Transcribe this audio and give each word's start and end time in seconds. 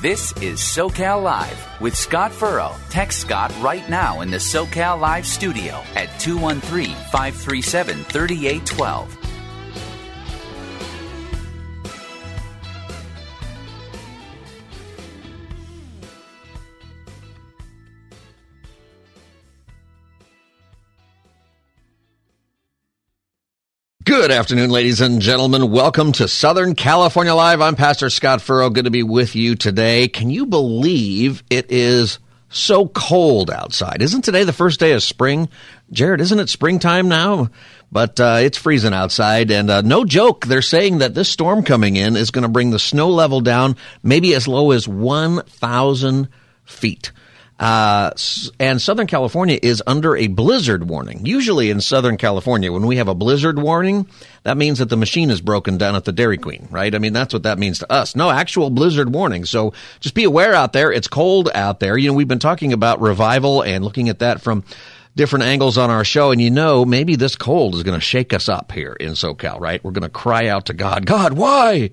This 0.00 0.30
is 0.40 0.60
SoCal 0.60 1.20
Live 1.24 1.80
with 1.80 1.96
Scott 1.96 2.30
Furrow. 2.30 2.76
Text 2.88 3.18
Scott 3.18 3.52
right 3.60 3.90
now 3.90 4.20
in 4.20 4.30
the 4.30 4.36
SoCal 4.36 5.00
Live 5.00 5.26
studio 5.26 5.82
at 5.96 6.20
213 6.20 6.94
537 7.10 8.04
3812. 8.04 9.17
Good 24.20 24.32
afternoon, 24.32 24.70
ladies 24.70 25.00
and 25.00 25.20
gentlemen. 25.22 25.70
Welcome 25.70 26.10
to 26.14 26.26
Southern 26.26 26.74
California 26.74 27.32
Live. 27.32 27.60
I'm 27.60 27.76
Pastor 27.76 28.10
Scott 28.10 28.42
Furrow. 28.42 28.68
Good 28.68 28.86
to 28.86 28.90
be 28.90 29.04
with 29.04 29.36
you 29.36 29.54
today. 29.54 30.08
Can 30.08 30.28
you 30.28 30.44
believe 30.44 31.44
it 31.50 31.70
is 31.70 32.18
so 32.48 32.88
cold 32.88 33.48
outside? 33.48 34.02
Isn't 34.02 34.22
today 34.22 34.42
the 34.42 34.52
first 34.52 34.80
day 34.80 34.90
of 34.90 35.04
spring? 35.04 35.48
Jared, 35.92 36.20
isn't 36.20 36.40
it 36.40 36.48
springtime 36.48 37.08
now? 37.08 37.50
But 37.92 38.18
uh, 38.18 38.38
it's 38.40 38.58
freezing 38.58 38.92
outside, 38.92 39.52
and 39.52 39.70
uh, 39.70 39.82
no 39.82 40.04
joke, 40.04 40.46
they're 40.46 40.62
saying 40.62 40.98
that 40.98 41.14
this 41.14 41.28
storm 41.28 41.62
coming 41.62 41.94
in 41.94 42.16
is 42.16 42.32
going 42.32 42.42
to 42.42 42.48
bring 42.48 42.72
the 42.72 42.80
snow 42.80 43.10
level 43.10 43.40
down 43.40 43.76
maybe 44.02 44.34
as 44.34 44.48
low 44.48 44.72
as 44.72 44.88
1,000 44.88 46.28
feet. 46.64 47.12
Uh, 47.58 48.12
and 48.60 48.80
Southern 48.80 49.08
California 49.08 49.58
is 49.60 49.82
under 49.86 50.16
a 50.16 50.28
blizzard 50.28 50.88
warning. 50.88 51.26
Usually 51.26 51.70
in 51.70 51.80
Southern 51.80 52.16
California, 52.16 52.72
when 52.72 52.86
we 52.86 52.98
have 52.98 53.08
a 53.08 53.14
blizzard 53.14 53.58
warning, 53.58 54.06
that 54.44 54.56
means 54.56 54.78
that 54.78 54.88
the 54.88 54.96
machine 54.96 55.30
is 55.30 55.40
broken 55.40 55.76
down 55.76 55.96
at 55.96 56.04
the 56.04 56.12
Dairy 56.12 56.38
Queen, 56.38 56.68
right? 56.70 56.94
I 56.94 56.98
mean, 56.98 57.12
that's 57.12 57.32
what 57.32 57.42
that 57.42 57.58
means 57.58 57.80
to 57.80 57.92
us. 57.92 58.14
No 58.14 58.30
actual 58.30 58.70
blizzard 58.70 59.12
warning. 59.12 59.44
So 59.44 59.72
just 59.98 60.14
be 60.14 60.24
aware 60.24 60.54
out 60.54 60.72
there. 60.72 60.92
It's 60.92 61.08
cold 61.08 61.50
out 61.52 61.80
there. 61.80 61.98
You 61.98 62.10
know, 62.10 62.14
we've 62.14 62.28
been 62.28 62.38
talking 62.38 62.72
about 62.72 63.00
revival 63.00 63.62
and 63.62 63.84
looking 63.84 64.08
at 64.08 64.20
that 64.20 64.40
from 64.40 64.62
different 65.16 65.44
angles 65.46 65.76
on 65.76 65.90
our 65.90 66.04
show. 66.04 66.30
And 66.30 66.40
you 66.40 66.50
know, 66.50 66.84
maybe 66.84 67.16
this 67.16 67.34
cold 67.34 67.74
is 67.74 67.82
going 67.82 67.98
to 67.98 68.04
shake 68.04 68.32
us 68.32 68.48
up 68.48 68.70
here 68.70 68.92
in 68.92 69.12
SoCal, 69.12 69.58
right? 69.58 69.82
We're 69.82 69.90
going 69.90 70.02
to 70.02 70.08
cry 70.08 70.46
out 70.46 70.66
to 70.66 70.74
God, 70.74 71.06
God, 71.06 71.32
why? 71.32 71.90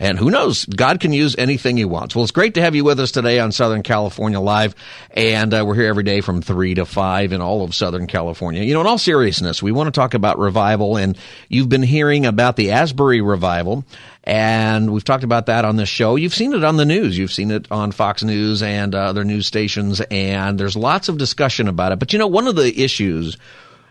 And 0.00 0.16
who 0.16 0.30
knows? 0.30 0.64
God 0.64 1.00
can 1.00 1.12
use 1.12 1.34
anything 1.36 1.76
He 1.76 1.84
wants. 1.84 2.14
Well, 2.14 2.22
it's 2.22 2.30
great 2.30 2.54
to 2.54 2.62
have 2.62 2.76
you 2.76 2.84
with 2.84 3.00
us 3.00 3.10
today 3.10 3.40
on 3.40 3.50
Southern 3.50 3.82
California 3.82 4.38
Live. 4.38 4.76
And 5.10 5.52
uh, 5.52 5.64
we're 5.66 5.74
here 5.74 5.88
every 5.88 6.04
day 6.04 6.20
from 6.20 6.40
3 6.40 6.74
to 6.74 6.86
5 6.86 7.32
in 7.32 7.40
all 7.40 7.64
of 7.64 7.74
Southern 7.74 8.06
California. 8.06 8.62
You 8.62 8.74
know, 8.74 8.80
in 8.80 8.86
all 8.86 8.98
seriousness, 8.98 9.60
we 9.60 9.72
want 9.72 9.88
to 9.88 9.98
talk 9.98 10.14
about 10.14 10.38
revival. 10.38 10.96
And 10.96 11.18
you've 11.48 11.68
been 11.68 11.82
hearing 11.82 12.26
about 12.26 12.54
the 12.54 12.70
Asbury 12.70 13.20
revival. 13.20 13.84
And 14.22 14.92
we've 14.92 15.04
talked 15.04 15.24
about 15.24 15.46
that 15.46 15.64
on 15.64 15.74
this 15.74 15.88
show. 15.88 16.14
You've 16.14 16.34
seen 16.34 16.52
it 16.52 16.62
on 16.62 16.76
the 16.76 16.84
news. 16.84 17.18
You've 17.18 17.32
seen 17.32 17.50
it 17.50 17.66
on 17.72 17.90
Fox 17.90 18.22
News 18.22 18.62
and 18.62 18.94
uh, 18.94 18.98
other 18.98 19.24
news 19.24 19.48
stations. 19.48 20.00
And 20.00 20.60
there's 20.60 20.76
lots 20.76 21.08
of 21.08 21.18
discussion 21.18 21.66
about 21.66 21.90
it. 21.90 21.98
But 21.98 22.12
you 22.12 22.20
know, 22.20 22.28
one 22.28 22.46
of 22.46 22.54
the 22.54 22.82
issues 22.82 23.36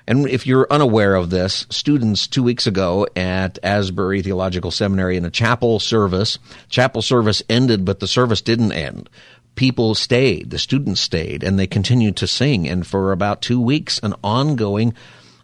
and 0.08 0.28
if 0.28 0.48
you're 0.48 0.68
unaware 0.72 1.16
of 1.16 1.30
this, 1.30 1.66
students 1.70 2.28
two 2.28 2.44
weeks 2.44 2.66
ago 2.68 3.08
at 3.16 3.60
Asbury 3.62 4.22
Theological 4.22 4.72
Seminary 4.72 5.18
in 5.18 5.26
a 5.26 5.32
chapel 5.32 5.80
service, 5.80 6.40
chapel 6.70 7.02
service 7.02 7.44
ended, 7.50 7.84
but 7.84 8.00
the 8.00 8.08
service 8.08 8.42
didn't 8.42 8.72
end. 8.72 9.10
People 9.56 9.96
stayed, 9.96 10.50
the 10.50 10.60
students 10.60 11.02
stayed, 11.02 11.44
and 11.44 11.58
they 11.58 11.68
continued 11.68 12.16
to 12.18 12.28
sing. 12.28 12.68
And 12.70 12.86
for 12.86 13.12
about 13.12 13.42
two 13.42 13.60
weeks, 13.60 14.00
an 14.00 14.14
ongoing 14.24 14.94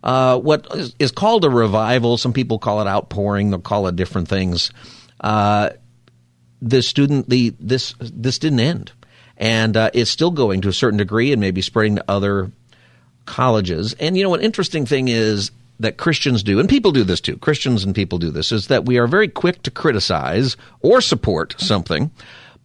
uh, 0.03 0.37
what 0.37 0.67
is 0.99 1.11
called 1.11 1.45
a 1.45 1.49
revival. 1.49 2.17
Some 2.17 2.33
people 2.33 2.59
call 2.59 2.81
it 2.81 2.87
outpouring. 2.87 3.49
They'll 3.49 3.61
call 3.61 3.87
it 3.87 3.95
different 3.95 4.27
things. 4.27 4.71
Uh, 5.19 5.69
the 6.61 6.81
student, 6.81 7.29
the 7.29 7.55
this 7.59 7.95
this 7.99 8.37
didn't 8.37 8.59
end, 8.59 8.91
and 9.37 9.75
uh, 9.77 9.91
it's 9.93 10.11
still 10.11 10.31
going 10.31 10.61
to 10.61 10.69
a 10.69 10.73
certain 10.73 10.97
degree, 10.97 11.31
and 11.31 11.39
maybe 11.39 11.61
spreading 11.61 11.95
to 11.95 12.05
other 12.07 12.51
colleges. 13.25 13.93
And 13.99 14.17
you 14.17 14.23
know, 14.23 14.33
an 14.33 14.41
interesting 14.41 14.85
thing 14.85 15.07
is 15.07 15.51
that 15.79 15.97
Christians 15.97 16.43
do, 16.43 16.59
and 16.59 16.69
people 16.69 16.91
do 16.91 17.03
this 17.03 17.21
too, 17.21 17.37
Christians 17.37 17.83
and 17.83 17.95
people 17.95 18.17
do 18.17 18.31
this, 18.31 18.51
is 18.51 18.67
that 18.67 18.85
we 18.85 18.97
are 18.97 19.07
very 19.07 19.27
quick 19.27 19.63
to 19.63 19.71
criticize 19.71 20.55
or 20.81 21.01
support 21.01 21.55
something, 21.59 22.11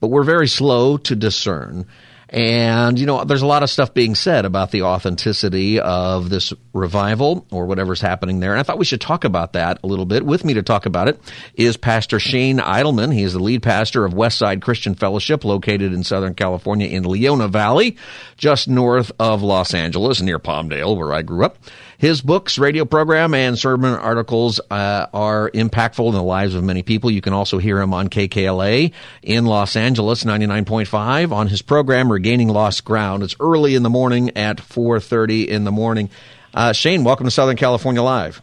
but 0.00 0.08
we're 0.08 0.24
very 0.24 0.48
slow 0.48 0.96
to 0.98 1.16
discern. 1.16 1.86
And, 2.30 2.98
you 2.98 3.06
know, 3.06 3.24
there's 3.24 3.42
a 3.42 3.46
lot 3.46 3.62
of 3.62 3.70
stuff 3.70 3.94
being 3.94 4.14
said 4.14 4.44
about 4.44 4.70
the 4.70 4.82
authenticity 4.82 5.80
of 5.80 6.28
this 6.28 6.52
revival 6.74 7.46
or 7.50 7.64
whatever's 7.64 8.02
happening 8.02 8.40
there. 8.40 8.50
And 8.50 8.60
I 8.60 8.62
thought 8.62 8.78
we 8.78 8.84
should 8.84 9.00
talk 9.00 9.24
about 9.24 9.54
that 9.54 9.80
a 9.82 9.86
little 9.86 10.04
bit. 10.04 10.26
With 10.26 10.44
me 10.44 10.54
to 10.54 10.62
talk 10.62 10.84
about 10.84 11.08
it 11.08 11.18
is 11.54 11.78
Pastor 11.78 12.20
Shane 12.20 12.58
Idleman. 12.58 13.14
He 13.14 13.22
is 13.22 13.32
the 13.32 13.38
lead 13.38 13.62
pastor 13.62 14.04
of 14.04 14.12
Westside 14.12 14.60
Christian 14.60 14.94
Fellowship 14.94 15.42
located 15.42 15.94
in 15.94 16.04
Southern 16.04 16.34
California 16.34 16.88
in 16.88 17.04
Leona 17.04 17.48
Valley, 17.48 17.96
just 18.36 18.68
north 18.68 19.10
of 19.18 19.42
Los 19.42 19.72
Angeles, 19.72 20.20
near 20.20 20.38
Palmdale, 20.38 20.96
where 20.96 21.14
I 21.14 21.22
grew 21.22 21.46
up. 21.46 21.56
His 21.98 22.22
books, 22.22 22.58
radio 22.58 22.84
program, 22.84 23.34
and 23.34 23.58
sermon 23.58 23.92
articles 23.92 24.60
uh, 24.70 25.06
are 25.12 25.50
impactful 25.50 26.06
in 26.06 26.14
the 26.14 26.22
lives 26.22 26.54
of 26.54 26.62
many 26.62 26.84
people. 26.84 27.10
You 27.10 27.20
can 27.20 27.32
also 27.32 27.58
hear 27.58 27.80
him 27.80 27.92
on 27.92 28.06
KKLA 28.06 28.92
in 29.24 29.46
Los 29.46 29.74
Angeles, 29.74 30.22
99.5, 30.22 31.32
on 31.32 31.48
his 31.48 31.60
program, 31.60 32.12
Regaining 32.12 32.50
Lost 32.50 32.84
Ground. 32.84 33.24
It's 33.24 33.34
early 33.40 33.74
in 33.74 33.82
the 33.82 33.90
morning 33.90 34.36
at 34.36 34.58
4.30 34.58 35.48
in 35.48 35.64
the 35.64 35.72
morning. 35.72 36.08
Uh, 36.54 36.72
Shane, 36.72 37.02
welcome 37.02 37.26
to 37.26 37.32
Southern 37.32 37.56
California 37.56 38.00
Live. 38.00 38.42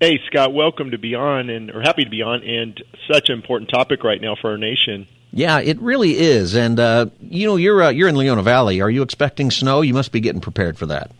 Hey, 0.00 0.18
Scott, 0.26 0.52
welcome 0.52 0.90
to 0.90 0.98
be 0.98 1.14
on, 1.14 1.50
and 1.50 1.70
or 1.70 1.80
happy 1.80 2.02
to 2.02 2.10
be 2.10 2.22
on, 2.22 2.42
and 2.42 2.82
such 3.08 3.28
an 3.28 3.36
important 3.36 3.70
topic 3.70 4.02
right 4.02 4.20
now 4.20 4.34
for 4.34 4.50
our 4.50 4.58
nation. 4.58 5.06
Yeah, 5.30 5.60
it 5.60 5.80
really 5.80 6.18
is. 6.18 6.56
And 6.56 6.80
uh, 6.80 7.06
you 7.20 7.46
know, 7.46 7.54
you're 7.54 7.84
uh, 7.84 7.90
you're 7.90 8.08
in 8.08 8.16
Leona 8.16 8.42
Valley. 8.42 8.80
Are 8.80 8.90
you 8.90 9.02
expecting 9.02 9.52
snow? 9.52 9.80
You 9.80 9.94
must 9.94 10.10
be 10.10 10.18
getting 10.18 10.40
prepared 10.40 10.76
for 10.76 10.86
that. 10.86 11.12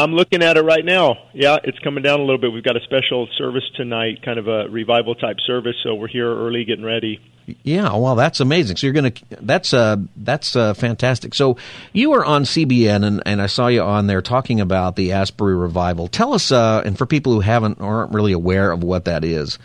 I'm 0.00 0.12
looking 0.12 0.44
at 0.44 0.56
it 0.56 0.62
right 0.62 0.84
now. 0.84 1.16
Yeah, 1.34 1.56
it's 1.64 1.78
coming 1.80 2.04
down 2.04 2.20
a 2.20 2.22
little 2.22 2.38
bit. 2.38 2.52
We've 2.52 2.62
got 2.62 2.76
a 2.76 2.80
special 2.84 3.26
service 3.36 3.64
tonight, 3.74 4.22
kind 4.24 4.38
of 4.38 4.46
a 4.46 4.68
revival 4.68 5.16
type 5.16 5.38
service, 5.44 5.74
so 5.82 5.96
we're 5.96 6.06
here 6.06 6.32
early 6.32 6.64
getting 6.64 6.84
ready. 6.84 7.20
Yeah, 7.64 7.96
well, 7.96 8.14
that's 8.14 8.38
amazing. 8.38 8.76
So 8.76 8.86
you're 8.86 8.94
going 8.94 9.10
to 9.10 9.22
that's 9.40 9.72
uh 9.72 9.96
that's 10.16 10.54
uh, 10.54 10.74
fantastic. 10.74 11.34
So 11.34 11.56
you 11.92 12.10
were 12.10 12.24
on 12.24 12.44
CBN 12.44 13.04
and, 13.04 13.22
and 13.24 13.40
I 13.40 13.46
saw 13.46 13.68
you 13.68 13.82
on 13.82 14.06
there 14.06 14.20
talking 14.20 14.60
about 14.60 14.96
the 14.96 15.12
Asbury 15.12 15.56
revival. 15.56 16.08
Tell 16.08 16.34
us 16.34 16.52
uh 16.52 16.82
and 16.84 16.98
for 16.98 17.06
people 17.06 17.32
who 17.32 17.40
haven't 17.40 17.80
or 17.80 18.00
aren't 18.00 18.12
really 18.12 18.32
aware 18.32 18.70
of 18.70 18.82
what 18.82 19.06
that 19.06 19.24
is. 19.24 19.58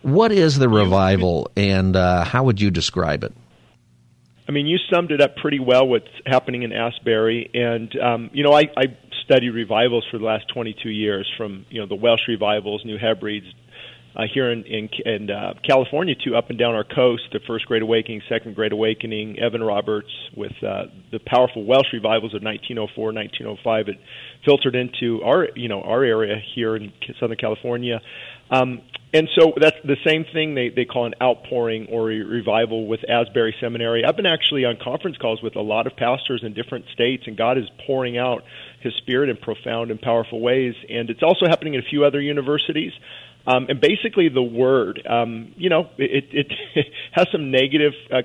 What 0.00 0.32
is 0.32 0.58
the 0.58 0.68
revival 0.68 1.50
and 1.56 1.94
uh, 1.94 2.24
how 2.24 2.44
would 2.44 2.58
you 2.58 2.70
describe 2.70 3.22
it? 3.22 3.34
I 4.48 4.52
mean, 4.52 4.66
you 4.66 4.78
summed 4.90 5.10
it 5.10 5.20
up 5.20 5.36
pretty 5.36 5.58
well. 5.58 5.86
What's 5.86 6.08
happening 6.24 6.62
in 6.62 6.72
Asbury, 6.72 7.50
and 7.52 7.94
um, 8.00 8.30
you 8.32 8.42
know, 8.42 8.52
I, 8.52 8.62
I 8.78 8.96
studied 9.28 9.50
revivals 9.50 10.06
for 10.10 10.18
the 10.18 10.24
last 10.24 10.46
22 10.54 10.88
years, 10.88 11.30
from 11.36 11.66
you 11.68 11.80
know 11.80 11.86
the 11.86 11.94
Welsh 11.94 12.22
revivals, 12.26 12.82
New 12.84 12.96
Hebrides, 12.98 13.46
uh, 14.16 14.22
here 14.32 14.50
in 14.50 14.64
in, 14.64 14.88
in 15.04 15.30
uh, 15.30 15.54
California 15.66 16.14
to 16.24 16.34
up 16.34 16.48
and 16.48 16.58
down 16.58 16.74
our 16.74 16.84
coast, 16.84 17.22
the 17.32 17.40
First 17.46 17.66
Great 17.66 17.82
Awakening, 17.82 18.22
Second 18.28 18.54
Great 18.54 18.72
Awakening, 18.72 19.38
Evan 19.38 19.62
Roberts, 19.62 20.10
with 20.34 20.52
uh, 20.66 20.84
the 21.12 21.20
powerful 21.26 21.64
Welsh 21.64 21.92
revivals 21.92 22.34
of 22.34 22.42
1904, 22.42 23.12
1905. 23.12 23.88
It 23.88 23.96
filtered 24.44 24.74
into 24.74 25.22
our 25.22 25.48
you 25.54 25.68
know 25.68 25.82
our 25.82 26.02
area 26.02 26.36
here 26.54 26.76
in 26.76 26.92
Southern 27.20 27.36
California. 27.36 28.00
Um, 28.50 28.80
and 29.14 29.28
so 29.34 29.54
that's 29.56 29.76
the 29.84 29.96
same 30.04 30.24
thing 30.24 30.54
they, 30.54 30.68
they 30.68 30.84
call 30.84 31.06
an 31.06 31.14
outpouring 31.22 31.86
or 31.90 32.10
a 32.10 32.20
revival 32.20 32.86
with 32.86 33.08
Asbury 33.08 33.54
Seminary. 33.58 34.04
I've 34.04 34.16
been 34.16 34.26
actually 34.26 34.66
on 34.66 34.76
conference 34.76 35.16
calls 35.16 35.42
with 35.42 35.56
a 35.56 35.62
lot 35.62 35.86
of 35.86 35.96
pastors 35.96 36.42
in 36.42 36.52
different 36.52 36.86
states, 36.92 37.24
and 37.26 37.36
God 37.36 37.56
is 37.56 37.64
pouring 37.86 38.18
out 38.18 38.44
His 38.80 38.94
Spirit 38.94 39.30
in 39.30 39.38
profound 39.38 39.90
and 39.90 40.00
powerful 40.00 40.40
ways. 40.40 40.74
And 40.90 41.08
it's 41.08 41.22
also 41.22 41.46
happening 41.46 41.74
in 41.74 41.80
a 41.80 41.84
few 41.84 42.04
other 42.04 42.20
universities. 42.20 42.92
Um, 43.46 43.66
and 43.70 43.80
basically, 43.80 44.28
the 44.28 44.42
word, 44.42 45.06
um, 45.08 45.54
you 45.56 45.70
know, 45.70 45.88
it, 45.96 46.26
it, 46.30 46.52
it 46.74 46.86
has 47.12 47.28
some 47.32 47.50
negative 47.50 47.94
uh, 48.10 48.22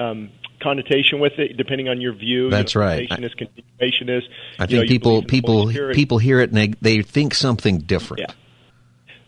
um, 0.00 0.30
connotation 0.62 1.20
with 1.20 1.38
it, 1.38 1.58
depending 1.58 1.90
on 1.90 2.00
your 2.00 2.14
view. 2.14 2.48
That's 2.48 2.74
you 2.74 2.80
know, 2.80 2.86
right. 2.86 3.24
Is 3.24 3.34
continuation 3.34 4.08
is. 4.08 4.22
I 4.58 4.64
think 4.64 4.84
know, 4.84 4.88
people 4.88 5.22
people 5.22 5.70
people 5.92 6.16
hear 6.16 6.40
it 6.40 6.48
and 6.48 6.56
they 6.56 6.68
they 6.80 7.02
think 7.02 7.34
something 7.34 7.80
different. 7.80 8.22
Yeah. 8.22 8.34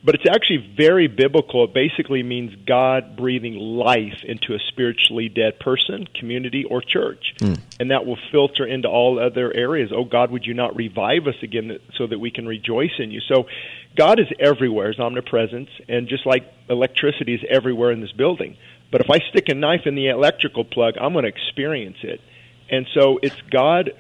But 0.02 0.14
it's 0.14 0.24
actually 0.26 0.74
very 0.76 1.08
biblical. 1.08 1.64
It 1.64 1.74
basically 1.74 2.22
means 2.22 2.54
God 2.66 3.16
breathing 3.16 3.56
life 3.56 4.22
into 4.24 4.54
a 4.54 4.58
spiritually 4.68 5.28
dead 5.28 5.60
person, 5.60 6.06
community, 6.18 6.64
or 6.64 6.80
church. 6.80 7.34
Mm. 7.38 7.60
And 7.78 7.90
that 7.90 8.06
will 8.06 8.18
filter 8.32 8.64
into 8.64 8.88
all 8.88 9.18
other 9.18 9.52
areas. 9.54 9.92
Oh, 9.94 10.04
God, 10.04 10.30
would 10.30 10.46
you 10.46 10.54
not 10.54 10.74
revive 10.74 11.26
us 11.26 11.34
again 11.42 11.78
so 11.96 12.06
that 12.06 12.18
we 12.18 12.30
can 12.30 12.46
rejoice 12.46 12.98
in 12.98 13.10
you? 13.10 13.20
So 13.20 13.46
God 13.94 14.18
is 14.18 14.26
everywhere, 14.38 14.88
His 14.88 14.98
omnipresence, 14.98 15.68
and 15.86 16.08
just 16.08 16.24
like 16.24 16.50
electricity 16.70 17.34
is 17.34 17.40
everywhere 17.48 17.90
in 17.90 18.00
this 18.00 18.12
building. 18.12 18.56
But 18.90 19.02
if 19.02 19.10
I 19.10 19.18
stick 19.30 19.48
a 19.48 19.54
knife 19.54 19.82
in 19.84 19.94
the 19.96 20.08
electrical 20.08 20.64
plug, 20.64 20.94
I'm 20.98 21.12
going 21.12 21.24
to 21.24 21.28
experience 21.28 21.98
it. 22.02 22.20
And 22.70 22.86
so 22.94 23.18
it's 23.22 23.36
God, 23.50 23.92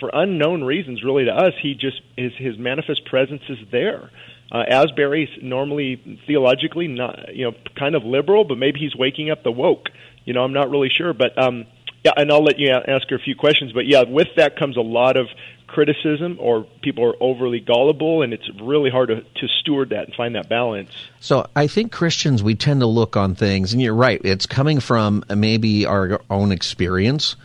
for 0.00 0.10
unknown 0.12 0.64
reasons, 0.64 1.04
really 1.04 1.26
to 1.26 1.32
us. 1.32 1.52
He 1.60 1.74
just 1.74 2.00
his 2.16 2.32
his 2.36 2.58
manifest 2.58 3.04
presence 3.04 3.42
is 3.48 3.58
there. 3.70 4.10
Uh, 4.52 4.64
Asbury's 4.68 5.28
normally 5.42 6.20
theologically 6.26 6.88
not, 6.88 7.34
you 7.34 7.44
know, 7.44 7.56
kind 7.78 7.94
of 7.94 8.04
liberal, 8.04 8.44
but 8.44 8.58
maybe 8.58 8.80
he's 8.80 8.96
waking 8.96 9.30
up 9.30 9.44
the 9.44 9.52
woke. 9.52 9.88
You 10.24 10.34
know, 10.34 10.42
I'm 10.42 10.52
not 10.52 10.70
really 10.70 10.90
sure, 10.90 11.12
but 11.12 11.38
um, 11.38 11.66
yeah, 12.04 12.12
and 12.16 12.30
I'll 12.32 12.42
let 12.44 12.58
you 12.58 12.70
ask 12.70 13.08
her 13.10 13.16
a 13.16 13.20
few 13.20 13.36
questions. 13.36 13.72
But 13.72 13.86
yeah, 13.86 14.02
with 14.02 14.28
that 14.36 14.56
comes 14.58 14.76
a 14.76 14.82
lot 14.82 15.16
of 15.16 15.28
criticism, 15.66 16.36
or 16.40 16.66
people 16.82 17.04
are 17.04 17.14
overly 17.20 17.60
gullible, 17.60 18.22
and 18.22 18.32
it's 18.32 18.48
really 18.60 18.90
hard 18.90 19.08
to, 19.08 19.20
to 19.20 19.48
steward 19.60 19.90
that 19.90 20.06
and 20.06 20.14
find 20.14 20.34
that 20.34 20.48
balance. 20.48 20.90
So 21.20 21.46
I 21.54 21.68
think 21.68 21.92
Christians 21.92 22.42
we 22.42 22.56
tend 22.56 22.80
to 22.80 22.86
look 22.86 23.16
on 23.16 23.36
things, 23.36 23.72
and 23.72 23.80
you're 23.80 23.94
right. 23.94 24.20
It's 24.24 24.46
coming 24.46 24.80
from 24.80 25.24
maybe 25.28 25.86
our 25.86 26.20
own 26.28 26.50
experience 26.50 27.36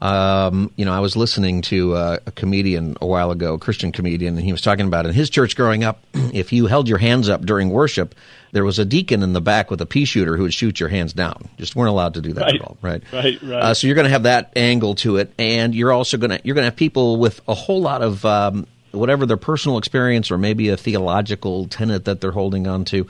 um, 0.00 0.70
you 0.76 0.86
know, 0.86 0.94
I 0.94 1.00
was 1.00 1.14
listening 1.14 1.60
to 1.62 1.94
a, 1.94 2.20
a, 2.26 2.30
comedian 2.30 2.96
a 3.02 3.06
while 3.06 3.30
ago, 3.30 3.54
a 3.54 3.58
Christian 3.58 3.92
comedian, 3.92 4.34
and 4.36 4.44
he 4.44 4.50
was 4.50 4.62
talking 4.62 4.86
about 4.86 5.04
in 5.04 5.12
his 5.12 5.28
church 5.28 5.56
growing 5.56 5.84
up, 5.84 6.02
if 6.14 6.54
you 6.54 6.66
held 6.66 6.88
your 6.88 6.96
hands 6.96 7.28
up 7.28 7.42
during 7.42 7.68
worship, 7.68 8.14
there 8.52 8.64
was 8.64 8.78
a 8.78 8.86
deacon 8.86 9.22
in 9.22 9.34
the 9.34 9.42
back 9.42 9.70
with 9.70 9.80
a 9.82 9.86
pea 9.86 10.06
shooter 10.06 10.38
who 10.38 10.44
would 10.44 10.54
shoot 10.54 10.80
your 10.80 10.88
hands 10.88 11.12
down. 11.12 11.50
Just 11.58 11.76
weren't 11.76 11.90
allowed 11.90 12.14
to 12.14 12.22
do 12.22 12.32
that 12.32 12.44
right. 12.44 12.54
at 12.54 12.60
all, 12.62 12.78
right? 12.80 13.02
Right, 13.12 13.42
right. 13.42 13.62
Uh, 13.62 13.74
so 13.74 13.86
you're 13.86 13.94
going 13.94 14.06
to 14.06 14.10
have 14.10 14.22
that 14.22 14.52
angle 14.56 14.94
to 14.96 15.18
it, 15.18 15.34
and 15.38 15.74
you're 15.74 15.92
also 15.92 16.16
going 16.16 16.30
to 16.30 16.40
you're 16.44 16.54
going 16.54 16.64
to 16.64 16.70
have 16.70 16.76
people 16.76 17.18
with 17.18 17.42
a 17.46 17.54
whole 17.54 17.82
lot 17.82 18.00
of 18.00 18.24
um, 18.24 18.66
whatever 18.92 19.26
their 19.26 19.36
personal 19.36 19.76
experience 19.76 20.30
or 20.30 20.38
maybe 20.38 20.70
a 20.70 20.78
theological 20.78 21.66
tenet 21.66 22.06
that 22.06 22.22
they're 22.22 22.32
holding 22.32 22.66
on 22.66 22.86
to, 22.86 23.06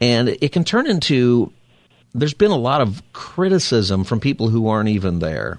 and 0.00 0.28
it 0.28 0.52
can 0.52 0.64
turn 0.64 0.86
into. 0.86 1.52
There's 2.14 2.34
been 2.34 2.50
a 2.50 2.56
lot 2.56 2.80
of 2.80 3.02
criticism 3.12 4.02
from 4.02 4.18
people 4.18 4.48
who 4.48 4.68
aren't 4.68 4.88
even 4.88 5.18
there 5.18 5.58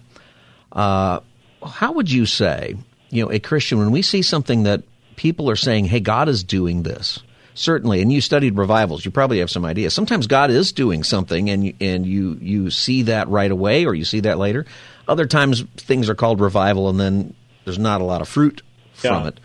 uh, 0.72 1.20
how 1.66 1.92
would 1.94 2.12
you 2.12 2.26
say, 2.26 2.76
you 3.10 3.24
know, 3.24 3.32
a 3.32 3.40
Christian, 3.40 3.80
when 3.80 3.92
we 3.92 4.02
see 4.02 4.22
something 4.22 4.64
that 4.64 4.84
people 5.16 5.50
are 5.50 5.56
saying, 5.56 5.86
hey, 5.86 6.00
God 6.00 6.30
is 6.30 6.44
doing 6.44 6.84
this, 6.84 7.20
certainly, 7.54 8.02
and 8.02 8.12
you 8.12 8.22
studied 8.22 8.58
revivals, 8.58 9.04
you 9.04 9.12
probably 9.12 9.40
have 9.40 9.50
some 9.50 9.66
idea. 9.66 9.90
Sometimes 9.90 10.28
God 10.28 10.52
is 10.52 10.72
doing 10.72 11.04
something, 11.04 11.50
and 11.50 11.74
and 11.82 12.06
you 12.06 12.38
you 12.42 12.70
see 12.70 13.04
that 13.04 13.28
right 13.28 13.52
away, 13.52 13.86
or 13.86 13.94
you 13.94 14.06
see 14.06 14.22
that 14.22 14.38
later. 14.38 14.66
Other 15.08 15.26
times, 15.26 15.64
things 15.76 16.10
are 16.10 16.16
called 16.16 16.40
revival, 16.40 16.88
and 16.90 17.00
then 17.00 17.34
there's 17.66 17.80
not 17.80 18.02
a 18.02 18.04
lot 18.04 18.22
of 18.22 18.30
fruit 18.30 18.62
from 18.94 19.24
yeah. 19.24 19.28
it. 19.30 19.40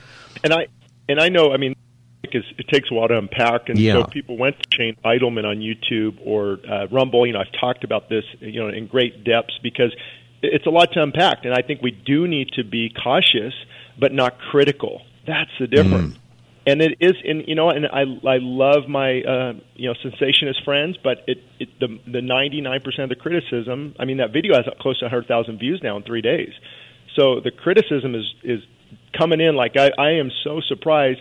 And 0.45 0.53
I 0.53 0.67
and 1.09 1.21
I 1.21 1.29
know, 1.29 1.53
I 1.53 1.57
mean, 1.57 1.75
it 2.23 2.69
takes 2.69 2.91
a 2.91 2.95
while 2.95 3.09
to 3.09 3.19
unpack, 3.19 3.69
and 3.69 3.79
yeah. 3.79 3.95
so 3.95 4.05
people 4.05 4.37
went 4.37 4.57
to 4.59 4.69
Shane 4.77 4.97
Idleman 5.05 5.45
on 5.45 5.59
YouTube 5.59 6.19
or 6.25 6.59
uh, 6.69 6.87
Rumble. 6.89 7.27
You 7.27 7.33
know, 7.33 7.41
I've 7.41 7.53
talked 7.61 7.85
about 7.85 8.09
this, 8.09 8.25
you 8.41 8.61
know, 8.61 8.69
in 8.69 8.87
great 8.87 9.25
depths 9.25 9.59
because 9.63 9.95
it's 10.53 10.67
a 10.67 10.71
lot 10.71 10.93
to 10.93 11.03
unpack, 11.03 11.45
and 11.45 11.55
I 11.55 11.63
think 11.63 11.83
we 11.83 11.91
do 11.91 12.27
need 12.27 12.49
to 12.57 12.65
be 12.65 12.91
cautious, 12.91 13.55
but 13.99 14.13
not 14.13 14.39
critical. 14.39 15.03
That's 15.27 15.51
the 15.59 15.67
difference. 15.67 16.15
Mm. 16.15 16.21
And 16.67 16.81
it 16.81 16.97
is, 16.99 17.13
and 17.23 17.45
you 17.47 17.55
know, 17.55 17.69
and 17.69 17.87
I 17.87 18.03
I 18.27 18.39
love 18.41 18.89
my 18.89 19.21
uh, 19.21 19.53
you 19.75 19.89
know 19.89 19.95
sensationist 20.03 20.65
friends, 20.65 20.97
but 21.03 21.19
it, 21.27 21.39
it 21.61 21.69
the 21.79 21.99
the 22.11 22.23
ninety 22.23 22.61
nine 22.61 22.81
percent 22.81 23.11
of 23.11 23.17
the 23.17 23.23
criticism. 23.23 23.95
I 23.99 24.07
mean, 24.07 24.17
that 24.17 24.33
video 24.33 24.55
has 24.55 24.65
close 24.81 24.99
to 25.01 25.09
hundred 25.09 25.29
thousand 25.29 25.59
views 25.59 25.81
now 25.83 25.97
in 25.99 26.05
three 26.05 26.23
days. 26.23 26.53
So 27.17 27.41
the 27.41 27.51
criticism 27.51 28.15
is 28.15 28.25
is 28.43 28.61
coming 29.17 29.41
in 29.41 29.57
like 29.57 29.77
I, 29.77 29.91
I 29.99 30.11
am 30.13 30.31
so 30.43 30.61
surprised 30.67 31.21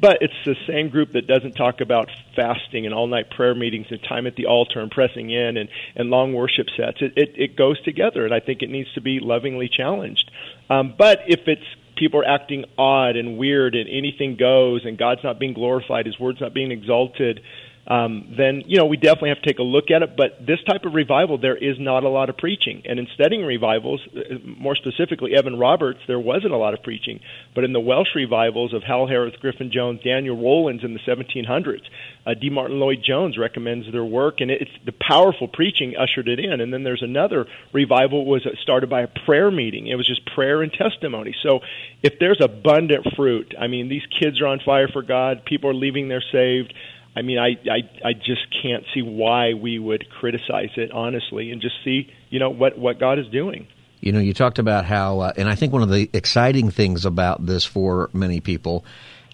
but 0.00 0.18
it's 0.20 0.34
the 0.44 0.56
same 0.66 0.88
group 0.88 1.12
that 1.12 1.26
doesn't 1.26 1.52
talk 1.52 1.80
about 1.80 2.10
fasting 2.36 2.86
and 2.86 2.94
all 2.94 3.06
night 3.06 3.30
prayer 3.30 3.54
meetings 3.54 3.86
and 3.90 4.02
time 4.02 4.26
at 4.26 4.36
the 4.36 4.46
altar 4.46 4.80
and 4.80 4.90
pressing 4.90 5.30
in 5.30 5.56
and, 5.56 5.68
and 5.96 6.10
long 6.10 6.32
worship 6.32 6.66
sets. 6.76 6.98
It, 7.00 7.12
it, 7.16 7.32
it 7.36 7.56
goes 7.56 7.80
together, 7.82 8.24
and 8.24 8.34
I 8.34 8.40
think 8.40 8.62
it 8.62 8.70
needs 8.70 8.92
to 8.94 9.00
be 9.00 9.20
lovingly 9.20 9.68
challenged. 9.68 10.30
Um, 10.68 10.94
but 10.96 11.20
if 11.26 11.46
it's 11.46 11.64
people 11.96 12.20
are 12.20 12.24
acting 12.24 12.64
odd 12.76 13.16
and 13.16 13.38
weird 13.38 13.74
and 13.74 13.88
anything 13.88 14.36
goes 14.36 14.84
and 14.84 14.98
God's 14.98 15.22
not 15.22 15.38
being 15.38 15.54
glorified, 15.54 16.06
His 16.06 16.18
word's 16.18 16.40
not 16.40 16.54
being 16.54 16.72
exalted, 16.72 17.40
um, 17.86 18.34
then 18.36 18.62
you 18.66 18.78
know 18.78 18.86
we 18.86 18.96
definitely 18.96 19.28
have 19.30 19.42
to 19.42 19.48
take 19.48 19.58
a 19.58 19.62
look 19.62 19.90
at 19.90 20.02
it. 20.02 20.16
But 20.16 20.44
this 20.44 20.58
type 20.66 20.84
of 20.84 20.94
revival, 20.94 21.38
there 21.38 21.56
is 21.56 21.76
not 21.78 22.04
a 22.04 22.08
lot 22.08 22.30
of 22.30 22.36
preaching, 22.36 22.82
and 22.86 22.98
in 22.98 23.06
studying 23.14 23.44
revivals, 23.44 24.00
uh, 24.16 24.38
more 24.44 24.74
specifically 24.74 25.34
Evan 25.36 25.58
Roberts, 25.58 26.00
there 26.06 26.18
wasn't 26.18 26.52
a 26.52 26.56
lot 26.56 26.74
of 26.74 26.82
preaching. 26.82 27.20
But 27.54 27.64
in 27.64 27.72
the 27.72 27.80
Welsh 27.80 28.14
revivals 28.14 28.72
of 28.72 28.82
Hal 28.82 29.06
Harris, 29.06 29.34
Griffin 29.40 29.70
Jones, 29.70 30.00
Daniel 30.02 30.36
Rollins 30.36 30.82
in 30.82 30.94
the 30.94 31.00
1700s, 31.00 31.82
uh, 32.26 32.34
D. 32.34 32.48
Martyn 32.48 32.80
Lloyd 32.80 33.02
Jones 33.04 33.36
recommends 33.36 33.90
their 33.92 34.04
work, 34.04 34.40
and 34.40 34.50
it's 34.50 34.70
the 34.86 34.92
powerful 34.92 35.48
preaching 35.48 35.94
ushered 35.96 36.28
it 36.28 36.38
in. 36.38 36.60
And 36.60 36.72
then 36.72 36.84
there's 36.84 37.02
another 37.02 37.46
revival 37.72 38.24
was 38.24 38.46
started 38.62 38.88
by 38.88 39.02
a 39.02 39.08
prayer 39.26 39.50
meeting. 39.50 39.88
It 39.88 39.96
was 39.96 40.06
just 40.06 40.24
prayer 40.34 40.62
and 40.62 40.72
testimony. 40.72 41.34
So 41.42 41.60
if 42.02 42.18
there's 42.18 42.40
abundant 42.40 43.06
fruit, 43.14 43.54
I 43.58 43.66
mean, 43.66 43.88
these 43.88 44.06
kids 44.06 44.40
are 44.40 44.46
on 44.46 44.60
fire 44.64 44.88
for 44.88 45.02
God. 45.02 45.44
People 45.44 45.70
are 45.70 45.74
leaving 45.74 46.08
there 46.08 46.24
saved. 46.32 46.72
I 47.16 47.22
mean, 47.22 47.38
I, 47.38 47.56
I 47.70 48.08
I 48.08 48.12
just 48.12 48.46
can't 48.62 48.84
see 48.92 49.02
why 49.02 49.54
we 49.54 49.78
would 49.78 50.08
criticize 50.20 50.70
it 50.76 50.90
honestly, 50.90 51.50
and 51.52 51.60
just 51.60 51.76
see 51.84 52.10
you 52.30 52.40
know 52.40 52.50
what 52.50 52.78
what 52.78 52.98
God 52.98 53.18
is 53.18 53.28
doing. 53.28 53.66
You 54.00 54.12
know, 54.12 54.18
you 54.18 54.34
talked 54.34 54.58
about 54.58 54.84
how, 54.84 55.20
uh, 55.20 55.32
and 55.38 55.48
I 55.48 55.54
think 55.54 55.72
one 55.72 55.80
of 55.80 55.88
the 55.88 56.10
exciting 56.12 56.70
things 56.70 57.06
about 57.06 57.46
this 57.46 57.64
for 57.64 58.10
many 58.12 58.40
people 58.40 58.84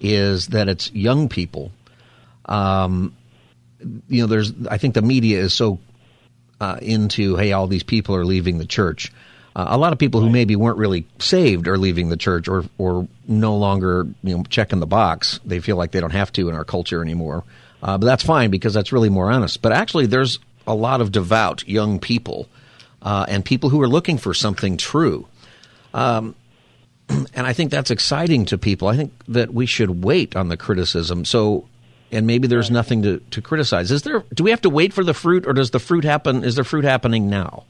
is 0.01 0.49
that 0.49 0.69
it's 0.69 0.93
young 0.93 1.29
people. 1.29 1.73
Um, 2.45 3.17
you 4.09 4.23
know, 4.23 4.27
there's 4.27 4.53
I 4.71 4.79
think 4.79 4.95
the 4.95 5.03
media 5.03 5.41
is 5.41 5.55
so 5.55 5.81
uh, 6.61 6.79
into 6.83 7.37
hey, 7.37 7.53
all 7.53 7.67
these 7.67 7.83
people 7.83 8.15
are 8.15 8.25
leaving 8.25 8.59
the 8.59 8.67
church. 8.67 9.11
Uh, 9.57 9.67
a 9.71 9.79
lot 9.79 9.93
of 9.93 9.99
people 9.99 10.21
who 10.21 10.31
maybe 10.31 10.55
weren't 10.55 10.79
really 10.79 11.05
saved 11.19 11.67
are 11.67 11.77
leaving 11.79 12.09
the 12.09 12.17
church 12.17 12.47
or 12.47 12.65
or 12.79 13.09
no 13.27 13.57
longer 13.57 14.07
you 14.23 14.37
know 14.37 14.45
checking 14.45 14.81
the 14.81 14.87
box. 14.87 15.41
They 15.45 15.61
feel 15.61 15.77
like 15.77 15.91
they 15.91 16.01
don't 16.01 16.13
have 16.13 16.33
to 16.35 16.49
in 16.49 16.55
our 16.55 16.65
culture 16.65 17.03
anymore. 17.03 17.43
Uh, 17.83 17.99
but 17.99 18.07
that's 18.07 18.23
fine 18.23 18.51
because 18.51 18.75
that's 18.75 18.93
really 18.93 19.09
more 19.09 19.31
honest. 19.31 19.63
But 19.63 19.73
actually, 19.73 20.07
there's 20.07 20.39
a 20.67 20.75
lot 20.75 21.01
of 21.01 21.13
devout 21.13 21.67
young 21.67 21.99
people 21.99 22.49
uh, 23.03 23.27
and 23.29 23.45
people 23.45 23.71
who 23.71 23.81
are 23.81 23.89
looking 23.89 24.19
for 24.19 24.35
something 24.35 24.77
true. 24.77 25.27
Um, 25.95 26.35
and 27.09 27.47
I 27.47 27.53
think 27.53 27.71
that's 27.71 27.91
exciting 27.91 28.45
to 28.47 28.59
people. 28.59 28.89
I 28.89 28.97
think 28.97 29.13
that 29.29 29.53
we 29.53 29.67
should 29.67 30.05
wait 30.05 30.37
on 30.37 30.49
the 30.49 30.57
criticism. 30.57 31.25
So, 31.25 31.67
and 32.13 32.27
maybe 32.27 32.49
there's 32.49 32.71
nothing 32.71 33.03
to, 33.03 33.19
to 33.31 33.43
criticize. 33.43 33.91
Is 33.91 34.03
there? 34.03 34.25
Do 34.35 34.45
we 34.45 34.51
have 34.51 34.61
to 34.63 34.71
wait 34.71 34.93
for 34.93 35.05
the 35.05 35.15
fruit, 35.15 35.47
or 35.47 35.53
does 35.53 35.71
the 35.71 35.79
fruit 35.79 36.05
happen? 36.05 36.45
Is 36.45 36.57
the 36.57 36.65
fruit 36.65 36.85
happening 36.85 37.31
now? 37.31 37.65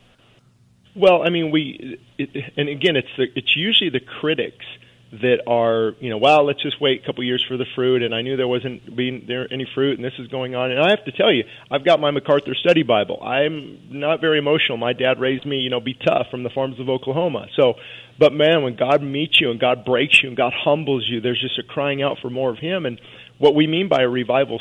Well, 0.97 1.23
I 1.23 1.31
mean, 1.31 1.53
we, 1.53 2.01
it, 2.19 2.53
and 2.57 2.69
again, 2.69 2.97
it's 2.97 3.09
the, 3.17 3.27
it's 3.37 3.57
usually 3.57 3.91
the 3.91 4.01
critics 4.01 4.65
that 5.13 5.43
are 5.47 5.93
you 5.99 6.09
know 6.09 6.19
well 6.19 6.47
let's 6.47 6.63
just 6.63 6.81
wait 6.81 7.03
a 7.03 7.07
couple 7.07 7.25
years 7.25 7.45
for 7.47 7.57
the 7.57 7.67
fruit. 7.75 8.03
And 8.03 8.15
I 8.15 8.23
knew 8.23 8.37
there 8.37 8.49
wasn't 8.49 8.95
being 8.97 9.25
there 9.27 9.53
any 9.53 9.67
fruit 9.75 9.99
and 9.99 10.05
this 10.05 10.13
is 10.19 10.29
going 10.29 10.55
on. 10.55 10.71
And 10.71 10.81
I 10.81 10.91
have 10.91 11.05
to 11.05 11.13
tell 11.13 11.33
you 11.33 11.45
I've 11.71 11.85
got 11.85 12.01
my 12.01 12.11
MacArthur 12.11 12.55
study 12.55 12.83
Bible. 12.83 13.21
I'm 13.23 13.79
not 13.91 14.21
very 14.21 14.39
emotional. 14.39 14.79
My 14.79 14.93
dad 14.93 15.21
raised 15.21 15.45
me 15.45 15.59
you 15.59 15.71
know 15.71 15.81
be 15.81 15.95
tough 15.95 16.29
from 16.31 16.43
the 16.43 16.51
farms 16.51 16.79
of 16.79 16.89
Oklahoma. 16.89 17.47
So 17.57 17.75
but 18.21 18.33
man 18.33 18.63
when 18.63 18.77
God 18.77 19.03
meets 19.03 19.41
you 19.41 19.51
and 19.51 19.59
God 19.59 19.85
breaks 19.85 20.23
you 20.23 20.29
and 20.29 20.37
God 20.37 20.53
humbles 20.53 21.09
you 21.09 21.21
there's 21.21 21.41
just 21.41 21.59
a 21.59 21.65
crying 21.65 22.03
out 22.03 22.19
for 22.23 22.31
more 22.31 22.51
of 22.51 22.59
him 22.59 22.87
and 22.87 23.01
what 23.39 23.55
we 23.55 23.67
mean 23.67 23.89
by 23.89 24.03
a 24.03 24.09
revival 24.09 24.61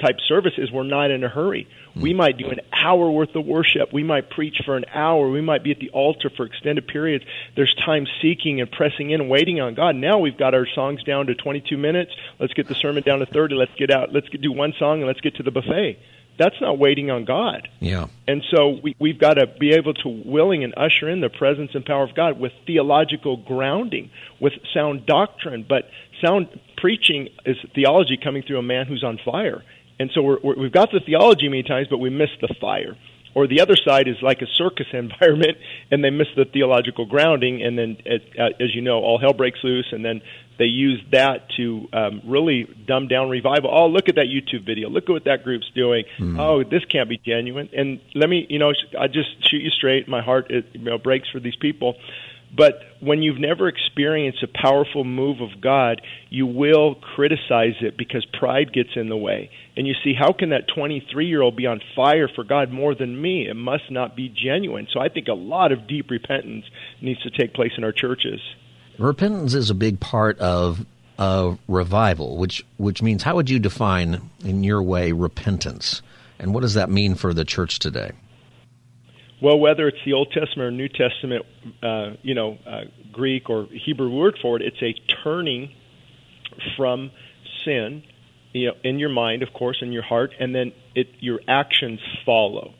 type 0.00 0.16
service 0.26 0.54
is 0.58 0.70
we're 0.70 0.82
not 0.82 1.10
in 1.10 1.24
a 1.24 1.28
hurry. 1.28 1.68
We 1.94 2.10
hmm. 2.10 2.18
might 2.18 2.36
do 2.36 2.48
an 2.48 2.60
hour 2.72 3.10
worth 3.10 3.34
of 3.34 3.46
worship. 3.46 3.92
We 3.92 4.02
might 4.02 4.30
preach 4.30 4.56
for 4.64 4.76
an 4.76 4.84
hour. 4.92 5.30
We 5.30 5.40
might 5.40 5.62
be 5.62 5.70
at 5.70 5.78
the 5.78 5.90
altar 5.90 6.30
for 6.36 6.44
extended 6.44 6.86
periods. 6.86 7.24
There's 7.54 7.74
time 7.84 8.06
seeking 8.20 8.60
and 8.60 8.70
pressing 8.70 9.10
in 9.10 9.20
and 9.20 9.30
waiting 9.30 9.60
on 9.60 9.74
God. 9.74 9.96
Now 9.96 10.18
we've 10.18 10.36
got 10.36 10.54
our 10.54 10.66
songs 10.74 11.02
down 11.04 11.26
to 11.26 11.34
22 11.34 11.76
minutes. 11.76 12.12
Let's 12.38 12.52
get 12.52 12.68
the 12.68 12.74
sermon 12.74 13.02
down 13.02 13.20
to 13.20 13.26
30. 13.26 13.54
Let's 13.54 13.74
get 13.78 13.90
out. 13.90 14.12
Let's 14.12 14.28
do 14.28 14.52
one 14.52 14.74
song 14.78 14.98
and 14.98 15.06
let's 15.06 15.20
get 15.20 15.36
to 15.36 15.42
the 15.42 15.50
buffet. 15.50 15.98
That's 16.38 16.60
not 16.60 16.78
waiting 16.78 17.10
on 17.10 17.24
God. 17.24 17.68
Yeah. 17.80 18.06
And 18.28 18.42
so 18.54 18.78
we, 18.82 18.96
we've 18.98 19.18
got 19.18 19.34
to 19.34 19.46
be 19.46 19.72
able 19.72 19.94
to 19.94 20.22
willing 20.24 20.64
and 20.64 20.74
usher 20.76 21.08
in 21.08 21.20
the 21.20 21.30
presence 21.30 21.70
and 21.74 21.84
power 21.84 22.04
of 22.04 22.14
God 22.14 22.38
with 22.38 22.52
theological 22.66 23.36
grounding, 23.36 24.10
with 24.40 24.52
sound 24.74 25.06
doctrine. 25.06 25.64
But 25.68 25.84
sound 26.24 26.48
preaching 26.76 27.28
is 27.44 27.56
theology 27.74 28.18
coming 28.22 28.42
through 28.46 28.58
a 28.58 28.62
man 28.62 28.86
who's 28.86 29.04
on 29.04 29.18
fire 29.24 29.62
and 29.98 30.10
so 30.14 30.22
we're, 30.22 30.38
we 30.42 30.64
have 30.64 30.72
got 30.72 30.90
the 30.92 31.00
theology 31.04 31.48
many 31.48 31.62
times, 31.62 31.88
but 31.88 31.98
we 31.98 32.10
miss 32.10 32.28
the 32.40 32.54
fire. 32.60 32.96
Or 33.36 33.46
the 33.46 33.60
other 33.60 33.76
side 33.76 34.08
is 34.08 34.16
like 34.22 34.40
a 34.40 34.46
circus 34.56 34.86
environment 34.92 35.58
and 35.90 36.02
they 36.02 36.10
miss 36.10 36.28
the 36.34 36.46
theological 36.46 37.04
grounding 37.04 37.62
and 37.62 37.78
then 37.78 37.98
as 38.58 38.74
you 38.74 38.80
know 38.80 38.98
all 38.98 39.18
hell 39.20 39.34
breaks 39.34 39.58
loose 39.62 39.86
and 39.92 40.02
then 40.02 40.22
they 40.58 40.64
use 40.64 41.04
that 41.12 41.50
to 41.58 41.86
um, 41.92 42.22
really 42.26 42.66
dumb 42.86 43.08
down 43.08 43.28
revival. 43.28 43.68
Oh, 43.70 43.88
look 43.88 44.08
at 44.08 44.14
that 44.14 44.28
YouTube 44.32 44.64
video. 44.64 44.88
Look 44.88 45.04
at 45.04 45.10
what 45.10 45.24
that 45.24 45.44
group's 45.44 45.70
doing. 45.74 46.04
Mm. 46.18 46.40
Oh, 46.40 46.64
this 46.64 46.82
can't 46.90 47.10
be 47.10 47.18
genuine. 47.18 47.68
And 47.76 48.00
let 48.14 48.30
me, 48.30 48.46
you 48.48 48.58
know, 48.58 48.72
I 48.98 49.06
just 49.06 49.28
shoot 49.50 49.58
you 49.58 49.68
straight. 49.68 50.08
My 50.08 50.22
heart, 50.22 50.50
it, 50.50 50.64
you 50.72 50.80
know, 50.80 50.96
breaks 50.96 51.28
for 51.28 51.40
these 51.40 51.56
people. 51.56 51.96
But 52.56 52.80
when 53.00 53.22
you've 53.22 53.38
never 53.38 53.68
experienced 53.68 54.42
a 54.42 54.48
powerful 54.48 55.04
move 55.04 55.40
of 55.40 55.60
God, 55.60 56.00
you 56.30 56.46
will 56.46 56.94
criticize 56.94 57.74
it 57.80 57.96
because 57.98 58.24
pride 58.38 58.72
gets 58.72 58.90
in 58.96 59.08
the 59.08 59.16
way. 59.16 59.50
And 59.76 59.86
you 59.86 59.94
see, 60.02 60.14
how 60.18 60.32
can 60.32 60.50
that 60.50 60.68
23 60.74 61.26
year 61.26 61.42
old 61.42 61.56
be 61.56 61.66
on 61.66 61.80
fire 61.94 62.28
for 62.34 62.44
God 62.44 62.72
more 62.72 62.94
than 62.94 63.20
me? 63.20 63.46
It 63.48 63.54
must 63.54 63.90
not 63.90 64.16
be 64.16 64.28
genuine. 64.28 64.88
So 64.92 65.00
I 65.00 65.08
think 65.08 65.28
a 65.28 65.34
lot 65.34 65.70
of 65.70 65.86
deep 65.86 66.10
repentance 66.10 66.64
needs 67.02 67.20
to 67.22 67.30
take 67.30 67.52
place 67.52 67.72
in 67.76 67.84
our 67.84 67.92
churches. 67.92 68.40
Repentance 68.98 69.52
is 69.52 69.68
a 69.68 69.74
big 69.74 70.00
part 70.00 70.38
of 70.38 70.86
a 71.18 71.56
revival, 71.68 72.38
which 72.38 72.64
which 72.78 73.02
means 73.02 73.22
how 73.22 73.36
would 73.36 73.50
you 73.50 73.58
define, 73.58 74.30
in 74.44 74.64
your 74.64 74.82
way, 74.82 75.12
repentance, 75.12 76.00
and 76.38 76.54
what 76.54 76.60
does 76.60 76.74
that 76.74 76.90
mean 76.90 77.14
for 77.14 77.34
the 77.34 77.44
church 77.44 77.78
today? 77.78 78.12
Well, 79.42 79.58
whether 79.58 79.86
it's 79.86 79.98
the 80.04 80.14
Old 80.14 80.28
Testament 80.32 80.60
or 80.60 80.70
New 80.70 80.88
Testament, 80.88 81.44
uh, 81.82 82.16
you 82.22 82.34
know, 82.34 82.58
uh, 82.66 82.82
Greek 83.12 83.50
or 83.50 83.66
Hebrew 83.84 84.10
word 84.10 84.38
for 84.40 84.56
it, 84.56 84.62
it's 84.62 84.82
a 84.82 84.94
turning 85.22 85.72
from 86.76 87.10
sin, 87.64 88.02
you 88.52 88.68
know, 88.68 88.74
in 88.82 88.98
your 88.98 89.10
mind, 89.10 89.42
of 89.42 89.52
course, 89.52 89.78
in 89.82 89.92
your 89.92 90.02
heart, 90.02 90.30
and 90.40 90.54
then 90.54 90.72
it 90.94 91.08
your 91.20 91.40
actions 91.48 92.00
follow. 92.24 92.74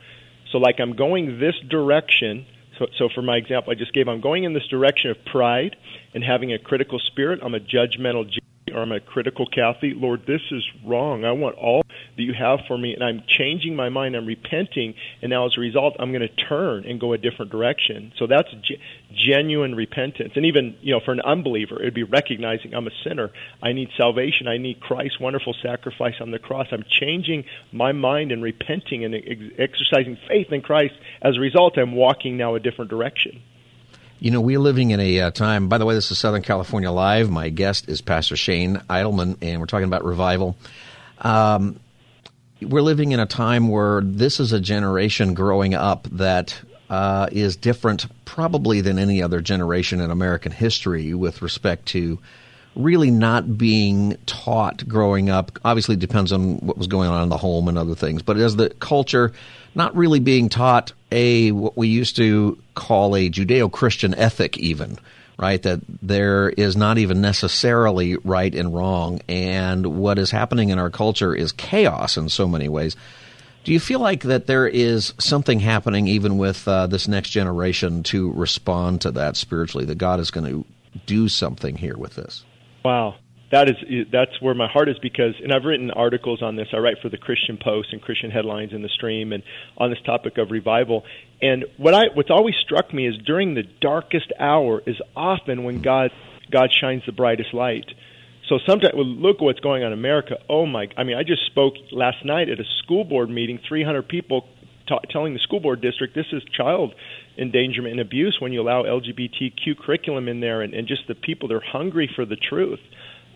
So, 0.53 0.59
like 0.59 0.77
I'm 0.81 0.97
going 0.97 1.39
this 1.39 1.55
direction. 1.69 2.47
So, 2.79 2.87
so 2.99 3.09
for 3.15 3.23
my 3.23 3.37
example 3.37 3.73
I 3.73 3.75
just 3.75 3.95
gave, 3.95 4.07
I'm 4.07 4.21
going 4.21 4.45
in 4.45 4.53
this 4.53 4.67
direction 4.69 5.11
of 5.11 5.17
pride 5.31 5.77
and 6.15 6.23
having 6.23 6.53
a 6.53 6.59
critical 6.59 6.99
spirit. 6.99 7.41
I'm 7.43 7.55
a 7.55 7.61
judgmental 7.61 8.31
or 8.73 8.83
I'm 8.83 8.93
a 8.93 9.01
critical 9.01 9.47
Kathy. 9.47 9.95
Lord, 9.97 10.23
this 10.27 10.43
is 10.51 10.63
wrong. 10.85 11.25
I 11.25 11.33
want 11.33 11.57
all 11.57 11.83
that 12.17 12.23
you 12.23 12.33
have 12.33 12.61
for 12.67 12.77
me, 12.79 12.95
and 12.95 13.05
I'm 13.05 13.23
changing 13.27 13.77
my 13.77 13.89
mind. 13.89 14.17
I'm 14.17 14.27
repenting, 14.27 14.95
and 15.23 15.31
now 15.31 15.47
as 15.47 15.57
a 15.57 15.61
result, 15.61 15.97
I'm 15.99 16.13
going 16.13 16.27
to 16.27 16.35
turn 16.35 16.85
and 16.85 16.99
go 16.99 17.13
a 17.13 17.19
different 17.19 17.51
direction. 17.51 18.13
So 18.17 18.27
that's 18.27 18.49
ge- 18.63 18.81
genuine 19.13 19.75
repentance. 19.75 20.33
And 20.35 20.47
even 20.47 20.77
you 20.81 20.93
know, 20.93 21.01
for 21.01 21.13
an 21.13 21.21
unbeliever, 21.21 21.81
it'd 21.81 21.95
be 21.95 22.05
recognizing 22.05 22.75
I'm 22.75 22.87
a 22.87 22.91
sinner. 23.05 23.31
I 23.63 23.73
need 23.73 23.91
salvation. 23.97 24.49
I 24.49 24.57
need 24.57 24.81
Christ's 24.81 25.21
wonderful 25.21 25.55
sacrifice 25.63 26.15
on 26.21 26.31
the 26.31 26.39
cross. 26.39 26.69
I'm 26.71 26.85
changing 26.89 27.45
my 27.73 27.93
mind 27.93 28.33
and 28.33 28.43
repenting 28.43 29.05
and 29.05 29.15
ex- 29.15 29.41
exercising 29.59 30.17
faith 30.27 30.53
in 30.53 30.63
Christ. 30.63 30.95
As 31.21 31.37
a 31.37 31.41
result, 31.41 31.77
I'm 31.77 31.93
walking 31.93 32.37
now 32.37 32.55
a 32.55 32.61
different 32.61 32.91
direction. 32.91 33.43
You 34.19 34.31
know, 34.31 34.41
we're 34.41 34.59
living 34.59 34.93
in 34.93 35.01
a 35.01 35.21
uh, 35.21 35.31
time, 35.31 35.69
by 35.69 35.77
the 35.77 35.85
way, 35.85 35.95
this 35.95 36.11
is 36.11 36.19
Southern 36.19 36.41
California 36.41 36.91
Live. 36.91 37.29
My 37.29 37.51
guest 37.51 37.87
is 37.91 38.01
Pastor 38.01 38.35
Shane 38.35 38.77
Idleman, 38.89 39.37
and 39.43 39.61
we're 39.61 39.67
talking 39.67 39.87
about 39.87 40.07
revival. 40.07 40.57
Um, 41.19 41.79
we're 42.63 42.83
living 42.83 43.13
in 43.13 43.21
a 43.21 43.27
time 43.27 43.69
where 43.69 44.01
this 44.03 44.41
is 44.41 44.53
a 44.53 44.61
generation 44.61 45.35
growing 45.35 45.75
up 45.75 46.09
that 46.13 46.59
uh, 46.89 47.29
is 47.33 47.57
different, 47.57 48.07
probably, 48.25 48.81
than 48.81 48.99
any 48.99 49.23
other 49.23 49.41
generation 49.41 50.01
in 50.01 50.11
American 50.11 50.53
history 50.53 51.15
with 51.15 51.43
respect 51.43 51.87
to 51.87 52.19
really 52.75 53.11
not 53.11 53.57
being 53.57 54.17
taught 54.27 54.87
growing 54.87 55.31
up. 55.31 55.59
Obviously, 55.65 55.97
depends 55.97 56.33
on 56.33 56.59
what 56.59 56.79
was 56.79 56.87
going 56.87 57.09
on 57.09 57.23
in 57.23 57.29
the 57.29 57.37
home 57.37 57.69
and 57.69 57.79
other 57.79 57.95
things, 57.95 58.23
but 58.23 58.37
as 58.37 58.57
the 58.57 58.71
culture 58.71 59.33
not 59.75 59.95
really 59.97 60.21
being 60.21 60.49
taught 60.49 60.93
a 61.13 61.53
what 61.53 61.77
we 61.77 61.89
used 61.89 62.17
to 62.17 62.59
call 62.75 63.17
a 63.17 63.29
Judeo-Christian 63.29 64.15
ethic, 64.15 64.59
even 64.59 64.99
right? 65.39 65.63
That 65.63 65.81
there 66.03 66.49
is 66.51 66.77
not 66.77 66.99
even 66.99 67.21
necessarily 67.21 68.17
right 68.17 68.55
and 68.55 68.75
wrong, 68.75 69.21
and 69.29 69.99
what 69.99 70.19
is 70.19 70.31
happening 70.31 70.71
in 70.71 70.79
our 70.79 70.91
culture 70.91 71.35
is 71.35 71.53
chaos 71.53 72.17
in 72.17 72.29
so 72.29 72.49
many 72.49 72.69
ways. 72.69 72.97
Do 73.65 73.73
you 73.73 73.81
feel 73.81 73.99
like 73.99 74.23
that 74.23 74.47
there 74.47 74.69
is 74.69 75.13
something 75.19 75.59
happening 75.59 76.07
even 76.07 76.39
with 76.39 76.67
uh, 76.69 76.87
this 76.87 77.09
next 77.09 77.31
generation 77.31 78.05
to 78.05 78.31
respond 78.33 79.01
to 79.01 79.11
that 79.13 79.37
spiritually? 79.37 79.85
That 79.87 79.99
God 79.99 80.21
is 80.21 80.31
going 80.31 80.47
to 80.47 80.65
do 81.05 81.29
something 81.29 81.77
here 81.77 81.97
with 81.97 82.15
this? 82.15 82.45
Wow, 82.85 83.17
that 83.53 83.69
is 83.69 83.77
that's 84.11 84.41
where 84.41 84.55
my 84.55 84.67
heart 84.67 84.89
is 84.89 84.99
because 85.01 85.35
and 85.43 85.53
I've 85.53 85.65
written 85.65 85.91
articles 85.91 86.43
on 86.43 86.57
this. 86.57 86.69
I 86.73 86.79
write 86.79 86.97
for 87.01 87.09
the 87.09 87.19
Christian 87.19 87.59
Post 87.63 87.93
and 87.93 88.03
Christian 88.03 88.31
Headlines 88.31 88.73
in 88.73 88.83
the 88.83 88.89
Stream 88.89 89.33
and 89.33 89.43
on 89.77 89.91
this 89.91 90.01
topic 90.05 90.37
of 90.39 90.51
revival. 90.51 91.05
And 91.41 91.65
what 91.77 91.95
I 91.95 92.07
what's 92.13 92.31
always 92.31 92.55
struck 92.57 92.93
me 92.93 93.07
is 93.07 93.17
during 93.25 93.55
the 93.55 93.63
darkest 93.81 94.33
hour 94.39 94.83
is 94.85 94.97
often 95.15 95.63
when 95.63 95.81
God 95.81 96.11
God 96.51 96.71
shines 96.73 97.03
the 97.07 97.13
brightest 97.13 97.55
light. 97.55 97.87
So 98.49 98.59
sometimes 98.67 98.95
well, 98.95 99.07
look 99.07 99.41
what's 99.41 99.61
going 99.61 99.85
on 99.85 99.93
in 99.93 99.99
America. 99.99 100.39
Oh 100.49 100.67
my! 100.67 100.89
I 100.97 101.05
mean, 101.05 101.17
I 101.17 101.23
just 101.23 101.47
spoke 101.47 101.75
last 101.93 102.25
night 102.25 102.49
at 102.49 102.59
a 102.59 102.65
school 102.83 103.05
board 103.05 103.31
meeting. 103.31 103.61
300 103.69 104.09
people 104.09 104.49
ta- 104.89 105.01
telling 105.11 105.35
the 105.35 105.41
school 105.41 105.61
board 105.61 105.81
district 105.81 106.15
this 106.15 106.27
is 106.33 106.43
child 106.57 106.95
endangerment 107.39 107.93
and 107.93 108.01
abuse 108.01 108.39
when 108.41 108.53
you 108.53 108.63
allow 108.63 108.83
LGBTQ 108.85 109.79
curriculum 109.79 110.29
in 110.29 110.41
there, 110.41 110.63
and, 110.63 110.75
and 110.75 110.89
just 110.89 111.03
the 111.07 111.15
people 111.15 111.49
they're 111.49 111.61
hungry 111.61 112.11
for 112.15 112.25
the 112.25 112.37
truth. 112.37 112.81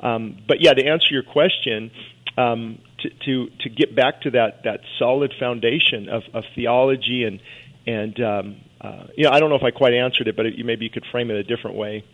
Um, 0.01 0.39
but 0.49 0.61
yeah, 0.61 0.73
to 0.73 0.85
answer 0.85 1.09
your 1.11 1.23
question, 1.23 1.91
um, 2.37 2.79
to, 3.01 3.11
to 3.11 3.51
to 3.61 3.69
get 3.69 3.95
back 3.95 4.23
to 4.23 4.31
that 4.31 4.63
that 4.65 4.81
solid 4.99 5.33
foundation 5.39 6.09
of, 6.09 6.23
of 6.33 6.45
theology 6.55 7.25
and 7.25 7.41
and 7.87 8.21
um, 8.21 8.57
uh, 8.81 9.07
you 9.17 9.25
know 9.25 9.31
I 9.31 9.41
don't 9.41 9.51
know 9.51 9.57
if 9.57 9.63
I 9.63 9.71
quite 9.71 9.95
answered 9.95 10.29
it, 10.29 10.37
but 10.37 10.47
it, 10.47 10.65
maybe 10.65 10.85
you 10.85 10.91
could 10.91 11.05
frame 11.11 11.31
it 11.31 11.37
a 11.37 11.43
different 11.43 11.77
way. 11.77 12.05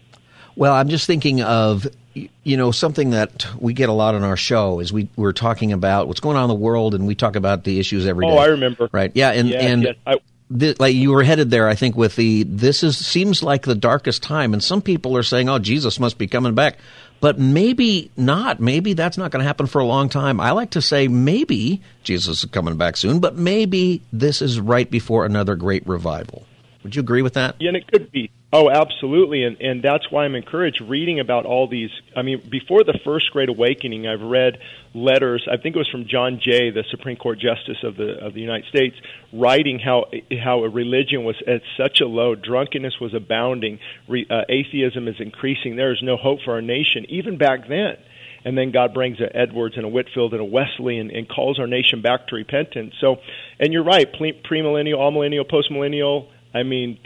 Well, 0.57 0.73
I'm 0.73 0.89
just 0.89 1.07
thinking 1.07 1.43
of 1.43 1.87
you 2.15 2.57
know 2.57 2.71
something 2.71 3.11
that 3.11 3.47
we 3.59 3.75
get 3.75 3.89
a 3.89 3.93
lot 3.93 4.15
on 4.15 4.23
our 4.23 4.37
show 4.37 4.81
is 4.81 4.93
we 4.93 5.09
we're 5.17 5.33
talking 5.33 5.73
about 5.73 6.09
what's 6.09 6.21
going 6.21 6.37
on 6.37 6.45
in 6.45 6.49
the 6.49 6.55
world 6.55 6.95
and 6.95 7.07
we 7.07 7.15
talk 7.15 7.37
about 7.37 7.65
the 7.65 7.79
issues 7.79 8.07
every 8.07 8.27
oh, 8.27 8.31
day. 8.31 8.37
Oh, 8.37 8.39
I 8.39 8.47
remember. 8.47 8.89
Right? 8.93 9.13
Yeah, 9.15 9.31
and 9.31 9.49
yes, 9.49 9.63
and. 9.63 9.97
I, 10.07 10.17
like 10.49 10.95
you 10.95 11.11
were 11.11 11.25
headed 11.25 11.51
there, 11.51 11.69
I 11.69 11.75
think, 11.75 11.97
with 11.97 12.15
the 12.15 12.45
this 12.45 12.85
is 12.85 12.97
seems 12.97 13.43
like 13.43 13.63
the 13.63 13.75
darkest 13.75 14.23
time, 14.23 14.53
and 14.53 14.63
some 14.63 14.81
people 14.81 15.17
are 15.17 15.25
saying, 15.25 15.49
"Oh, 15.49 15.59
Jesus 15.59 15.99
must 15.99 16.19
be 16.19 16.29
coming 16.29 16.55
back." 16.55 16.79
But 17.21 17.39
maybe 17.39 18.11
not. 18.17 18.61
Maybe 18.61 18.93
that's 18.93 19.19
not 19.19 19.31
going 19.31 19.41
to 19.41 19.47
happen 19.47 19.67
for 19.67 19.81
a 19.81 19.85
long 19.85 20.09
time. 20.09 20.41
I 20.41 20.53
like 20.53 20.71
to 20.71 20.83
say 20.83 21.09
maybe 21.09 21.81
Jesus 22.03 22.45
is 22.45 22.51
coming 22.51 22.77
back 22.77 22.97
soon, 22.97 23.21
but 23.21 23.37
maybe 23.37 24.03
this 24.13 24.43
is 24.43 24.61
right 24.61 24.91
before 24.91 25.25
another 25.25 25.55
great 25.55 25.87
revival. 25.87 26.45
Would 26.87 26.95
you 26.95 27.01
agree 27.01 27.23
with 27.23 27.35
that? 27.35 27.57
Yeah, 27.59 27.71
and 27.71 27.77
it 27.77 27.91
could 27.91 28.13
be. 28.13 28.31
Oh, 28.53 28.71
absolutely, 28.71 29.43
and 29.43 29.61
and 29.61 29.83
that's 29.83 30.09
why 30.09 30.25
I'm 30.25 30.37
encouraged 30.37 30.81
reading 30.81 31.19
about 31.19 31.45
all 31.45 31.67
these. 31.67 31.91
I 32.15 32.23
mean, 32.23 32.41
before 32.49 32.85
the 32.85 32.97
first 33.05 33.33
Great 33.33 33.49
Awakening, 33.49 34.07
I've 34.07 34.23
read 34.23 34.61
letters. 34.95 35.49
I 35.51 35.57
think 35.57 35.75
it 35.75 35.79
was 35.81 35.89
from 35.89 36.07
John 36.07 36.39
Jay, 36.41 36.71
the 36.71 36.85
Supreme 36.89 37.17
Court 37.17 37.41
Justice 37.41 37.79
of 37.83 37.97
the 37.97 38.25
of 38.25 38.35
the 38.35 38.41
United 38.41 38.69
States, 38.69 38.95
writing 39.33 39.81
how 39.81 40.05
how 40.41 40.63
a 40.63 40.69
religion 40.69 41.25
was 41.25 41.35
at 41.45 41.63
such 41.77 42.01
a 42.01 42.07
low, 42.07 42.37
drunkenness 42.37 43.01
was 43.01 43.15
abounding, 43.15 43.81
re, 44.07 44.25
uh, 44.31 44.43
atheism 44.49 45.09
is 45.09 45.17
increasing. 45.19 45.75
There 45.75 45.93
is 45.93 46.01
no 46.01 46.17
hope 46.17 46.39
for 46.45 46.55
our 46.55 46.63
nation, 46.63 47.05
even 47.09 47.39
back 47.39 47.67
then 47.67 47.97
and 48.47 48.57
then 48.57 48.71
God 48.71 48.95
brings 48.95 49.19
a 49.21 49.37
Edwards 49.37 49.77
and 49.77 49.85
a 49.85 49.89
Whitfield 49.89 50.33
and 50.33 50.41
a 50.41 50.45
Wesley 50.45 51.01
and, 51.01 51.11
and 51.11 51.29
calls 51.29 51.59
our 51.59 51.67
nation 51.67 52.01
back 52.01 52.29
to 52.29 52.37
repentance. 52.37 52.95
So, 53.01 53.17
and 53.59 53.73
you're 53.73 53.83
right, 53.83 54.07
premillennial, 54.13 54.99
amillennial, 54.99 55.51
postmillennial. 55.51 56.29
I 56.57 56.63
mean, 56.63 56.99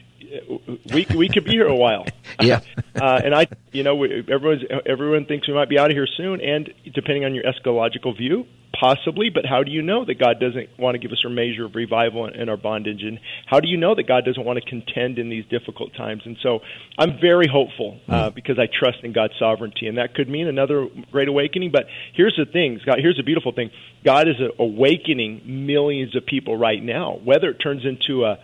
we 0.93 1.07
we 1.15 1.29
could 1.29 1.45
be 1.45 1.53
here 1.53 1.67
a 1.67 1.75
while. 1.75 2.07
yeah. 2.41 2.61
uh, 3.01 3.21
and 3.25 3.35
I, 3.35 3.47
you 3.73 3.83
know, 3.83 4.03
everyone's 4.03 4.63
everyone 4.87 5.27
thinks 5.27 5.49
we 5.49 5.55
might 5.55 5.69
be 5.69 5.79
out 5.79 5.91
of 5.91 5.97
here 5.97 6.07
soon, 6.17 6.41
and 6.41 6.73
depending 6.95 7.25
on 7.25 7.35
your 7.35 7.45
eschatological 7.45 8.17
view, 8.17 8.47
possibly. 8.79 9.31
But 9.31 9.45
how 9.45 9.65
do 9.65 9.73
you 9.73 9.83
know 9.83 10.05
that 10.05 10.19
God 10.19 10.39
doesn't 10.39 10.79
want 10.79 10.95
to 10.95 10.99
give 10.99 11.11
us 11.11 11.25
a 11.27 11.31
measure 11.31 11.65
of 11.65 11.75
revival 11.75 12.27
in, 12.27 12.35
in 12.35 12.49
our 12.49 12.57
bondage? 12.57 13.03
And 13.03 13.19
how 13.47 13.61
do 13.61 13.69
you 13.69 13.77
know 13.77 13.95
that 13.95 14.07
God 14.07 14.25
doesn't 14.25 14.45
want 14.45 14.63
to 14.63 14.69
contend 14.69 15.19
in 15.19 15.31
these 15.31 15.45
difficult 15.47 15.95
times? 15.95 16.23
And 16.25 16.37
so, 16.43 16.61
I'm 16.97 17.19
very 17.21 17.49
hopeful 17.49 17.99
uh, 18.09 18.31
mm. 18.31 18.35
because 18.35 18.59
I 18.59 18.67
trust 18.67 18.99
in 19.03 19.13
God's 19.13 19.35
sovereignty, 19.39 19.87
and 19.89 19.99
that 19.99 20.15
could 20.15 20.29
mean 20.29 20.47
another 20.47 20.87
great 21.11 21.29
awakening. 21.29 21.73
But 21.73 21.87
here's 22.15 22.37
the 22.37 22.51
thing, 22.51 22.79
God. 22.85 22.99
Here's 23.01 23.17
the 23.17 23.25
beautiful 23.25 23.53
thing: 23.53 23.71
God 24.05 24.29
is 24.29 24.37
awakening 24.59 25.67
millions 25.67 26.15
of 26.15 26.25
people 26.25 26.57
right 26.57 26.83
now. 26.83 27.19
Whether 27.25 27.51
it 27.51 27.57
turns 27.57 27.85
into 27.85 28.25
a 28.25 28.39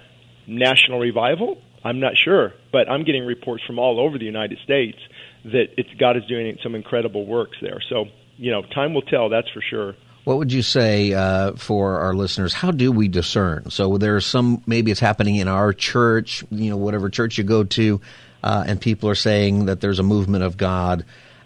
national 0.47 0.99
revival 0.99 1.59
I'm 1.87 2.01
not 2.01 2.15
sure, 2.17 2.53
but 2.73 2.91
I'm 2.91 3.05
getting 3.05 3.25
reports 3.25 3.63
from 3.65 3.79
all 3.79 4.01
over 4.01 4.19
the 4.19 4.25
United 4.25 4.59
States 4.65 4.99
that 5.45 5.67
it's 5.77 5.89
God 6.01 6.17
is 6.17 6.25
doing 6.27 6.59
some 6.61 6.75
incredible 6.75 7.25
works 7.25 7.59
there. 7.63 7.81
So, 7.89 8.07
you 8.37 8.51
know, 8.51 8.63
time 8.63 8.93
will 8.93 9.03
tell, 9.03 9.29
that's 9.29 9.49
for 9.51 9.61
sure. 9.63 9.95
What 10.25 10.39
would 10.39 10.53
you 10.53 10.63
say 10.63 11.13
uh, 11.13 11.53
for 11.53 12.01
our 12.01 12.13
listeners? 12.13 12.53
How 12.53 12.73
do 12.73 12.91
we 12.91 13.07
discern? 13.07 13.71
So 13.71 13.99
there's 13.99 14.27
some 14.27 14.65
maybe 14.67 14.91
it's 14.91 14.99
happening 14.99 15.37
in 15.37 15.47
our 15.47 15.73
church, 15.73 16.45
you 16.51 16.71
know, 16.71 16.77
whatever 16.77 17.09
church 17.09 17.39
you 17.39 17.45
go 17.45 17.63
to, 17.63 18.01
uh, 18.43 18.65
and 18.67 18.81
people 18.81 19.09
are 19.09 19.15
saying 19.15 19.67
that 19.67 19.81
there's 19.81 20.01
a 20.01 20.03
movement 20.03 20.43
of 20.43 20.57
God. 20.57 21.05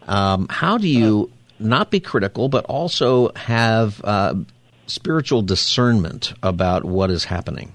Um, 0.09 0.47
how 0.49 0.79
do 0.79 0.89
you 0.89 1.31
not 1.59 1.91
be 1.91 2.01
critical, 2.01 2.49
but 2.49 2.65
also 2.65 3.31
have 3.37 4.01
uh, 4.03 4.37
spiritual 4.87 5.43
discernment 5.43 6.33
about 6.43 6.87
what 6.87 7.11
is 7.11 7.25
happening? 7.25 7.73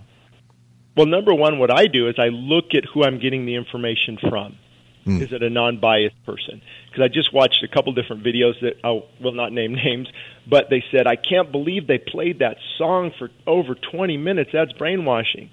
Well, 0.95 1.05
number 1.05 1.33
one, 1.33 1.59
what 1.59 1.71
I 1.71 1.87
do 1.87 2.07
is 2.07 2.15
I 2.17 2.27
look 2.27 2.73
at 2.73 2.85
who 2.85 3.03
I'm 3.03 3.19
getting 3.19 3.45
the 3.45 3.55
information 3.55 4.17
from. 4.17 4.57
Mm. 5.05 5.21
Is 5.21 5.31
it 5.31 5.43
a 5.43 5.49
non-biased 5.49 6.25
person? 6.25 6.61
Because 6.89 7.03
I 7.03 7.07
just 7.09 7.33
watched 7.33 7.63
a 7.63 7.67
couple 7.67 7.93
different 7.93 8.23
videos 8.23 8.59
that 8.61 8.77
I 8.83 9.01
will 9.21 9.33
not 9.33 9.51
name 9.51 9.75
names, 9.85 10.07
but 10.49 10.69
they 10.69 10.83
said 10.91 11.05
I 11.05 11.15
can't 11.15 11.51
believe 11.51 11.87
they 11.87 11.99
played 11.99 12.39
that 12.39 12.57
song 12.77 13.11
for 13.19 13.29
over 13.45 13.75
20 13.75 14.17
minutes. 14.17 14.51
That's 14.53 14.71
brainwashing. 14.73 15.49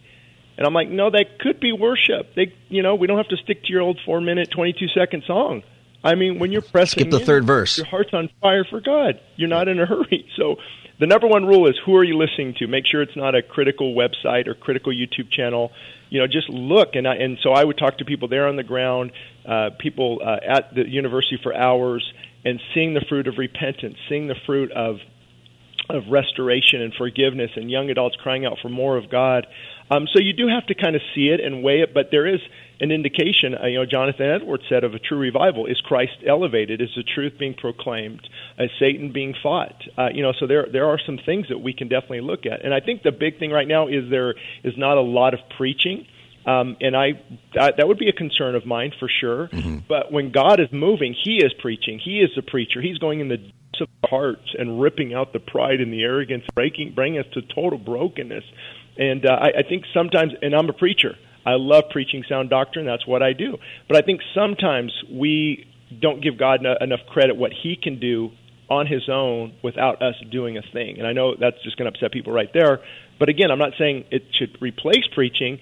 And 0.56 0.66
I'm 0.66 0.74
like, 0.74 0.88
no, 0.88 1.10
that 1.10 1.38
could 1.40 1.60
be 1.60 1.72
worship. 1.72 2.34
They, 2.36 2.54
you 2.68 2.82
know, 2.82 2.94
we 2.94 3.06
don't 3.06 3.16
have 3.16 3.28
to 3.28 3.36
stick 3.38 3.64
to 3.64 3.72
your 3.72 3.82
old 3.82 3.98
four 4.04 4.20
minute, 4.20 4.50
22 4.50 4.88
second 4.88 5.24
song. 5.26 5.62
I 6.04 6.14
mean, 6.14 6.38
when 6.38 6.52
you're 6.52 6.62
pressing, 6.62 7.00
skip 7.00 7.10
the 7.10 7.20
in, 7.20 7.26
third 7.26 7.44
verse. 7.44 7.78
Your 7.78 7.86
heart's 7.86 8.12
on 8.12 8.28
fire 8.40 8.64
for 8.64 8.80
God. 8.80 9.20
You're 9.36 9.48
not 9.48 9.68
in 9.68 9.80
a 9.80 9.86
hurry. 9.86 10.28
So 10.36 10.56
the 10.98 11.06
number 11.06 11.26
one 11.26 11.46
rule 11.46 11.68
is 11.68 11.74
who 11.84 11.96
are 11.96 12.04
you 12.04 12.16
listening 12.16 12.54
to? 12.58 12.66
Make 12.66 12.86
sure 12.86 13.02
it's 13.02 13.16
not 13.16 13.34
a 13.34 13.42
critical 13.42 13.94
website 13.94 14.46
or 14.46 14.54
critical 14.54 14.92
YouTube 14.92 15.30
channel. 15.30 15.72
You 16.10 16.20
know, 16.20 16.26
just 16.26 16.48
look. 16.48 16.94
And 16.94 17.06
I, 17.06 17.16
and 17.16 17.38
so 17.42 17.50
I 17.50 17.64
would 17.64 17.78
talk 17.78 17.98
to 17.98 18.04
people 18.04 18.28
there 18.28 18.46
on 18.46 18.56
the 18.56 18.62
ground, 18.62 19.12
uh, 19.46 19.70
people 19.78 20.20
uh, 20.24 20.36
at 20.42 20.74
the 20.74 20.88
university 20.88 21.38
for 21.42 21.54
hours, 21.54 22.10
and 22.44 22.60
seeing 22.74 22.94
the 22.94 23.00
fruit 23.08 23.26
of 23.26 23.38
repentance, 23.38 23.96
seeing 24.08 24.26
the 24.26 24.36
fruit 24.46 24.72
of 24.72 24.98
of 25.90 26.04
restoration 26.08 26.80
and 26.80 26.94
forgiveness, 26.94 27.50
and 27.56 27.70
young 27.70 27.90
adults 27.90 28.16
crying 28.16 28.46
out 28.46 28.58
for 28.62 28.68
more 28.68 28.96
of 28.96 29.10
God. 29.10 29.46
Um, 29.90 30.06
so 30.12 30.20
you 30.20 30.32
do 30.32 30.48
have 30.48 30.66
to 30.66 30.74
kind 30.74 30.94
of 30.94 31.02
see 31.14 31.28
it 31.28 31.40
and 31.40 31.62
weigh 31.62 31.80
it, 31.80 31.92
but 31.92 32.10
there 32.10 32.26
is 32.26 32.40
an 32.82 32.90
indication. 32.90 33.54
Uh, 33.54 33.66
you 33.66 33.78
know, 33.78 33.86
Jonathan 33.86 34.26
Edwards 34.26 34.64
said 34.68 34.84
of 34.84 34.92
a 34.92 34.98
true 34.98 35.18
revival: 35.18 35.66
is 35.66 35.80
Christ 35.80 36.18
elevated? 36.26 36.82
Is 36.82 36.90
the 36.94 37.04
truth 37.04 37.34
being 37.38 37.54
proclaimed? 37.54 38.28
Is 38.58 38.70
Satan 38.78 39.12
being 39.12 39.34
fought? 39.42 39.80
Uh, 39.96 40.08
you 40.12 40.22
know, 40.22 40.32
so 40.38 40.46
there 40.46 40.66
there 40.70 40.86
are 40.88 40.98
some 41.06 41.18
things 41.24 41.46
that 41.48 41.58
we 41.58 41.72
can 41.72 41.88
definitely 41.88 42.20
look 42.20 42.44
at, 42.44 42.64
and 42.64 42.74
I 42.74 42.80
think 42.80 43.02
the 43.02 43.12
big 43.12 43.38
thing 43.38 43.50
right 43.52 43.68
now 43.68 43.86
is 43.86 44.10
there 44.10 44.34
is 44.64 44.74
not 44.76 44.98
a 44.98 45.00
lot 45.00 45.32
of 45.32 45.40
preaching. 45.56 46.06
Um, 46.44 46.76
and 46.80 46.96
I, 46.96 47.22
I 47.56 47.70
that 47.76 47.86
would 47.86 47.98
be 47.98 48.08
a 48.08 48.12
concern 48.12 48.56
of 48.56 48.66
mine 48.66 48.92
for 48.98 49.08
sure. 49.08 49.46
Mm-hmm. 49.46 49.78
But 49.88 50.10
when 50.10 50.32
God 50.32 50.58
is 50.58 50.66
moving, 50.72 51.14
He 51.14 51.36
is 51.36 51.52
preaching. 51.60 52.00
He 52.04 52.18
is 52.18 52.30
the 52.34 52.42
preacher. 52.42 52.82
He's 52.82 52.98
going 52.98 53.20
in 53.20 53.28
the 53.28 53.36
depths 53.36 53.80
of 53.80 53.88
hearts 54.04 54.54
and 54.58 54.80
ripping 54.80 55.14
out 55.14 55.32
the 55.32 55.38
pride 55.38 55.80
and 55.80 55.92
the 55.92 56.02
arrogance, 56.02 56.42
breaking, 56.52 56.94
bringing 56.96 57.20
us 57.20 57.26
to 57.34 57.42
total 57.42 57.78
brokenness. 57.78 58.42
And 58.98 59.24
uh, 59.24 59.32
I, 59.32 59.60
I 59.60 59.62
think 59.68 59.84
sometimes, 59.94 60.32
and 60.42 60.52
I'm 60.52 60.68
a 60.68 60.72
preacher. 60.72 61.16
I 61.44 61.54
love 61.54 61.84
preaching 61.90 62.24
sound 62.28 62.50
doctrine. 62.50 62.86
That's 62.86 63.06
what 63.06 63.22
I 63.22 63.32
do. 63.32 63.58
But 63.88 63.96
I 63.96 64.02
think 64.02 64.20
sometimes 64.34 64.92
we 65.10 65.66
don't 66.00 66.22
give 66.22 66.38
God 66.38 66.64
enough 66.80 67.00
credit 67.08 67.36
what 67.36 67.52
He 67.52 67.76
can 67.76 67.98
do 67.98 68.30
on 68.70 68.86
His 68.86 69.08
own 69.08 69.54
without 69.62 70.02
us 70.02 70.14
doing 70.30 70.56
a 70.56 70.62
thing. 70.62 70.98
And 70.98 71.06
I 71.06 71.12
know 71.12 71.34
that's 71.38 71.62
just 71.62 71.76
going 71.76 71.90
to 71.90 71.96
upset 71.96 72.12
people 72.12 72.32
right 72.32 72.50
there. 72.52 72.80
But 73.18 73.28
again, 73.28 73.50
I'm 73.50 73.58
not 73.58 73.72
saying 73.78 74.04
it 74.10 74.24
should 74.32 74.56
replace 74.60 75.06
preaching. 75.14 75.60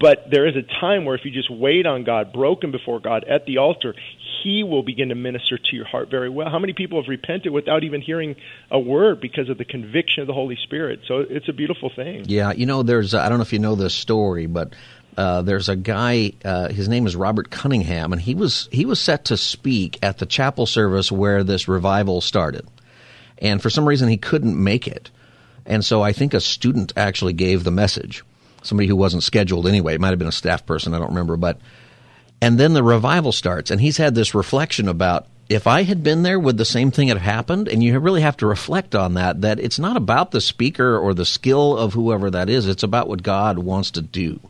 But 0.00 0.30
there 0.30 0.46
is 0.46 0.56
a 0.56 0.62
time 0.80 1.04
where 1.04 1.14
if 1.14 1.24
you 1.24 1.30
just 1.30 1.50
wait 1.50 1.86
on 1.86 2.04
God, 2.04 2.32
broken 2.32 2.70
before 2.70 2.98
God 2.98 3.24
at 3.24 3.44
the 3.44 3.58
altar, 3.58 3.94
He 4.42 4.62
will 4.62 4.82
begin 4.82 5.10
to 5.10 5.14
minister 5.14 5.58
to 5.58 5.76
your 5.76 5.84
heart 5.84 6.10
very 6.10 6.30
well. 6.30 6.48
How 6.48 6.58
many 6.58 6.72
people 6.72 7.02
have 7.02 7.08
repented 7.08 7.52
without 7.52 7.84
even 7.84 8.00
hearing 8.00 8.36
a 8.70 8.78
word 8.78 9.20
because 9.20 9.50
of 9.50 9.58
the 9.58 9.66
conviction 9.66 10.22
of 10.22 10.28
the 10.28 10.32
Holy 10.32 10.56
Spirit? 10.62 11.00
So 11.06 11.18
it's 11.18 11.48
a 11.48 11.52
beautiful 11.52 11.90
thing. 11.94 12.24
Yeah, 12.26 12.52
you 12.52 12.64
know, 12.64 12.82
there's, 12.82 13.12
I 13.12 13.28
don't 13.28 13.38
know 13.38 13.42
if 13.42 13.52
you 13.52 13.58
know 13.58 13.74
this 13.74 13.94
story, 13.94 14.46
but 14.46 14.74
uh, 15.16 15.42
there's 15.42 15.68
a 15.68 15.76
guy. 15.76 16.32
Uh, 16.44 16.68
his 16.68 16.88
name 16.88 17.06
is 17.06 17.14
Robert 17.14 17.50
Cunningham, 17.50 18.12
and 18.12 18.20
he 18.20 18.34
was 18.34 18.68
he 18.72 18.84
was 18.84 19.00
set 19.00 19.26
to 19.26 19.36
speak 19.36 19.98
at 20.02 20.18
the 20.18 20.26
chapel 20.26 20.66
service 20.66 21.12
where 21.12 21.44
this 21.44 21.68
revival 21.68 22.20
started, 22.20 22.66
and 23.38 23.60
for 23.60 23.70
some 23.70 23.86
reason 23.86 24.08
he 24.08 24.16
couldn't 24.16 24.62
make 24.62 24.88
it, 24.88 25.10
and 25.66 25.84
so 25.84 26.02
I 26.02 26.12
think 26.12 26.32
a 26.32 26.40
student 26.40 26.92
actually 26.96 27.34
gave 27.34 27.64
the 27.64 27.70
message. 27.70 28.24
Somebody 28.62 28.88
who 28.88 28.96
wasn't 28.96 29.24
scheduled 29.24 29.66
anyway. 29.66 29.94
It 29.94 30.00
might 30.00 30.10
have 30.10 30.18
been 30.18 30.28
a 30.28 30.32
staff 30.32 30.64
person. 30.64 30.94
I 30.94 30.98
don't 30.98 31.08
remember, 31.08 31.36
but 31.36 31.58
and 32.40 32.58
then 32.58 32.72
the 32.72 32.82
revival 32.82 33.32
starts, 33.32 33.70
and 33.70 33.80
he's 33.80 33.98
had 33.98 34.14
this 34.14 34.34
reflection 34.34 34.88
about 34.88 35.26
if 35.48 35.66
I 35.66 35.82
had 35.82 36.02
been 36.02 36.22
there, 36.22 36.38
would 36.38 36.56
the 36.56 36.64
same 36.64 36.90
thing 36.90 37.08
have 37.08 37.20
happened? 37.20 37.68
And 37.68 37.82
you 37.82 37.98
really 37.98 38.22
have 38.22 38.38
to 38.38 38.46
reflect 38.46 38.94
on 38.94 39.14
that. 39.14 39.42
That 39.42 39.60
it's 39.60 39.78
not 39.78 39.98
about 39.98 40.30
the 40.30 40.40
speaker 40.40 40.96
or 40.96 41.12
the 41.12 41.26
skill 41.26 41.76
of 41.76 41.92
whoever 41.92 42.30
that 42.30 42.48
is. 42.48 42.66
It's 42.66 42.82
about 42.82 43.08
what 43.08 43.22
God 43.22 43.58
wants 43.58 43.90
to 43.92 44.00
do. 44.00 44.40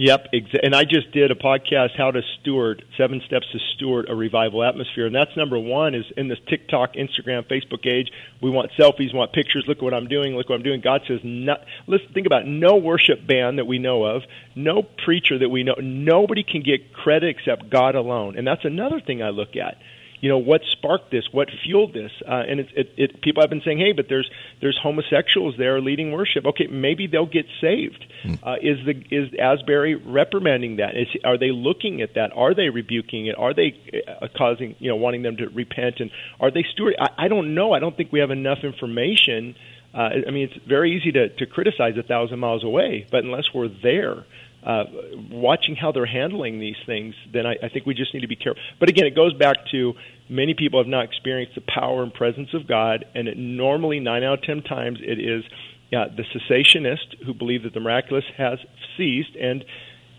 Yep, 0.00 0.32
exa- 0.32 0.60
and 0.62 0.74
I 0.74 0.84
just 0.84 1.12
did 1.12 1.30
a 1.30 1.34
podcast, 1.34 1.90
how 1.94 2.10
to 2.10 2.22
steward 2.40 2.82
seven 2.96 3.20
steps 3.26 3.44
to 3.52 3.58
steward 3.74 4.08
a 4.08 4.14
revival 4.14 4.64
atmosphere, 4.64 5.04
and 5.04 5.14
that's 5.14 5.36
number 5.36 5.58
one. 5.58 5.94
Is 5.94 6.06
in 6.16 6.26
this 6.26 6.38
TikTok, 6.48 6.94
Instagram, 6.94 7.46
Facebook 7.46 7.84
age, 7.84 8.10
we 8.40 8.48
want 8.48 8.70
selfies, 8.78 9.14
want 9.14 9.34
pictures. 9.34 9.64
Look 9.68 9.76
at 9.76 9.84
what 9.84 9.92
I'm 9.92 10.08
doing. 10.08 10.34
Look 10.36 10.48
what 10.48 10.54
I'm 10.54 10.62
doing. 10.62 10.80
God 10.80 11.02
says, 11.06 11.20
not, 11.22 11.66
let's 11.86 12.02
think 12.14 12.24
about 12.24 12.44
it. 12.44 12.48
no 12.48 12.76
worship 12.76 13.26
band 13.26 13.58
that 13.58 13.66
we 13.66 13.78
know 13.78 14.04
of, 14.04 14.22
no 14.56 14.82
preacher 15.04 15.38
that 15.38 15.50
we 15.50 15.64
know. 15.64 15.74
Nobody 15.78 16.44
can 16.44 16.62
get 16.62 16.94
credit 16.94 17.36
except 17.36 17.68
God 17.68 17.94
alone, 17.94 18.38
and 18.38 18.46
that's 18.46 18.64
another 18.64 19.02
thing 19.02 19.22
I 19.22 19.28
look 19.28 19.54
at 19.54 19.76
you 20.20 20.28
know 20.28 20.38
what 20.38 20.62
sparked 20.72 21.10
this 21.10 21.24
what 21.32 21.48
fueled 21.64 21.92
this? 21.92 22.10
Uh, 22.26 22.42
and 22.48 22.60
it, 22.60 22.68
it, 22.76 22.92
it 22.96 23.22
people 23.22 23.42
have 23.42 23.50
been 23.50 23.62
saying 23.64 23.78
hey 23.78 23.92
but 23.92 24.06
there's 24.08 24.30
there's 24.60 24.78
homosexuals 24.82 25.56
there 25.58 25.80
leading 25.80 26.12
worship. 26.12 26.46
Okay 26.46 26.66
maybe 26.66 27.06
they'll 27.06 27.26
get 27.26 27.46
saved. 27.60 28.04
Hmm. 28.22 28.34
uh, 28.42 28.56
is 28.60 28.78
the 28.84 29.02
is 29.10 29.32
asbury 29.38 29.94
reprimanding 29.94 30.76
that? 30.76 30.96
Is 30.96 31.08
are 31.24 31.38
they 31.38 31.50
looking 31.50 32.02
at 32.02 32.14
that? 32.14 32.32
Are 32.34 32.54
they 32.54 32.68
rebuking 32.68 33.26
it? 33.26 33.36
Are 33.38 33.54
they 33.54 33.74
uh, 34.06 34.28
causing 34.36 34.76
you 34.78 34.90
know 34.90 34.96
wanting 34.96 35.22
them 35.22 35.36
to 35.38 35.48
repent? 35.48 36.00
And 36.00 36.10
are 36.38 36.50
they 36.50 36.64
steward 36.72 36.96
I, 37.00 37.24
I 37.24 37.28
don't 37.28 37.54
know. 37.54 37.72
I 37.72 37.78
don't 37.78 37.96
think 37.96 38.12
we 38.12 38.20
have 38.20 38.30
enough 38.30 38.58
information. 38.62 39.54
Uh, 39.92 40.10
I 40.26 40.30
mean, 40.30 40.48
it's 40.48 40.66
very 40.66 40.96
easy 40.96 41.10
to, 41.12 41.30
to 41.30 41.46
criticize 41.46 41.96
a 41.98 42.02
thousand 42.04 42.38
miles 42.38 42.62
away, 42.62 43.06
but 43.10 43.24
unless 43.24 43.52
we're 43.52 43.68
there, 43.82 44.24
uh, 44.64 44.84
watching 45.30 45.76
how 45.76 45.92
they're 45.92 46.06
handling 46.06 46.60
these 46.60 46.76
things, 46.86 47.14
then 47.32 47.46
I, 47.46 47.56
I 47.62 47.68
think 47.68 47.86
we 47.86 47.94
just 47.94 48.12
need 48.14 48.20
to 48.20 48.28
be 48.28 48.36
careful. 48.36 48.60
But 48.78 48.88
again, 48.88 49.06
it 49.06 49.14
goes 49.14 49.34
back 49.34 49.56
to 49.72 49.94
many 50.28 50.54
people 50.54 50.80
have 50.80 50.88
not 50.88 51.04
experienced 51.04 51.54
the 51.54 51.62
power 51.62 52.02
and 52.02 52.12
presence 52.12 52.50
of 52.54 52.68
God, 52.68 53.04
and 53.14 53.28
it 53.28 53.36
normally 53.36 54.00
nine 54.00 54.22
out 54.22 54.40
of 54.40 54.42
ten 54.44 54.62
times 54.62 54.98
it 55.00 55.18
is 55.18 55.44
yeah, 55.90 56.06
the 56.08 56.22
cessationist 56.22 57.24
who 57.26 57.34
believe 57.34 57.64
that 57.64 57.74
the 57.74 57.80
miraculous 57.80 58.24
has 58.36 58.58
ceased, 58.96 59.34
and 59.40 59.64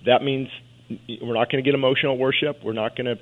that 0.06 0.22
means 0.22 0.50
we're 1.22 1.34
not 1.34 1.50
going 1.50 1.64
to 1.64 1.68
get 1.68 1.76
emotional 1.76 2.18
worship. 2.18 2.58
We're 2.64 2.74
not 2.74 2.98
going 2.98 3.06
to 3.06 3.16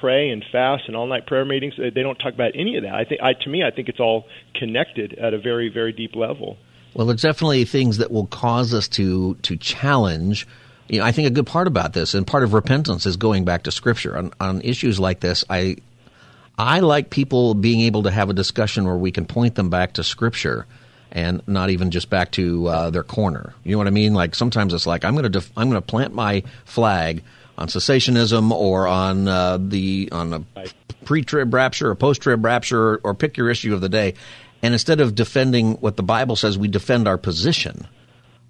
pray 0.00 0.30
and 0.30 0.44
fast 0.50 0.84
and 0.88 0.96
all 0.96 1.06
night 1.06 1.26
prayer 1.26 1.44
meetings. 1.44 1.74
They 1.78 2.02
don't 2.02 2.16
talk 2.16 2.34
about 2.34 2.52
any 2.56 2.76
of 2.76 2.82
that. 2.82 2.94
I 2.94 3.04
think, 3.04 3.20
I, 3.22 3.34
to 3.34 3.48
me, 3.48 3.62
I 3.62 3.70
think 3.70 3.88
it's 3.88 4.00
all 4.00 4.24
connected 4.56 5.16
at 5.16 5.32
a 5.32 5.38
very, 5.38 5.68
very 5.72 5.92
deep 5.92 6.16
level. 6.16 6.56
Well, 6.94 7.06
there's 7.06 7.22
definitely 7.22 7.64
things 7.64 7.98
that 7.98 8.10
will 8.10 8.26
cause 8.26 8.74
us 8.74 8.88
to 8.88 9.34
to 9.42 9.56
challenge. 9.56 10.46
You 10.88 10.98
know, 10.98 11.04
I 11.04 11.12
think 11.12 11.26
a 11.26 11.30
good 11.30 11.46
part 11.46 11.66
about 11.66 11.92
this 11.92 12.14
and 12.14 12.26
part 12.26 12.42
of 12.42 12.52
repentance 12.52 13.06
is 13.06 13.16
going 13.16 13.44
back 13.44 13.62
to 13.62 13.72
Scripture 13.72 14.16
on, 14.18 14.32
on 14.40 14.60
issues 14.60 15.00
like 15.00 15.20
this. 15.20 15.44
I 15.48 15.76
I 16.58 16.80
like 16.80 17.10
people 17.10 17.54
being 17.54 17.80
able 17.80 18.02
to 18.02 18.10
have 18.10 18.28
a 18.28 18.34
discussion 18.34 18.84
where 18.84 18.96
we 18.96 19.10
can 19.10 19.24
point 19.24 19.54
them 19.54 19.70
back 19.70 19.94
to 19.94 20.04
Scripture 20.04 20.66
and 21.10 21.42
not 21.46 21.70
even 21.70 21.90
just 21.90 22.10
back 22.10 22.30
to 22.32 22.66
uh, 22.68 22.90
their 22.90 23.02
corner. 23.02 23.54
You 23.64 23.72
know 23.72 23.78
what 23.78 23.86
I 23.86 23.90
mean? 23.90 24.14
Like 24.14 24.34
sometimes 24.34 24.74
it's 24.74 24.86
like 24.86 25.04
I'm 25.04 25.14
going 25.14 25.24
to 25.24 25.28
def- 25.30 25.52
I'm 25.56 25.70
going 25.70 25.80
to 25.80 25.86
plant 25.86 26.14
my 26.14 26.42
flag 26.64 27.22
on 27.56 27.68
cessationism 27.68 28.50
or 28.50 28.86
on 28.86 29.28
uh, 29.28 29.58
the 29.58 30.08
on 30.12 30.32
a 30.32 30.44
pre-trib 31.04 31.52
rapture 31.52 31.90
or 31.90 31.94
post-trib 31.94 32.44
rapture 32.44 32.94
or, 32.94 33.00
or 33.04 33.14
pick 33.14 33.36
your 33.36 33.50
issue 33.50 33.74
of 33.74 33.80
the 33.80 33.88
day, 33.88 34.14
and 34.62 34.72
instead 34.72 35.00
of 35.00 35.14
defending 35.14 35.74
what 35.74 35.96
the 35.96 36.02
Bible 36.02 36.36
says, 36.36 36.56
we 36.56 36.68
defend 36.68 37.08
our 37.08 37.18
position 37.18 37.86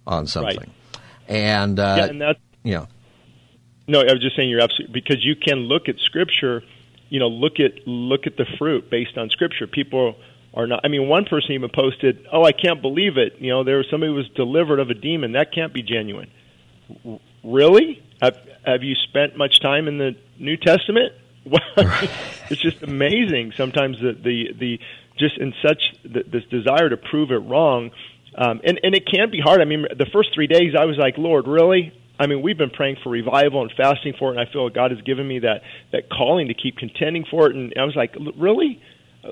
on 0.07 0.27
something. 0.27 0.59
Right. 0.59 0.69
And 1.29 1.79
uh, 1.79 1.95
yeah, 1.99 2.05
and 2.05 2.21
that's 2.21 2.41
yeah. 2.63 2.87
No, 3.89 4.01
I 4.01 4.13
was 4.13 4.21
just 4.21 4.37
saying 4.37 4.51
you're 4.51 4.61
absolutely 4.61 4.93
because 4.93 5.25
you 5.25 5.35
can 5.35 5.61
look 5.61 5.89
at 5.89 5.99
Scripture. 5.99 6.63
You 7.09 7.19
know, 7.19 7.29
look 7.29 7.59
at 7.59 7.87
look 7.87 8.27
at 8.27 8.37
the 8.37 8.47
fruit 8.59 8.91
based 8.91 9.17
on 9.17 9.31
Scripture. 9.31 9.67
People 9.67 10.17
are 10.55 10.67
not. 10.67 10.81
I 10.85 10.89
mean, 10.89 11.09
one 11.09 11.25
person 11.25 11.53
even 11.53 11.71
posted, 11.71 12.27
"Oh, 12.31 12.45
I 12.45 12.53
can't 12.53 12.83
believe 12.83 13.17
it. 13.17 13.37
You 13.39 13.51
know, 13.51 13.65
there 13.65 13.79
was 13.79 13.87
somebody 13.91 14.13
was 14.13 14.29
delivered 14.31 14.81
of 14.81 14.91
a 14.91 14.95
demon. 14.95 15.33
That 15.33 15.53
can't 15.53 15.73
be 15.73 15.83
genuine." 15.83 16.31
Really? 17.43 18.03
Have 18.21 18.39
Have 18.65 18.83
you 18.83 18.95
spent 18.95 19.37
much 19.37 19.61
time 19.61 19.89
in 19.89 19.99
the 19.99 20.17
New 20.39 20.57
Testament? 20.57 21.13
it's 21.77 22.61
just 22.61 22.83
amazing. 22.83 23.53
Sometimes 23.57 24.01
the 24.01 24.13
the 24.13 24.53
the 24.59 24.81
just 25.19 25.39
in 25.39 25.55
such 25.63 25.83
this 26.05 26.45
desire 26.51 26.89
to 26.89 26.97
prove 26.97 27.31
it 27.31 27.39
wrong. 27.39 27.91
Um, 28.35 28.61
and 28.65 28.81
and 28.83 28.95
it 28.95 29.07
can 29.07 29.31
be 29.31 29.41
hard. 29.41 29.61
I 29.61 29.65
mean, 29.65 29.87
the 29.97 30.07
first 30.13 30.31
three 30.35 30.47
days 30.47 30.75
I 30.79 30.85
was 30.85 30.97
like, 30.97 31.19
Lord, 31.19 31.47
really? 31.47 31.93
I 32.19 32.27
mean, 32.27 32.43
we've 32.43 32.59
been 32.59 32.71
praying 32.71 32.97
for 33.03 33.11
revival 33.11 33.63
and 33.63 33.73
fasting 33.77 34.15
for 34.19 34.29
it, 34.29 34.39
and 34.39 34.41
I 34.41 34.51
feel 34.51 34.69
God 34.69 34.91
has 34.91 35.01
given 35.03 35.27
me 35.27 35.41
that 35.41 35.63
that 35.93 36.09
calling 36.09 36.49
to 36.49 36.55
keep 36.55 36.77
contending 36.77 37.25
for 37.31 37.51
it. 37.51 37.57
And 37.57 37.73
I 37.79 37.85
was 37.85 37.97
like, 37.97 38.17
really? 38.37 38.81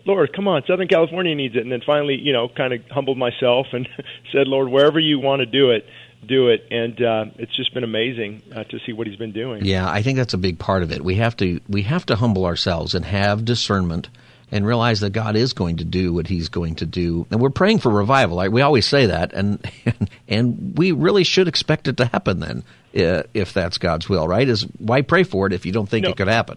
Lord, 0.07 0.33
come 0.33 0.47
on, 0.47 0.63
Southern 0.69 0.87
California 0.87 1.35
needs 1.35 1.57
it. 1.57 1.63
And 1.63 1.73
then 1.73 1.83
finally, 1.85 2.15
you 2.15 2.33
know, 2.33 2.49
kind 2.49 2.73
of 2.73 2.81
humbled 2.91 3.19
myself 3.19 3.67
and 3.73 3.89
said, 4.33 4.47
Lord, 4.47 4.69
wherever 4.69 5.01
you 5.01 5.19
want 5.19 5.41
to 5.41 5.47
do 5.47 5.71
it, 5.71 5.85
do 6.27 6.49
it. 6.49 6.67
And 6.71 7.03
uh, 7.03 7.25
it's 7.39 7.55
just 7.57 7.75
been 7.75 7.85
amazing 7.85 8.43
uh, 8.55 8.65
to 8.65 8.79
see 8.87 8.93
what 8.93 9.07
He's 9.07 9.17
been 9.17 9.33
doing. 9.33 9.65
Yeah, 9.65 9.91
I 9.91 10.03
think 10.03 10.17
that's 10.19 10.35
a 10.35 10.39
big 10.39 10.59
part 10.59 10.83
of 10.83 10.93
it. 10.93 11.03
We 11.03 11.17
have 11.17 11.37
to 11.39 11.61
we 11.69 11.83
have 11.83 12.07
to 12.07 12.17
humble 12.17 12.45
ourselves 12.45 12.95
and 12.95 13.05
have 13.05 13.45
discernment 13.45 14.09
and 14.53 14.67
realize 14.67 15.01
that 15.01 15.11
God 15.11 15.37
is 15.37 15.53
going 15.53 15.77
to 15.79 15.85
do 15.85 16.13
what 16.13 16.27
He's 16.27 16.49
going 16.49 16.77
to 16.77 16.87
do. 16.87 17.27
And 17.31 17.41
we're 17.41 17.51
praying 17.51 17.79
for 17.79 17.91
revival. 17.91 18.37
Like 18.37 18.51
we 18.53 18.63
always 18.63 18.87
say 18.87 19.07
that, 19.07 19.33
and 19.33 19.65
and, 19.85 20.11
and 20.29 20.79
we 20.79 20.93
really 20.93 21.25
should 21.25 21.49
expect 21.49 21.89
it 21.89 21.97
to 21.99 22.07
happen 22.07 22.41
then, 22.41 22.65
uh, 22.97 23.23
if 23.35 23.53
that's 23.53 23.79
God's 23.79 24.09
will. 24.09 24.27
Right? 24.29 24.49
Is 24.49 24.63
why 24.79 25.03
pray 25.03 25.23
for 25.25 25.47
it 25.47 25.53
if 25.53 25.65
you 25.67 25.73
don't 25.73 25.89
think 25.89 26.05
No. 26.05 26.11
it 26.11 26.17
could 26.17 26.29
happen? 26.29 26.57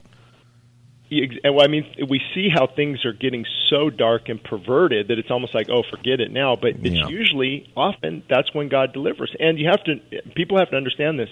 And 1.12 1.62
I 1.62 1.68
mean, 1.68 1.86
we 2.10 2.20
see 2.34 2.50
how 2.50 2.66
things 2.66 3.06
are 3.06 3.14
getting 3.14 3.46
so 3.70 3.92
dark 3.92 4.30
and 4.30 4.44
perverted 4.44 5.10
that 5.10 5.20
it's 5.20 5.30
almost 5.30 5.54
like, 5.54 5.70
oh, 5.70 5.84
forget 5.92 6.20
it 6.20 6.32
now. 6.32 6.56
But 6.56 6.72
it's 6.82 6.96
Yeah. 6.96 7.08
usually, 7.08 7.70
often, 7.78 8.24
that's 8.28 8.52
when 8.56 8.68
God 8.68 8.94
delivers. 8.94 9.32
And 9.40 9.60
you 9.60 9.68
have 9.70 9.84
to, 9.84 10.00
people 10.36 10.58
have 10.58 10.72
to 10.72 10.76
understand 10.76 11.20
this. 11.20 11.30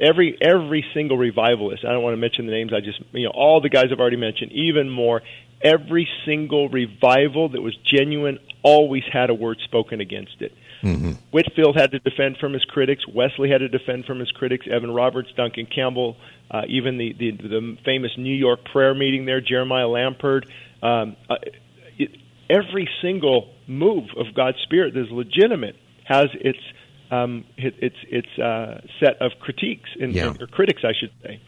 Every 0.00 0.36
every 0.40 0.84
single 0.94 1.16
revivalist, 1.16 1.84
I 1.84 1.92
don't 1.92 2.02
want 2.02 2.14
to 2.14 2.20
mention 2.20 2.46
the 2.46 2.52
names. 2.52 2.72
I 2.72 2.80
just, 2.80 3.00
you 3.12 3.24
know, 3.24 3.32
all 3.34 3.60
the 3.60 3.68
guys 3.68 3.86
I've 3.92 4.00
already 4.00 4.16
mentioned, 4.16 4.52
even 4.52 4.90
more. 4.90 5.22
Every 5.62 6.08
single 6.24 6.70
revival 6.70 7.50
that 7.50 7.60
was 7.60 7.76
genuine 7.84 8.38
always 8.62 9.02
had 9.12 9.28
a 9.28 9.34
word 9.34 9.58
spoken 9.64 10.00
against 10.00 10.40
it. 10.40 10.52
Whitfield 11.30 11.76
had 11.76 11.90
to 11.90 11.98
defend 11.98 12.38
from 12.38 12.54
his 12.54 12.64
critics. 12.64 13.06
Wesley 13.06 13.50
had 13.50 13.58
to 13.58 13.68
defend 13.68 14.06
from 14.06 14.18
his 14.18 14.30
critics. 14.30 14.66
Evan 14.70 14.90
Roberts, 14.90 15.28
Duncan 15.36 15.66
Campbell, 15.66 16.16
uh, 16.50 16.62
even 16.68 16.96
the, 16.96 17.12
the 17.12 17.30
the 17.32 17.76
famous 17.84 18.12
New 18.16 18.34
York 18.34 18.60
prayer 18.72 18.94
meeting 18.94 19.26
there, 19.26 19.40
Jeremiah 19.42 19.86
Lampard. 19.86 20.46
Um, 20.82 21.16
uh, 21.28 21.36
it, 21.98 22.10
every 22.48 22.88
single 23.02 23.52
move 23.66 24.08
of 24.16 24.34
God's 24.34 24.58
Spirit 24.62 24.94
that 24.94 25.00
is 25.00 25.10
legitimate 25.10 25.76
has 26.04 26.28
its 26.34 26.58
um, 27.10 27.44
it, 27.56 27.74
its 27.78 27.96
its 28.08 28.38
uh, 28.38 28.80
set 29.00 29.20
of 29.20 29.32
critiques 29.40 29.90
and, 30.00 30.14
Yeah. 30.14 30.34
or 30.40 30.46
critics, 30.46 30.82
I 30.84 30.92
should 30.98 31.12
say, 31.22 31.40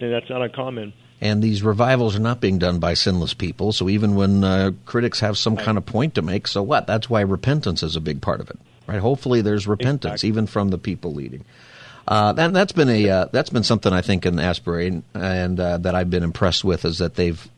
and 0.00 0.12
that's 0.12 0.28
not 0.30 0.42
uncommon. 0.42 0.92
And 1.20 1.42
these 1.42 1.62
revivals 1.62 2.14
are 2.14 2.20
not 2.20 2.40
being 2.42 2.58
done 2.58 2.78
by 2.78 2.92
sinless 2.92 3.32
people. 3.32 3.72
So 3.72 3.88
even 3.88 4.16
when 4.16 4.44
uh, 4.44 4.72
critics 4.84 5.20
have 5.20 5.38
some 5.38 5.56
kind 5.56 5.78
of 5.78 5.86
point 5.86 6.14
to 6.16 6.22
make, 6.22 6.46
so 6.46 6.62
what? 6.62 6.86
That's 6.86 7.08
why 7.08 7.22
repentance 7.22 7.82
is 7.82 7.96
a 7.96 8.02
big 8.02 8.20
part 8.20 8.40
of 8.40 8.50
it, 8.50 8.58
right? 8.86 9.00
Hopefully, 9.00 9.40
there's 9.40 9.66
repentance 9.66 10.16
Exactly. 10.22 10.28
even 10.28 10.46
from 10.46 10.68
the 10.68 10.76
people 10.78 11.14
leading. 11.14 11.44
Uh, 12.06 12.32
that, 12.34 12.52
that's 12.52 12.72
been 12.72 12.90
a 12.90 13.08
uh, 13.08 13.24
that's 13.32 13.50
been 13.50 13.62
something 13.64 13.92
I 13.92 14.02
think 14.02 14.26
in 14.26 14.38
Asbury 14.38 15.02
and 15.14 15.58
uh, 15.58 15.78
that 15.78 15.94
I've 15.94 16.10
been 16.10 16.22
impressed 16.22 16.62
with 16.64 16.84
is 16.84 16.98
that 16.98 17.14
they've 17.14 17.48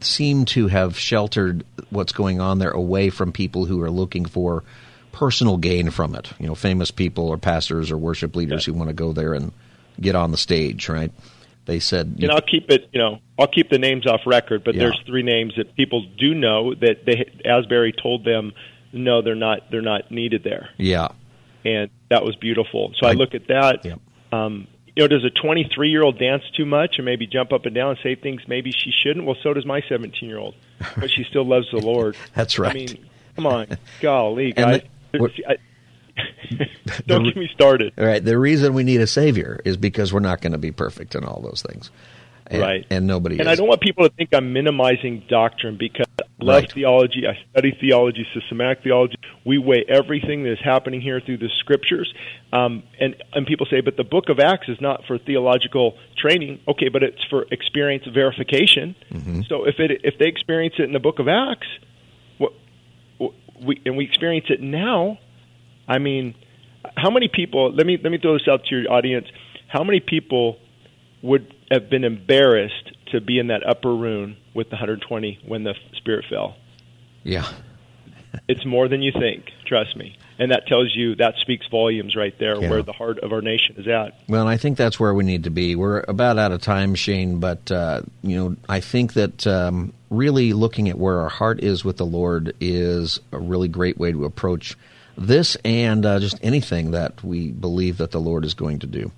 seemed 0.00 0.48
to 0.48 0.68
have 0.68 0.98
sheltered 0.98 1.64
what's 1.90 2.12
going 2.12 2.40
on 2.40 2.58
there 2.58 2.70
away 2.70 3.10
from 3.10 3.30
people 3.32 3.66
who 3.66 3.82
are 3.82 3.90
looking 3.90 4.24
for 4.24 4.64
personal 5.12 5.56
gain 5.56 5.90
from 5.90 6.14
it. 6.14 6.30
You 6.38 6.46
know, 6.46 6.54
famous 6.54 6.90
people 6.90 7.28
or 7.28 7.36
pastors 7.38 7.90
or 7.90 7.98
worship 7.98 8.36
leaders 8.36 8.64
who 8.64 8.72
want 8.72 8.88
to 8.88 8.94
go 8.94 9.12
there 9.12 9.34
and 9.34 9.52
get 10.00 10.14
on 10.14 10.30
the 10.30 10.36
stage, 10.36 10.88
right? 10.88 11.10
They 11.66 11.78
said, 11.78 12.16
And 12.20 12.30
I'll 12.32 12.40
keep 12.40 12.70
it, 12.70 12.88
you 12.92 12.98
know, 13.00 13.18
I'll 13.38 13.46
keep 13.46 13.68
the 13.70 13.78
names 13.78 14.06
off 14.06 14.20
record, 14.26 14.64
but 14.64 14.74
Yeah. 14.74 14.84
there's 14.84 15.00
three 15.06 15.22
names 15.22 15.54
that 15.56 15.76
people 15.76 16.04
do 16.18 16.34
know 16.34 16.74
that 16.74 17.04
they 17.04 17.30
Asbury 17.44 17.92
told 17.92 18.24
them 18.24 18.52
no, 18.92 19.22
they're 19.22 19.34
not 19.36 19.70
they're 19.70 19.82
not 19.82 20.10
needed 20.10 20.42
there. 20.42 20.70
yeah, 20.78 21.08
and 21.64 21.90
that 22.08 22.24
was 22.24 22.34
beautiful. 22.36 22.92
So 22.98 23.06
I, 23.06 23.10
I- 23.10 23.14
look 23.14 23.34
at 23.34 23.46
that. 23.48 23.84
Yep. 23.84 24.00
Um, 24.32 24.66
you 24.96 25.04
know, 25.04 25.06
does 25.08 25.24
a 25.24 25.30
23 25.30 25.90
year 25.90 26.02
old 26.02 26.18
dance 26.18 26.42
too 26.56 26.66
much 26.66 26.96
and 26.96 27.04
maybe 27.04 27.26
jump 27.26 27.52
up 27.52 27.64
and 27.66 27.74
down 27.74 27.90
and 27.90 27.98
say 28.02 28.16
things 28.16 28.42
maybe 28.48 28.72
she 28.72 28.90
shouldn't? 28.90 29.24
Well, 29.24 29.36
so 29.42 29.54
does 29.54 29.64
my 29.64 29.82
17 29.88 30.28
year 30.28 30.38
old, 30.38 30.54
but 30.98 31.10
she 31.10 31.22
still 31.24 31.44
loves 31.46 31.70
the 31.70 31.78
Lord. 31.86 32.16
That's 32.34 32.58
right. 32.58 32.72
I 32.72 32.74
mean, 32.74 33.06
come 33.36 33.46
on, 33.46 33.66
golly, 34.00 34.46
And 34.46 34.54
guys. 34.56 34.82
the- 35.12 35.18
we're- 35.20 35.44
I, 35.48 35.56
don't 37.06 37.24
get 37.24 37.36
me 37.36 37.48
started. 37.54 37.92
All 37.96 38.04
right. 38.04 38.22
The 38.22 38.38
reason 38.38 38.74
we 38.74 38.82
need 38.82 39.00
a 39.00 39.06
savior 39.06 39.60
is 39.64 39.76
because 39.76 40.12
we're 40.12 40.20
not 40.20 40.40
going 40.42 40.52
to 40.52 40.58
be 40.58 40.72
perfect 40.72 41.14
in 41.14 41.24
all 41.24 41.40
those 41.40 41.62
things, 41.66 41.90
and, 42.48 42.60
Right. 42.60 42.86
And 42.90 43.06
nobody. 43.06 43.36
And 43.38 43.42
is. 43.42 43.46
I 43.48 43.54
don't 43.54 43.68
want 43.68 43.80
people 43.80 44.06
to 44.08 44.14
think 44.14 44.34
I'm 44.34 44.52
minimizing 44.52 45.22
doctrine 45.28 45.76
because 45.78 46.06
I 46.20 46.24
love 46.44 46.62
Right. 46.62 46.72
theology. 46.72 47.26
I 47.26 47.38
study 47.52 47.76
theology, 47.80 48.26
systematic 48.34 48.82
theology. 48.82 49.14
We 49.46 49.56
weigh 49.58 49.84
everything 49.88 50.42
that 50.42 50.52
is 50.52 50.58
happening 50.62 51.00
here 51.00 51.20
through 51.20 51.38
the 51.38 51.48
scriptures. 51.60 52.12
Um, 52.52 52.82
and 52.98 53.14
and 53.32 53.46
people 53.46 53.66
say, 53.70 53.80
but 53.80 53.96
the 53.96 54.04
Book 54.04 54.28
of 54.28 54.40
Acts 54.40 54.68
is 54.68 54.80
not 54.80 55.04
for 55.06 55.16
theological 55.16 55.96
training. 56.16 56.60
Okay, 56.68 56.88
but 56.88 57.02
it's 57.02 57.24
for 57.30 57.46
experience 57.50 58.04
verification. 58.12 58.94
Mm-hmm. 59.12 59.42
So 59.48 59.64
if 59.64 59.78
it 59.78 60.00
if 60.04 60.18
they 60.18 60.26
experience 60.26 60.74
it 60.78 60.82
in 60.84 60.92
the 60.92 60.98
Book 61.00 61.18
of 61.20 61.28
Acts, 61.28 61.68
we 63.64 63.80
and 63.84 63.96
we 63.96 64.04
experience 64.04 64.46
it 64.48 64.60
now. 64.60 65.18
I 65.88 65.98
mean, 65.98 66.34
how 66.96 67.10
many 67.10 67.28
people? 67.28 67.72
Let 67.72 67.86
me 67.86 67.98
let 68.02 68.10
me 68.10 68.18
throw 68.18 68.34
this 68.34 68.48
out 68.48 68.64
to 68.66 68.76
your 68.76 68.90
audience. 68.92 69.26
How 69.68 69.84
many 69.84 70.00
people 70.00 70.58
would 71.22 71.54
have 71.70 71.90
been 71.90 72.04
embarrassed 72.04 72.92
to 73.12 73.20
be 73.20 73.38
in 73.38 73.48
that 73.48 73.66
upper 73.66 73.94
room 73.94 74.36
with 74.54 74.68
the 74.68 74.76
120 74.76 75.40
when 75.46 75.64
the 75.64 75.74
Spirit 75.96 76.24
fell? 76.28 76.56
Yeah. 77.22 77.46
It's 78.48 78.64
more 78.64 78.88
than 78.88 79.02
you 79.02 79.12
think. 79.12 79.50
Trust 79.66 79.96
me, 79.96 80.16
and 80.40 80.50
that 80.50 80.66
tells 80.66 80.96
you 80.96 81.14
that 81.16 81.34
speaks 81.36 81.66
volumes 81.68 82.16
right 82.16 82.36
there, 82.38 82.60
Yeah. 82.60 82.70
where 82.70 82.82
the 82.82 82.92
heart 82.92 83.18
of 83.20 83.32
our 83.32 83.42
nation 83.42 83.76
is 83.78 83.86
at. 83.86 84.18
Well, 84.26 84.40
and 84.40 84.50
I 84.50 84.56
think 84.56 84.76
that's 84.78 84.98
where 84.98 85.14
we 85.14 85.22
need 85.22 85.44
to 85.44 85.50
be. 85.50 85.76
We're 85.76 86.00
about 86.08 86.38
out 86.38 86.50
of 86.50 86.60
time, 86.62 86.94
Shane, 86.96 87.38
but 87.38 87.70
uh, 87.70 88.02
you 88.22 88.36
know, 88.36 88.56
I 88.68 88.80
think 88.80 89.12
that 89.12 89.46
um, 89.46 89.92
really 90.08 90.52
looking 90.52 90.88
at 90.88 90.98
where 90.98 91.20
our 91.20 91.28
heart 91.28 91.62
is 91.62 91.84
with 91.84 91.98
the 91.98 92.06
Lord 92.06 92.56
is 92.60 93.20
a 93.30 93.38
really 93.38 93.68
great 93.68 93.98
way 93.98 94.10
to 94.10 94.24
approach 94.24 94.76
this 95.18 95.56
and 95.64 96.06
uh, 96.06 96.18
just 96.18 96.38
anything 96.42 96.92
that 96.92 97.22
we 97.22 97.50
believe 97.52 97.98
that 97.98 98.10
the 98.10 98.20
Lord 98.20 98.44
is 98.44 98.54
going 98.54 98.78
to 98.78 98.86
do. 98.86 99.12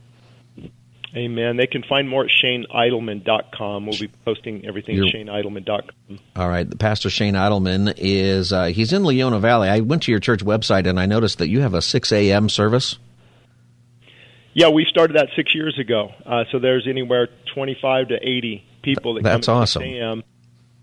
Amen. 1.15 1.57
They 1.59 1.67
can 1.67 1.83
find 1.83 2.09
more 2.09 2.25
at 2.25 2.31
ShaneIdelman.com. 2.43 3.87
We'll 3.87 3.99
be 3.99 4.09
posting 4.25 4.65
everything 4.67 4.97
You're- 4.97 5.09
at 5.09 5.15
ShaneIdelman.com. 5.15 6.19
All 6.37 6.49
right, 6.49 6.69
The 6.69 6.77
Pastor 6.77 7.11
Shane 7.11 7.35
Eidelman 7.35 7.93
is 7.99 8.53
uh, 8.53 8.67
he's 8.67 8.93
in 8.93 9.05
Leona 9.05 9.39
Valley. 9.39 9.69
I 9.69 9.81
went 9.81 10.05
to 10.05 10.11
your 10.11 10.21
church 10.21 10.45
website 10.45 10.87
and 10.87 10.99
I 10.99 11.07
noticed 11.07 11.39
that 11.39 11.49
you 11.49 11.61
have 11.61 11.75
a 11.75 11.83
six 11.83 12.13
a.m. 12.13 12.49
service. 12.49 12.99
Yeah, 14.55 14.69
we 14.69 14.85
started 14.85 15.17
that 15.17 15.29
six 15.37 15.55
years 15.55 15.79
ago. 15.79 16.13
Uh, 16.27 16.45
so 16.51 16.59
there's 16.59 16.87
anywhere 16.87 17.29
25 17.55 18.09
to 18.09 18.15
80 18.17 18.65
people 18.83 19.15
that 19.15 19.23
That's 19.23 19.47
come 19.47 19.57
at 19.59 19.63
awesome. 19.63 19.83
6 19.83 19.93
a.m. 19.95 20.23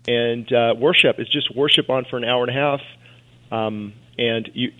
And 0.08 0.52
uh, 0.52 0.74
worship 0.76 1.20
is 1.20 1.28
just 1.28 1.54
worship 1.54 1.88
on 1.90 2.04
for 2.04 2.16
an 2.16 2.24
hour 2.24 2.42
and 2.44 2.50
a 2.50 2.60
half. 2.60 2.80
Um, 3.52 3.92
and 4.18 4.48
you, 4.54 4.72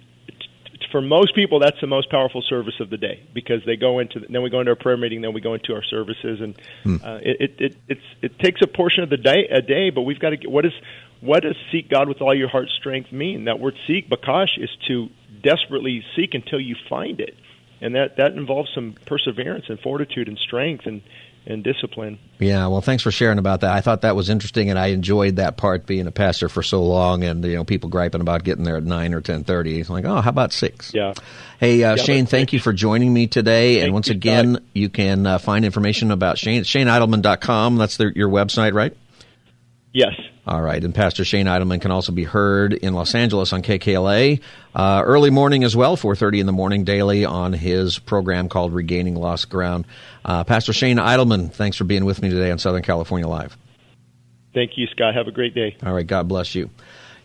for 0.91 1.01
most 1.01 1.35
people, 1.35 1.61
that's 1.61 1.81
the 1.81 1.87
most 1.87 2.11
powerful 2.11 2.43
service 2.43 2.75
of 2.81 2.91
the 2.91 2.97
day 2.97 3.27
because 3.35 3.63
they 3.67 3.77
go 3.77 3.99
into 3.99 4.21
then 4.21 4.43
we 4.43 4.51
go 4.51 4.61
into 4.61 4.71
our 4.71 4.77
prayer 4.77 4.97
meeting, 4.97 5.21
then 5.21 5.33
we 5.33 5.41
go 5.41 5.55
into 5.55 5.75
our 5.75 5.83
services, 5.85 6.41
and 6.41 6.55
Hmm. 6.83 6.97
uh, 7.05 7.19
it, 7.23 7.37
it 7.41 7.55
it 7.59 7.77
it's 7.89 8.07
it 8.23 8.39
takes 8.39 8.61
a 8.63 8.67
portion 8.67 9.03
of 9.03 9.11
the 9.11 9.17
day 9.17 9.47
a 9.51 9.63
day. 9.63 9.91
But 9.91 10.03
we've 10.03 10.19
got 10.19 10.31
to 10.31 10.37
get 10.37 10.51
what 10.51 10.65
is 10.65 10.73
what 11.21 11.43
does 11.43 11.57
seek 11.71 11.89
God 11.89 12.09
with 12.09 12.21
all 12.21 12.35
your 12.35 12.49
heart 12.49 12.69
strength 12.79 13.13
mean? 13.13 13.45
That 13.45 13.61
word 13.61 13.75
seek, 13.87 14.09
bakash, 14.09 14.59
is 14.59 14.71
to 14.89 15.09
desperately 15.43 16.03
seek 16.17 16.35
until 16.35 16.61
you 16.61 16.77
find 16.89 17.21
it 17.21 17.35
and 17.81 17.95
that 17.95 18.17
that 18.17 18.33
involves 18.33 18.71
some 18.75 18.95
perseverance 19.07 19.65
and 19.69 19.79
fortitude 19.81 20.29
and 20.29 20.39
strength 20.39 20.87
and 20.87 21.03
and 21.47 21.65
discipline. 21.65 22.19
Yeah, 22.39 22.67
well, 22.69 22.81
thanks 22.81 23.03
for 23.03 23.11
sharing 23.11 23.39
about 23.39 23.61
that. 23.63 23.73
I 23.75 23.81
thought 23.81 24.03
that 24.03 24.15
was 24.17 24.29
interesting, 24.31 24.71
and 24.71 24.79
I 24.79 24.89
enjoyed 24.89 25.37
that 25.37 25.57
part 25.57 25.87
being 25.87 26.07
a 26.07 26.13
pastor 26.13 26.49
for 26.49 26.63
so 26.63 26.83
long, 26.83 27.25
and 27.25 27.45
you 27.45 27.57
know, 27.57 27.65
people 27.65 27.89
griping 27.91 28.21
about 28.21 28.45
getting 28.45 28.65
there 28.65 28.77
at 28.77 28.85
nine 28.85 29.15
or 29.15 29.21
ten 29.21 29.45
thirty. 29.45 29.81
It's 29.81 29.91
like, 29.91 30.05
oh, 30.05 30.21
how 30.21 30.31
about 30.31 30.53
six? 30.53 30.93
Yeah. 30.95 31.15
Hey, 31.59 31.83
uh, 31.85 31.97
Yeah, 31.97 32.03
Shane, 32.03 32.27
thank 32.27 32.53
you 32.53 32.61
for 32.61 32.73
joining 32.73 33.13
me 33.13 33.27
today. 33.27 33.83
and 33.83 33.93
once 33.93 34.09
you, 34.09 34.13
again, 34.15 34.55
Scott. 34.55 34.63
you 34.75 34.89
can 34.89 35.27
uh, 35.27 35.39
find 35.39 35.65
information 35.65 36.11
about 36.11 36.39
Shane. 36.39 36.63
ShaneIdelman.com. 36.63 37.77
That's 37.77 37.97
their, 37.97 38.11
your 38.11 38.29
website, 38.29 38.73
right? 38.73 38.97
Yes. 39.93 40.13
All 40.51 40.61
right, 40.61 40.83
and 40.83 40.93
Pastor 40.93 41.25
Shane 41.25 41.47
Eidelman 41.47 41.81
can 41.81 41.93
also 41.93 42.11
be 42.11 42.25
heard 42.25 42.73
in 42.73 42.93
Los 42.93 43.15
Angeles 43.15 43.53
on 43.53 43.63
KKLA 43.63 44.41
uh, 44.75 45.03
early 45.07 45.31
morning 45.31 45.63
as 45.63 45.77
well, 45.77 45.97
4:30 45.97 46.41
in 46.41 46.47
the 46.47 46.53
morning 46.53 46.83
daily 46.83 47.25
on 47.25 47.53
his 47.53 48.01
program 48.01 48.49
called 48.49 48.73
Regaining 48.73 49.15
Lost 49.15 49.49
Ground. 49.49 49.85
Uh, 50.25 50.43
Pastor 50.43 50.73
Shane 50.73 50.97
Eidelman, 50.97 51.53
thanks 51.53 51.77
for 51.77 51.85
being 51.85 52.05
with 52.05 52.21
me 52.21 52.31
today 52.31 52.51
on 52.51 52.59
Southern 52.59 52.83
California 52.83 53.29
Live. 53.29 53.57
Thank 54.53 54.77
you, 54.77 54.89
Scott. 54.89 55.15
Have 55.15 55.29
a 55.29 55.31
great 55.31 55.55
day. 55.55 55.77
All 55.87 55.95
right, 55.95 56.05
God 56.05 56.27
bless 56.27 56.57
you. 56.57 56.69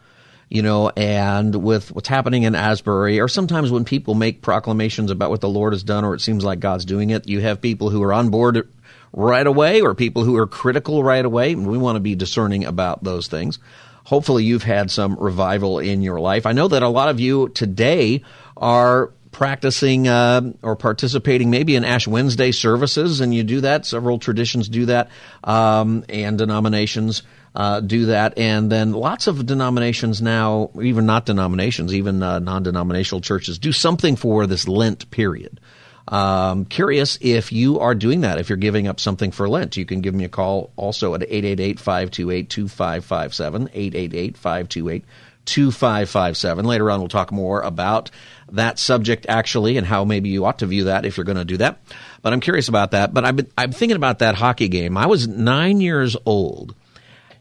you 0.51 0.63
know, 0.63 0.91
and 0.91 1.65
with 1.65 1.91
what's 1.93 2.07
happening 2.07 2.45
in 2.45 2.55
Asbury, 2.55 3.19
or 3.19 3.27
sometimes 3.29 3.73
when 3.73 3.85
people 3.85 4.15
make 4.15 4.43
proclamations 4.43 5.11
about 5.11 5.31
what 5.31 5.41
the 5.41 5.49
Lord 5.49 5.73
has 5.73 5.83
done, 5.83 6.05
or 6.05 6.15
it 6.15 6.21
seems 6.21 6.45
like 6.45 6.61
God's 6.61 6.85
doing 6.85 7.11
it, 7.11 7.27
you 7.27 7.41
have 7.41 7.61
people 7.61 7.91
who 7.91 8.03
are 8.05 8.13
on 8.13 8.29
board 8.29 8.69
right 9.13 9.47
away 9.47 9.81
or 9.81 9.95
people 9.95 10.23
who 10.23 10.37
are 10.37 10.47
critical 10.47 11.03
right 11.03 11.25
away. 11.25 11.53
And 11.53 11.67
We 11.67 11.79
want 11.79 11.97
to 11.97 12.01
be 12.01 12.15
discerning 12.15 12.65
about 12.65 13.03
those 13.03 13.27
things. 13.27 13.59
Hopefully, 14.05 14.45
you've 14.45 14.63
had 14.63 14.91
some 14.91 15.17
revival 15.19 15.79
in 15.79 16.03
your 16.03 16.21
life. 16.21 16.47
I 16.47 16.53
know 16.53 16.69
that 16.69 16.83
a 16.83 16.89
lot 16.89 17.09
of 17.09 17.21
you 17.21 17.49
today 17.49 18.23
are 18.57 19.13
practicing 19.35 20.09
uh, 20.09 20.53
or 20.63 20.77
participating 20.77 21.51
maybe 21.51 21.77
in 21.77 21.85
Ash 21.85 22.09
Wednesday 22.09 22.53
services, 22.53 23.21
and 23.21 23.35
you 23.35 23.43
do 23.43 23.61
that. 23.61 23.85
Several 23.85 24.19
traditions 24.19 24.69
do 24.69 24.87
that, 24.87 25.11
um, 25.43 26.05
and 26.09 26.39
denominations 26.39 27.23
uh, 27.55 27.81
do 27.81 28.07
that. 28.07 28.39
And 28.39 28.73
then 28.73 28.93
lots 28.93 29.27
of 29.27 29.45
denominations 29.45 30.23
now, 30.23 30.71
even 30.81 31.05
not 31.05 31.27
denominations, 31.27 31.93
even 31.93 32.23
uh, 32.23 32.39
non 32.39 32.63
denominational 32.63 33.21
churches, 33.21 33.59
do 33.59 33.73
something 33.73 34.17
for 34.17 34.47
this 34.47 34.67
Lent 34.67 35.11
period. 35.11 35.61
Um, 36.07 36.67
curious 36.67 37.19
if 37.21 37.51
you 37.51 37.81
are 37.81 37.95
doing 37.95 38.21
that, 38.23 38.39
if 38.39 38.49
you're 38.49 38.57
giving 38.57 38.89
up 38.89 39.01
something 39.01 39.31
for 39.31 39.49
Lent. 39.49 39.77
You 39.77 39.87
can 39.87 40.01
give 40.01 40.15
me 40.15 40.25
a 40.25 40.29
call 40.29 40.71
also 40.77 41.15
at 41.15 41.23
888 41.23 41.81
528 41.81 42.51
2557, 42.51 43.71
888 43.73 44.37
528 44.37 45.05
2557. 45.45 46.65
Later 46.65 46.91
on, 46.91 47.01
we'll 47.01 47.09
talk 47.09 47.33
more 47.33 47.61
about 47.63 48.11
that 48.55 48.79
subject 48.79 49.27
actually 49.29 49.77
and 49.77 49.87
how 49.87 50.05
maybe 50.05 50.29
you 50.29 50.45
ought 50.45 50.59
to 50.61 50.67
view 50.67 50.85
that 50.85 51.05
if 51.05 51.17
you're 51.17 51.25
going 51.25 51.39
to 51.39 51.45
do 51.45 51.59
that. 51.59 51.81
But 52.23 52.33
I'm 52.33 52.41
curious 52.41 52.69
about 52.69 52.93
that. 52.93 53.15
But 53.15 53.25
I've 53.25 53.37
been, 53.37 53.51
I'm 53.57 53.73
thinking 53.73 53.97
about 53.97 54.21
that 54.21 54.35
hockey 54.35 54.69
game. 54.69 54.97
I 54.97 55.07
was 55.07 55.29
nine 55.29 55.81
years 55.81 56.17
old. 56.27 56.75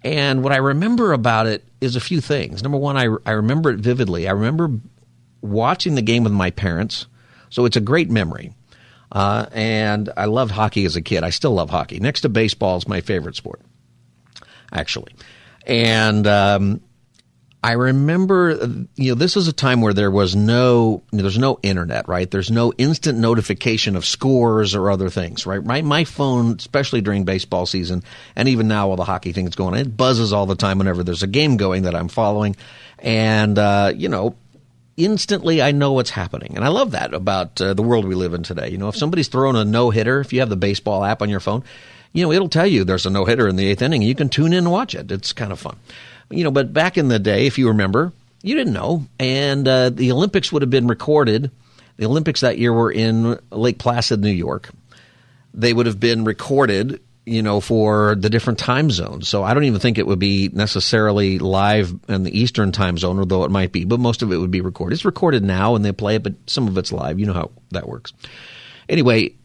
And 0.04 0.44
what 0.44 0.52
I 0.52 0.58
remember 0.58 1.14
about 1.14 1.48
it 1.48 1.64
is 1.80 1.96
a 1.96 2.02
few 2.02 2.20
things. 2.20 2.62
Number 2.62 2.78
one, 2.78 2.98
I, 2.98 3.08
I 3.26 3.32
remember 3.32 3.70
it 3.72 3.80
vividly. 3.80 4.28
I 4.28 4.32
remember 4.32 4.72
watching 5.42 5.96
the 5.96 6.02
game 6.02 6.24
with 6.24 6.34
my 6.34 6.52
parents 6.52 7.06
so 7.54 7.66
it's 7.66 7.78
a 7.78 7.82
great 7.82 8.10
memory. 8.10 8.52
Uh, 9.12 9.46
and 9.52 10.10
I 10.18 10.26
loved 10.26 10.50
hockey 10.50 10.86
as 10.86 10.96
a 10.96 11.04
kid. 11.04 11.24
I 11.24 11.30
still 11.30 11.52
love 11.52 11.70
hockey. 11.70 12.00
Next 12.00 12.22
to 12.22 12.30
baseball 12.30 12.78
is 12.78 12.88
my 12.88 13.02
favorite 13.02 13.36
sport, 13.36 13.62
actually. 14.72 15.14
And 15.68 16.26
um, 16.26 16.82
I 17.64 17.72
remember, 17.72 18.86
you 18.96 19.12
know, 19.12 19.16
this 19.16 19.38
is 19.38 19.48
a 19.48 19.54
time 19.54 19.80
where 19.80 19.94
there 19.94 20.12
was 20.12 20.36
no, 20.36 21.02
there's 21.12 21.38
no 21.38 21.60
internet, 21.64 22.10
right? 22.10 22.30
There's 22.30 22.52
no 22.52 22.74
instant 22.78 23.20
notification 23.20 23.96
of 23.96 24.06
scores 24.06 24.76
or 24.76 24.92
other 24.92 25.10
things, 25.10 25.46
right? 25.46 25.64
My 25.64 25.82
my 25.82 26.04
phone, 26.04 26.58
especially 26.58 27.00
during 27.00 27.24
baseball 27.24 27.66
season, 27.66 28.04
and 28.36 28.50
even 28.50 28.68
now 28.68 28.90
while 28.90 28.98
the 28.98 29.06
hockey 29.06 29.32
thing's 29.32 29.56
going, 29.56 29.76
on, 29.76 29.80
it 29.80 29.96
buzzes 29.96 30.34
all 30.34 30.46
the 30.46 30.58
time 30.58 30.78
whenever 30.78 31.06
there's 31.06 31.24
a 31.24 31.28
game 31.28 31.56
going 31.56 31.84
that 31.84 31.96
I'm 31.96 32.10
following, 32.10 32.58
and 33.00 33.58
uh, 33.58 33.94
you 33.96 34.10
know, 34.10 34.36
instantly 34.98 35.62
I 35.62 35.72
know 35.72 35.94
what's 35.94 36.10
happening. 36.10 36.58
And 36.58 36.66
I 36.66 36.68
love 36.68 36.92
that 36.92 37.14
about 37.14 37.62
uh, 37.62 37.74
the 37.74 37.82
world 37.82 38.04
we 38.04 38.16
live 38.16 38.34
in 38.34 38.44
today. 38.44 38.68
You 38.72 38.78
know, 38.78 38.90
if 38.90 38.98
somebody's 38.98 39.30
throwing 39.30 39.56
a 39.56 39.64
no 39.64 39.90
hitter, 39.90 40.20
if 40.20 40.34
you 40.34 40.42
have 40.42 40.50
the 40.50 40.58
baseball 40.58 41.06
app 41.06 41.22
on 41.22 41.30
your 41.30 41.40
phone, 41.40 41.64
you 42.12 42.26
know, 42.26 42.34
it'll 42.34 42.50
tell 42.50 42.68
you 42.68 42.84
there's 42.84 43.06
a 43.06 43.10
no 43.10 43.24
hitter 43.24 43.48
in 43.48 43.56
the 43.56 43.68
eighth 43.68 43.82
inning. 43.82 44.02
You 44.02 44.16
can 44.16 44.28
tune 44.28 44.52
in 44.52 44.60
and 44.60 44.72
watch 44.72 44.96
it. 44.96 45.10
It's 45.14 45.32
kind 45.32 45.54
of 45.54 45.60
fun. 45.60 45.78
You 46.34 46.44
know, 46.44 46.52
but 46.52 46.74
back 46.74 46.98
in 46.98 47.08
the 47.08 47.20
day, 47.20 47.48
if 47.48 47.58
you 47.58 47.70
remember, 47.70 48.12
you 48.42 48.56
didn't 48.56 48.74
know. 48.74 49.06
And 49.20 49.68
uh, 49.68 49.90
the 49.90 50.12
Olympics 50.12 50.52
would 50.52 50.62
have 50.62 50.72
been 50.72 50.88
recorded. 50.88 51.52
The 51.98 52.06
Olympics 52.06 52.42
that 52.42 52.58
year 52.58 52.74
were 52.74 52.92
in 52.92 53.40
Lake 53.52 53.78
Placid, 53.78 54.22
New 54.22 54.32
York. 54.32 54.70
They 55.54 55.74
would 55.74 55.86
have 55.86 56.00
been 56.00 56.24
recorded 56.24 57.00
you 57.26 57.42
know, 57.42 57.62
for 57.62 58.16
the 58.16 58.30
different 58.30 58.60
time 58.60 58.92
zones. 58.92 59.30
So 59.30 59.44
I 59.44 59.54
don't 59.54 59.64
even 59.64 59.80
think 59.80 59.98
it 59.98 60.08
would 60.08 60.20
be 60.20 60.50
necessarily 60.52 61.40
live 61.40 61.94
in 62.10 62.24
the 62.24 62.38
Eastern 62.38 62.72
time 62.72 62.98
zone, 62.98 63.20
although 63.20 63.44
it 63.44 63.52
might 63.52 63.72
be, 63.72 63.86
but 63.86 64.00
most 64.00 64.22
of 64.22 64.32
it 64.32 64.38
would 64.38 64.52
be 64.52 64.62
recorded. 64.62 64.96
It's 64.96 65.06
recorded 65.06 65.44
now 65.44 65.76
and 65.76 65.86
they 65.86 65.92
play 65.92 66.16
it, 66.16 66.24
but 66.24 66.34
some 66.48 66.68
of 66.68 66.78
it's 66.78 66.92
live. 66.92 67.20
You 67.20 67.28
know 67.28 67.34
how 67.34 67.52
that 67.72 67.88
works. 67.88 68.14
Anyway, 68.90 69.36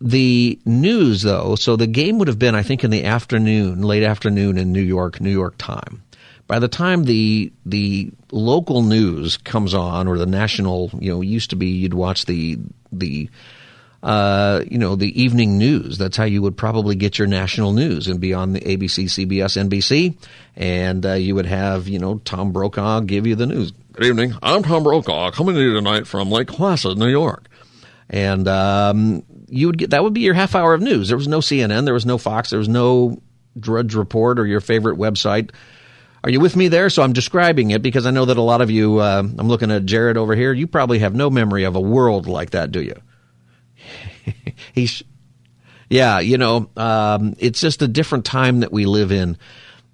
the 0.00 0.58
news 0.64 1.22
though, 1.22 1.54
so 1.54 1.76
the 1.76 1.86
game 1.86 2.18
would 2.18 2.28
have 2.28 2.38
been, 2.38 2.56
I 2.56 2.62
think, 2.62 2.82
in 2.82 2.90
the 2.90 3.04
afternoon, 3.04 3.82
late 3.82 4.02
afternoon 4.02 4.58
in 4.58 4.72
New 4.72 4.82
York, 4.82 5.20
New 5.20 5.30
York 5.30 5.54
time. 5.56 6.02
By 6.46 6.58
the 6.58 6.68
time 6.68 7.04
the 7.04 7.52
the 7.64 8.10
local 8.30 8.82
news 8.82 9.36
comes 9.38 9.74
on, 9.74 10.08
or 10.08 10.18
the 10.18 10.26
national, 10.26 10.90
you 10.98 11.10
know, 11.10 11.20
used 11.20 11.50
to 11.50 11.56
be 11.56 11.68
you'd 11.68 11.94
watch 11.94 12.26
the 12.26 12.58
the 12.92 13.30
uh, 14.04 14.62
you 14.70 14.76
know, 14.76 14.96
the 14.96 15.20
evening 15.20 15.56
news. 15.56 15.96
That's 15.96 16.18
how 16.18 16.24
you 16.24 16.42
would 16.42 16.58
probably 16.58 16.94
get 16.94 17.18
your 17.18 17.26
national 17.26 17.72
news 17.72 18.06
and 18.06 18.20
be 18.20 18.34
on 18.34 18.52
the 18.52 18.60
ABC, 18.60 19.04
CBS, 19.04 19.56
NBC. 19.56 20.14
And 20.56 21.06
uh, 21.06 21.14
you 21.14 21.34
would 21.34 21.46
have, 21.46 21.88
you 21.88 21.98
know, 21.98 22.18
Tom 22.18 22.52
Brokaw 22.52 23.00
give 23.00 23.26
you 23.26 23.34
the 23.34 23.46
news. 23.46 23.72
Good 23.94 24.04
evening. 24.04 24.34
I'm 24.42 24.62
Tom 24.62 24.82
Brokaw 24.82 25.30
coming 25.30 25.54
to 25.54 25.60
you 25.62 25.72
tonight 25.72 26.06
from 26.06 26.30
Lake 26.30 26.48
Placid, 26.48 26.98
New 26.98 27.08
York. 27.08 27.48
And 28.10 28.46
um, 28.46 29.22
you 29.48 29.68
would 29.68 29.78
get 29.78 29.90
that 29.90 30.02
would 30.02 30.12
be 30.12 30.20
your 30.20 30.34
half 30.34 30.54
hour 30.54 30.74
of 30.74 30.82
news. 30.82 31.08
There 31.08 31.16
was 31.16 31.26
no 31.26 31.38
CNN, 31.38 31.86
there 31.86 31.94
was 31.94 32.04
no 32.04 32.18
Fox, 32.18 32.50
there 32.50 32.58
was 32.58 32.68
no 32.68 33.22
Drudge 33.58 33.94
Report 33.94 34.38
or 34.38 34.46
your 34.46 34.60
favorite 34.60 34.98
website. 34.98 35.50
Are 36.24 36.30
you 36.30 36.40
with 36.40 36.56
me 36.56 36.68
there? 36.68 36.88
So 36.88 37.02
I'm 37.02 37.12
describing 37.12 37.72
it 37.72 37.82
because 37.82 38.06
I 38.06 38.10
know 38.10 38.24
that 38.24 38.38
a 38.38 38.42
lot 38.42 38.62
of 38.62 38.70
you, 38.70 38.98
uh, 38.98 39.18
I'm 39.18 39.46
looking 39.46 39.70
at 39.70 39.84
Jared 39.84 40.16
over 40.16 40.34
here, 40.34 40.54
you 40.54 40.66
probably 40.66 41.00
have 41.00 41.14
no 41.14 41.28
memory 41.28 41.64
of 41.64 41.76
a 41.76 41.80
world 41.80 42.26
like 42.26 42.52
that, 42.52 42.72
do 42.72 42.80
you? 42.80 42.94
he's, 44.72 45.02
yeah, 45.90 46.20
you 46.20 46.38
know, 46.38 46.70
um, 46.78 47.36
it's 47.38 47.60
just 47.60 47.82
a 47.82 47.88
different 47.88 48.24
time 48.24 48.60
that 48.60 48.72
we 48.72 48.86
live 48.86 49.12
in. 49.12 49.36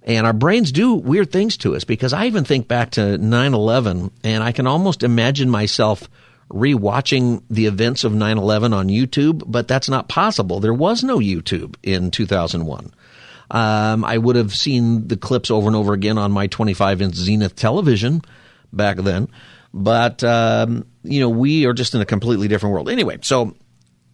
And 0.05 0.25
our 0.25 0.33
brains 0.33 0.71
do 0.71 0.95
weird 0.95 1.33
things 1.33 1.57
to 1.59 1.75
us 1.75 1.83
because 1.83 2.13
I 2.13 2.27
even 2.27 2.45
think 2.45 2.69
back 2.69 2.93
to 2.93 3.19
9 3.19 3.53
11 3.53 4.13
and 4.23 4.45
I 4.45 4.53
can 4.53 4.69
almost 4.69 5.03
imagine 5.03 5.51
myself 5.51 6.09
rewatching 6.49 7.43
the 7.51 7.67
events 7.67 8.05
of 8.05 8.15
9 8.15 8.39
11 8.39 8.73
on 8.73 8.87
YouTube, 8.87 9.43
but 9.49 9.67
that's 9.67 9.89
not 9.89 10.09
possible. 10.09 10.61
There 10.61 10.73
was 10.73 11.03
no 11.03 11.19
YouTube 11.19 11.75
in 11.83 12.13
2001. 12.13 12.93
Um, 13.51 14.05
I 14.05 14.17
would 14.17 14.37
have 14.37 14.55
seen 14.55 15.09
the 15.09 15.17
clips 15.17 15.51
over 15.51 15.67
and 15.67 15.75
over 15.75 15.93
again 15.93 16.19
on 16.19 16.31
my 16.31 16.47
25 16.47 17.03
inch 17.03 17.15
Zenith 17.15 17.57
television 17.57 18.23
back 18.73 18.99
then. 18.99 19.29
But, 19.73 20.23
um, 20.25 20.87
you 21.03 21.21
know, 21.21 21.29
we 21.29 21.67
are 21.67 21.73
just 21.73 21.95
in 21.95 22.01
a 22.01 22.07
completely 22.07 22.49
different 22.49 22.73
world. 22.73 22.89
Anyway, 22.89 23.19
so 23.23 23.55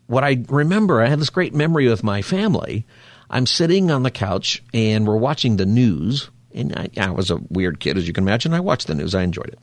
what 0.07 0.25
I 0.25 0.45
remember, 0.49 1.03
I 1.03 1.09
had 1.09 1.19
this 1.19 1.31
great 1.31 1.55
memory 1.55 1.89
with 1.89 2.03
my 2.03 2.23
family. 2.23 2.87
I'm 3.29 3.47
sitting 3.47 3.91
on 3.91 4.03
the 4.03 4.11
couch 4.11 4.63
and 4.73 5.07
we're 5.07 5.17
watching 5.17 5.57
the 5.57 5.67
news. 5.67 6.31
And 6.55 6.75
I, 6.75 6.89
I 6.97 7.11
was 7.11 7.31
a 7.31 7.37
weird 7.51 7.81
kid, 7.81 7.99
as 7.99 8.07
you 8.07 8.13
can 8.13 8.25
imagine. 8.25 8.55
I 8.55 8.61
watched 8.61 8.87
the 8.87 8.95
news. 8.95 9.15
I 9.15 9.23
enjoyed 9.23 9.49
it. 9.49 9.59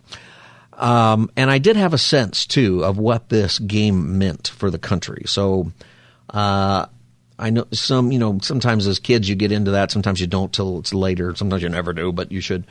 Um, 0.80 1.32
and 1.36 1.50
I 1.50 1.60
did 1.60 1.76
have 1.76 1.94
a 1.94 2.00
sense, 2.00 2.46
too, 2.46 2.84
of 2.84 2.98
what 2.98 3.30
this 3.30 3.60
game 3.60 4.18
meant 4.18 4.50
for 4.50 4.70
the 4.70 4.80
country. 4.80 5.24
So, 5.28 5.72
uh, 6.30 6.88
I 7.38 7.50
know 7.50 7.65
some, 7.72 8.12
you 8.12 8.19
know, 8.19 8.39
sometimes 8.41 8.88
as 8.88 9.00
kids 9.00 9.28
you 9.28 9.36
get 9.36 9.52
into 9.52 9.72
that. 9.72 9.91
Sometimes 9.91 10.22
you 10.22 10.28
don't 10.28 10.54
till 10.54 10.80
it's 10.80 10.93
later. 10.93 11.36
Sometimes 11.36 11.63
you 11.63 11.69
never 11.69 11.93
do, 11.93 12.12
but 12.12 12.32
you 12.32 12.41
should. 12.41 12.65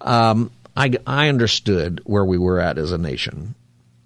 Um, 0.00 0.50
I, 0.76 0.92
I 1.06 1.28
understood 1.28 2.00
where 2.04 2.24
we 2.24 2.38
were 2.38 2.60
at 2.60 2.78
as 2.78 2.92
a 2.92 2.98
nation. 2.98 3.54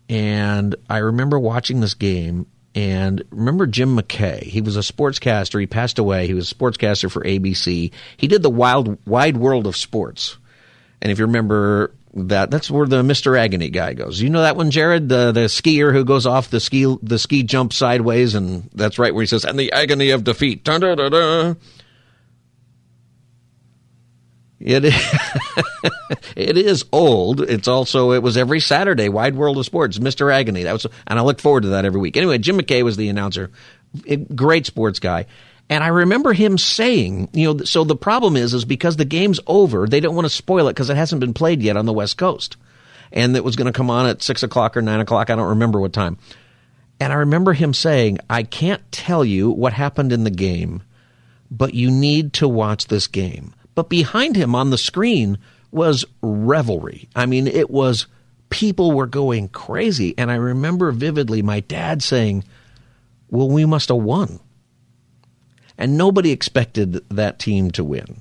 And 0.08 0.74
I 0.90 0.98
remember 0.98 1.38
watching 1.38 1.80
this 1.80 1.94
game 1.94 2.46
and 2.74 3.22
remember 3.30 3.66
Jim 3.66 3.96
McKay? 3.96 4.42
He 4.42 4.60
was 4.60 4.76
a 4.76 4.80
sportscaster. 4.80 5.60
He 5.60 5.66
passed 5.66 5.98
away. 5.98 6.26
He 6.26 6.34
was 6.34 6.50
a 6.50 6.54
sportscaster 6.54 7.10
for 7.10 7.22
ABC. 7.22 7.92
He 8.16 8.28
did 8.28 8.42
the 8.42 8.50
wild, 8.50 8.98
wide 9.06 9.36
world 9.36 9.66
of 9.66 9.76
sports. 9.76 10.38
And 11.02 11.12
if 11.12 11.18
you 11.18 11.26
remember 11.26 11.92
that, 12.14 12.50
that's 12.50 12.70
where 12.70 12.86
the 12.86 13.02
Mr. 13.02 13.38
Agony 13.38 13.70
guy 13.70 13.94
goes. 13.94 14.20
You 14.20 14.30
know 14.30 14.42
that 14.42 14.56
one, 14.56 14.70
Jared? 14.70 15.08
The, 15.08 15.32
the 15.32 15.40
skier 15.42 15.92
who 15.92 16.04
goes 16.04 16.26
off 16.26 16.50
the 16.50 16.60
ski, 16.60 16.96
the 17.02 17.18
ski 17.18 17.42
jump 17.42 17.72
sideways. 17.72 18.34
And 18.34 18.68
that's 18.74 18.98
right 18.98 19.14
where 19.14 19.22
he 19.22 19.26
says, 19.26 19.44
and 19.44 19.58
the 19.58 19.72
agony 19.72 20.10
of 20.10 20.24
defeat. 20.24 20.64
Dun, 20.64 20.80
dun, 20.80 20.96
dun, 20.96 21.56
It 24.60 24.84
it 26.36 26.56
is 26.56 26.84
old. 26.92 27.40
It's 27.40 27.68
also 27.68 28.12
it 28.12 28.22
was 28.22 28.36
every 28.36 28.60
Saturday. 28.60 29.08
Wide 29.08 29.34
World 29.34 29.58
of 29.58 29.66
Sports, 29.66 29.98
Mr. 29.98 30.32
Agony. 30.32 30.64
That 30.64 30.72
was, 30.72 30.86
and 31.06 31.18
I 31.18 31.22
look 31.22 31.40
forward 31.40 31.62
to 31.62 31.70
that 31.70 31.84
every 31.84 32.00
week. 32.00 32.16
Anyway, 32.16 32.38
Jim 32.38 32.58
McKay 32.58 32.82
was 32.82 32.96
the 32.96 33.08
announcer, 33.08 33.50
great 34.34 34.66
sports 34.66 34.98
guy. 34.98 35.26
And 35.72 35.82
I 35.82 35.88
remember 35.88 36.34
him 36.34 36.58
saying, 36.58 37.30
you 37.32 37.54
know, 37.54 37.64
so 37.64 37.82
the 37.82 37.96
problem 37.96 38.36
is, 38.36 38.52
is 38.52 38.66
because 38.66 38.96
the 38.96 39.06
game's 39.06 39.40
over, 39.46 39.86
they 39.86 40.00
don't 40.00 40.14
want 40.14 40.26
to 40.26 40.28
spoil 40.28 40.68
it 40.68 40.74
because 40.74 40.90
it 40.90 40.98
hasn't 40.98 41.20
been 41.20 41.32
played 41.32 41.62
yet 41.62 41.78
on 41.78 41.86
the 41.86 41.94
West 41.94 42.18
Coast, 42.18 42.58
and 43.10 43.34
it 43.34 43.42
was 43.42 43.56
going 43.56 43.68
to 43.68 43.72
come 43.72 43.88
on 43.88 44.04
at 44.04 44.20
six 44.20 44.42
o'clock 44.42 44.76
or 44.76 44.82
nine 44.82 45.00
o'clock. 45.00 45.30
I 45.30 45.34
don't 45.34 45.48
remember 45.48 45.80
what 45.80 45.94
time. 45.94 46.18
And 47.00 47.10
I 47.10 47.16
remember 47.16 47.54
him 47.54 47.72
saying, 47.72 48.18
I 48.28 48.42
can't 48.42 48.82
tell 48.92 49.24
you 49.24 49.50
what 49.50 49.72
happened 49.72 50.12
in 50.12 50.24
the 50.24 50.30
game, 50.30 50.82
but 51.50 51.72
you 51.72 51.90
need 51.90 52.34
to 52.34 52.46
watch 52.46 52.88
this 52.88 53.06
game. 53.06 53.54
But 53.74 53.88
behind 53.88 54.36
him 54.36 54.54
on 54.54 54.68
the 54.68 54.76
screen 54.76 55.38
was 55.70 56.04
revelry. 56.20 57.08
I 57.16 57.24
mean, 57.24 57.46
it 57.46 57.70
was 57.70 58.08
people 58.50 58.92
were 58.92 59.06
going 59.06 59.48
crazy. 59.48 60.12
And 60.18 60.30
I 60.30 60.34
remember 60.34 60.92
vividly 60.92 61.40
my 61.40 61.60
dad 61.60 62.02
saying, 62.02 62.44
Well, 63.30 63.48
we 63.48 63.64
must 63.64 63.88
have 63.88 63.96
won. 63.96 64.38
And 65.78 65.96
nobody 65.96 66.30
expected 66.30 67.04
that 67.10 67.38
team 67.38 67.70
to 67.72 67.84
win. 67.84 68.20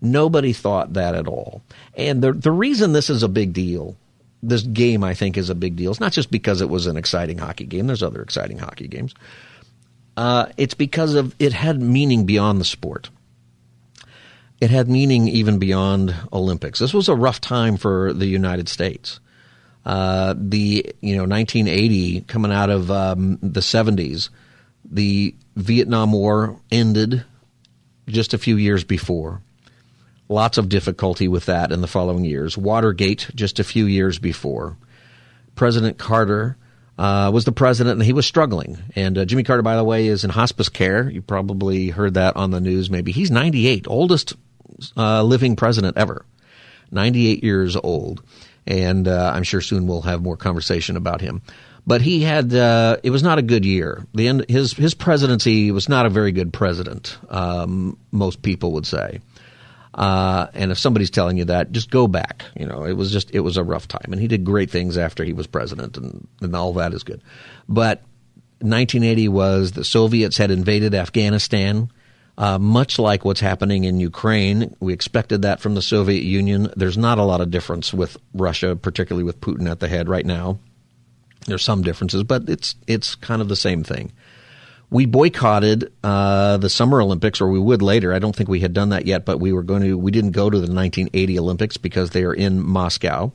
Nobody 0.00 0.52
thought 0.52 0.94
that 0.94 1.14
at 1.14 1.26
all. 1.26 1.62
And 1.94 2.22
the, 2.22 2.32
the 2.32 2.52
reason 2.52 2.92
this 2.92 3.10
is 3.10 3.22
a 3.22 3.28
big 3.28 3.52
deal, 3.52 3.96
this 4.42 4.62
game, 4.62 5.02
I 5.02 5.14
think, 5.14 5.36
is 5.36 5.50
a 5.50 5.54
big 5.54 5.76
deal, 5.76 5.90
it's 5.90 6.00
not 6.00 6.12
just 6.12 6.30
because 6.30 6.60
it 6.60 6.68
was 6.68 6.86
an 6.86 6.96
exciting 6.96 7.38
hockey 7.38 7.66
game. 7.66 7.86
There's 7.86 8.02
other 8.02 8.22
exciting 8.22 8.58
hockey 8.58 8.88
games. 8.88 9.14
Uh, 10.16 10.46
it's 10.56 10.74
because 10.74 11.14
of 11.14 11.34
it 11.38 11.52
had 11.52 11.80
meaning 11.80 12.26
beyond 12.26 12.60
the 12.60 12.64
sport 12.64 13.10
it 14.60 14.70
had 14.70 14.88
meaning 14.88 15.28
even 15.28 15.58
beyond 15.58 16.14
Olympics. 16.32 16.78
This 16.78 16.94
was 16.94 17.08
a 17.08 17.14
rough 17.14 17.40
time 17.40 17.76
for 17.76 18.12
the 18.12 18.26
United 18.26 18.68
States. 18.68 19.20
Uh, 19.86 20.34
the 20.36 20.94
you 21.00 21.16
know 21.16 21.24
1980 21.24 22.22
coming 22.22 22.52
out 22.52 22.68
of 22.68 22.90
um, 22.90 23.38
the 23.40 23.60
70s, 23.60 24.28
the 24.90 25.34
Vietnam 25.56 26.12
War 26.12 26.58
ended 26.70 27.24
just 28.06 28.34
a 28.34 28.38
few 28.38 28.56
years 28.56 28.84
before. 28.84 29.42
Lots 30.28 30.58
of 30.58 30.68
difficulty 30.68 31.28
with 31.28 31.46
that 31.46 31.72
in 31.72 31.80
the 31.80 31.86
following 31.86 32.24
years. 32.24 32.56
Watergate 32.56 33.30
just 33.34 33.58
a 33.58 33.64
few 33.64 33.86
years 33.86 34.18
before. 34.18 34.76
President 35.54 35.98
Carter 35.98 36.56
uh, 36.98 37.30
was 37.32 37.44
the 37.44 37.52
president, 37.52 37.98
and 37.98 38.02
he 38.02 38.12
was 38.12 38.26
struggling. 38.26 38.78
And 38.94 39.16
uh, 39.16 39.24
Jimmy 39.24 39.42
Carter, 39.42 39.62
by 39.62 39.76
the 39.76 39.84
way, 39.84 40.08
is 40.08 40.24
in 40.24 40.30
hospice 40.30 40.68
care. 40.68 41.08
You 41.08 41.22
probably 41.22 41.88
heard 41.88 42.14
that 42.14 42.36
on 42.36 42.50
the 42.50 42.60
news. 42.60 42.90
Maybe 42.90 43.12
he's 43.12 43.30
98, 43.30 43.86
oldest 43.88 44.34
uh, 44.96 45.22
living 45.22 45.56
president 45.56 45.96
ever, 45.96 46.24
98 46.90 47.42
years 47.42 47.76
old. 47.76 48.22
And 48.66 49.08
uh, 49.08 49.32
I'm 49.34 49.44
sure 49.44 49.60
soon 49.60 49.86
we'll 49.86 50.02
have 50.02 50.22
more 50.22 50.36
conversation 50.36 50.96
about 50.96 51.20
him. 51.20 51.40
But 51.88 52.02
he 52.02 52.20
had 52.20 52.52
uh, 52.52 52.98
it 53.02 53.08
was 53.08 53.22
not 53.22 53.38
a 53.38 53.42
good 53.42 53.64
year. 53.64 54.06
The 54.12 54.28
end, 54.28 54.44
his 54.46 54.74
his 54.74 54.92
presidency 54.92 55.70
was 55.70 55.88
not 55.88 56.04
a 56.04 56.10
very 56.10 56.32
good 56.32 56.52
president. 56.52 57.16
Um, 57.30 57.96
most 58.12 58.42
people 58.42 58.72
would 58.72 58.84
say. 58.84 59.20
Uh, 59.94 60.48
and 60.52 60.70
if 60.70 60.78
somebody's 60.78 61.08
telling 61.08 61.38
you 61.38 61.46
that, 61.46 61.72
just 61.72 61.90
go 61.90 62.06
back. 62.06 62.44
You 62.54 62.66
know, 62.66 62.84
it 62.84 62.92
was 62.92 63.10
just 63.10 63.34
it 63.34 63.40
was 63.40 63.56
a 63.56 63.64
rough 63.64 63.88
time, 63.88 64.12
and 64.12 64.20
he 64.20 64.28
did 64.28 64.44
great 64.44 64.70
things 64.70 64.98
after 64.98 65.24
he 65.24 65.32
was 65.32 65.46
president, 65.46 65.96
and, 65.96 66.28
and 66.42 66.54
all 66.54 66.74
that 66.74 66.92
is 66.92 67.04
good. 67.04 67.22
But 67.70 68.02
1980 68.60 69.28
was 69.28 69.72
the 69.72 69.82
Soviets 69.82 70.36
had 70.36 70.50
invaded 70.50 70.94
Afghanistan. 70.94 71.90
Uh, 72.36 72.58
much 72.58 72.98
like 72.98 73.24
what's 73.24 73.40
happening 73.40 73.84
in 73.84 73.98
Ukraine, 73.98 74.76
we 74.78 74.92
expected 74.92 75.40
that 75.42 75.58
from 75.58 75.74
the 75.74 75.82
Soviet 75.82 76.22
Union. 76.22 76.70
There's 76.76 76.98
not 76.98 77.16
a 77.16 77.24
lot 77.24 77.40
of 77.40 77.50
difference 77.50 77.94
with 77.94 78.18
Russia, 78.34 78.76
particularly 78.76 79.24
with 79.24 79.40
Putin 79.40 79.70
at 79.70 79.80
the 79.80 79.88
head 79.88 80.06
right 80.06 80.26
now. 80.26 80.58
There's 81.46 81.64
some 81.64 81.82
differences, 81.82 82.24
but 82.24 82.48
it's 82.48 82.74
it's 82.86 83.14
kind 83.14 83.40
of 83.40 83.48
the 83.48 83.56
same 83.56 83.84
thing. 83.84 84.12
We 84.90 85.04
boycotted 85.04 85.92
uh, 86.02 86.56
the 86.56 86.70
Summer 86.70 87.02
Olympics, 87.02 87.40
or 87.40 87.48
we 87.48 87.58
would 87.58 87.82
later. 87.82 88.14
I 88.14 88.18
don't 88.18 88.34
think 88.34 88.48
we 88.48 88.60
had 88.60 88.72
done 88.72 88.88
that 88.90 89.06
yet, 89.06 89.26
but 89.26 89.38
we 89.38 89.52
were 89.52 89.62
going 89.62 89.82
to. 89.82 89.98
We 89.98 90.10
didn't 90.10 90.32
go 90.32 90.48
to 90.48 90.56
the 90.56 90.72
1980 90.72 91.38
Olympics 91.38 91.76
because 91.76 92.10
they 92.10 92.24
are 92.24 92.34
in 92.34 92.60
Moscow. 92.60 93.32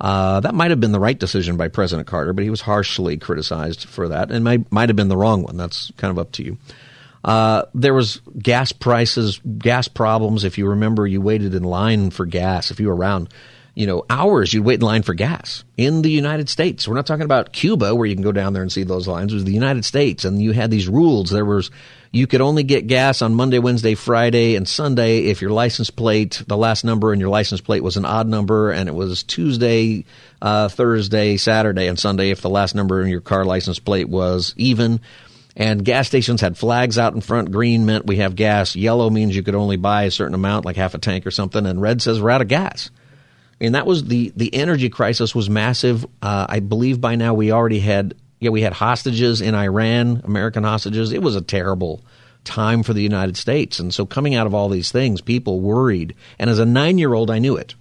Uh, 0.00 0.40
that 0.40 0.54
might 0.54 0.70
have 0.70 0.80
been 0.80 0.92
the 0.92 1.00
right 1.00 1.18
decision 1.18 1.56
by 1.56 1.68
President 1.68 2.06
Carter, 2.06 2.32
but 2.32 2.44
he 2.44 2.50
was 2.50 2.60
harshly 2.60 3.16
criticized 3.16 3.84
for 3.88 4.08
that, 4.08 4.30
and 4.30 4.44
might 4.44 4.70
might 4.70 4.88
have 4.88 4.96
been 4.96 5.08
the 5.08 5.16
wrong 5.16 5.42
one. 5.42 5.56
That's 5.56 5.90
kind 5.96 6.10
of 6.10 6.18
up 6.18 6.32
to 6.32 6.44
you. 6.44 6.58
Uh, 7.24 7.64
there 7.74 7.94
was 7.94 8.20
gas 8.38 8.72
prices, 8.72 9.40
gas 9.58 9.88
problems. 9.88 10.44
If 10.44 10.58
you 10.58 10.68
remember, 10.68 11.06
you 11.06 11.20
waited 11.20 11.54
in 11.54 11.64
line 11.64 12.10
for 12.10 12.24
gas. 12.24 12.70
If 12.70 12.78
you 12.78 12.88
were 12.88 12.94
around, 12.96 13.30
you 13.76 13.86
know, 13.86 14.06
hours, 14.08 14.54
you'd 14.54 14.64
wait 14.64 14.80
in 14.80 14.86
line 14.86 15.02
for 15.02 15.12
gas 15.12 15.62
in 15.76 16.00
the 16.00 16.10
United 16.10 16.48
States. 16.48 16.88
We're 16.88 16.94
not 16.94 17.06
talking 17.06 17.26
about 17.26 17.52
Cuba 17.52 17.94
where 17.94 18.06
you 18.06 18.14
can 18.14 18.24
go 18.24 18.32
down 18.32 18.54
there 18.54 18.62
and 18.62 18.72
see 18.72 18.84
those 18.84 19.06
lines. 19.06 19.32
It 19.32 19.36
was 19.36 19.44
the 19.44 19.52
United 19.52 19.84
States, 19.84 20.24
and 20.24 20.40
you 20.40 20.52
had 20.52 20.70
these 20.70 20.88
rules. 20.88 21.28
There 21.28 21.44
was 21.44 21.70
you 22.10 22.26
could 22.26 22.40
only 22.40 22.62
get 22.62 22.86
gas 22.86 23.20
on 23.20 23.34
Monday, 23.34 23.58
Wednesday, 23.58 23.94
Friday, 23.94 24.56
and 24.56 24.66
Sunday 24.66 25.26
if 25.26 25.42
your 25.42 25.50
license 25.50 25.90
plate, 25.90 26.42
the 26.46 26.56
last 26.56 26.84
number 26.84 27.12
in 27.12 27.20
your 27.20 27.28
license 27.28 27.60
plate 27.60 27.82
was 27.82 27.98
an 27.98 28.06
odd 28.06 28.26
number, 28.26 28.70
and 28.70 28.88
it 28.88 28.94
was 28.94 29.22
Tuesday, 29.22 30.06
uh, 30.40 30.70
Thursday, 30.70 31.36
Saturday, 31.36 31.86
and 31.86 31.98
Sunday 31.98 32.30
if 32.30 32.40
the 32.40 32.48
last 32.48 32.74
number 32.74 33.02
in 33.02 33.10
your 33.10 33.20
car 33.20 33.44
license 33.44 33.78
plate 33.78 34.08
was 34.08 34.54
even. 34.56 35.00
And 35.54 35.84
gas 35.84 36.06
stations 36.06 36.40
had 36.40 36.56
flags 36.56 36.96
out 36.96 37.14
in 37.14 37.20
front. 37.20 37.50
Green 37.50 37.84
meant 37.84 38.06
we 38.06 38.16
have 38.16 38.36
gas. 38.36 38.74
Yellow 38.74 39.10
means 39.10 39.36
you 39.36 39.42
could 39.42 39.54
only 39.54 39.76
buy 39.76 40.04
a 40.04 40.10
certain 40.10 40.34
amount, 40.34 40.64
like 40.64 40.76
half 40.76 40.94
a 40.94 40.98
tank 40.98 41.26
or 41.26 41.30
something. 41.30 41.66
And 41.66 41.82
red 41.82 42.00
says 42.00 42.22
we're 42.22 42.30
out 42.30 42.42
of 42.42 42.48
gas. 42.48 42.90
And 43.60 43.74
that 43.74 43.86
was 43.86 44.04
the, 44.04 44.32
the 44.36 44.54
energy 44.54 44.90
crisis 44.90 45.34
was 45.34 45.48
massive. 45.48 46.04
Uh, 46.20 46.46
I 46.48 46.60
believe 46.60 47.00
by 47.00 47.16
now 47.16 47.34
we 47.34 47.52
already 47.52 47.80
had, 47.80 48.14
yeah, 48.38 48.50
we 48.50 48.62
had 48.62 48.74
hostages 48.74 49.40
in 49.40 49.54
Iran, 49.54 50.20
American 50.24 50.62
hostages. 50.62 51.12
It 51.12 51.22
was 51.22 51.36
a 51.36 51.40
terrible 51.40 52.04
time 52.44 52.82
for 52.82 52.92
the 52.92 53.02
United 53.02 53.36
States. 53.36 53.78
And 53.78 53.92
so 53.92 54.06
coming 54.06 54.34
out 54.34 54.46
of 54.46 54.54
all 54.54 54.68
these 54.68 54.92
things, 54.92 55.20
people 55.20 55.60
worried. 55.60 56.14
And 56.38 56.50
as 56.50 56.58
a 56.58 56.66
nine 56.66 56.98
year 56.98 57.14
old, 57.14 57.30
I 57.30 57.38
knew 57.38 57.56
it. 57.56 57.74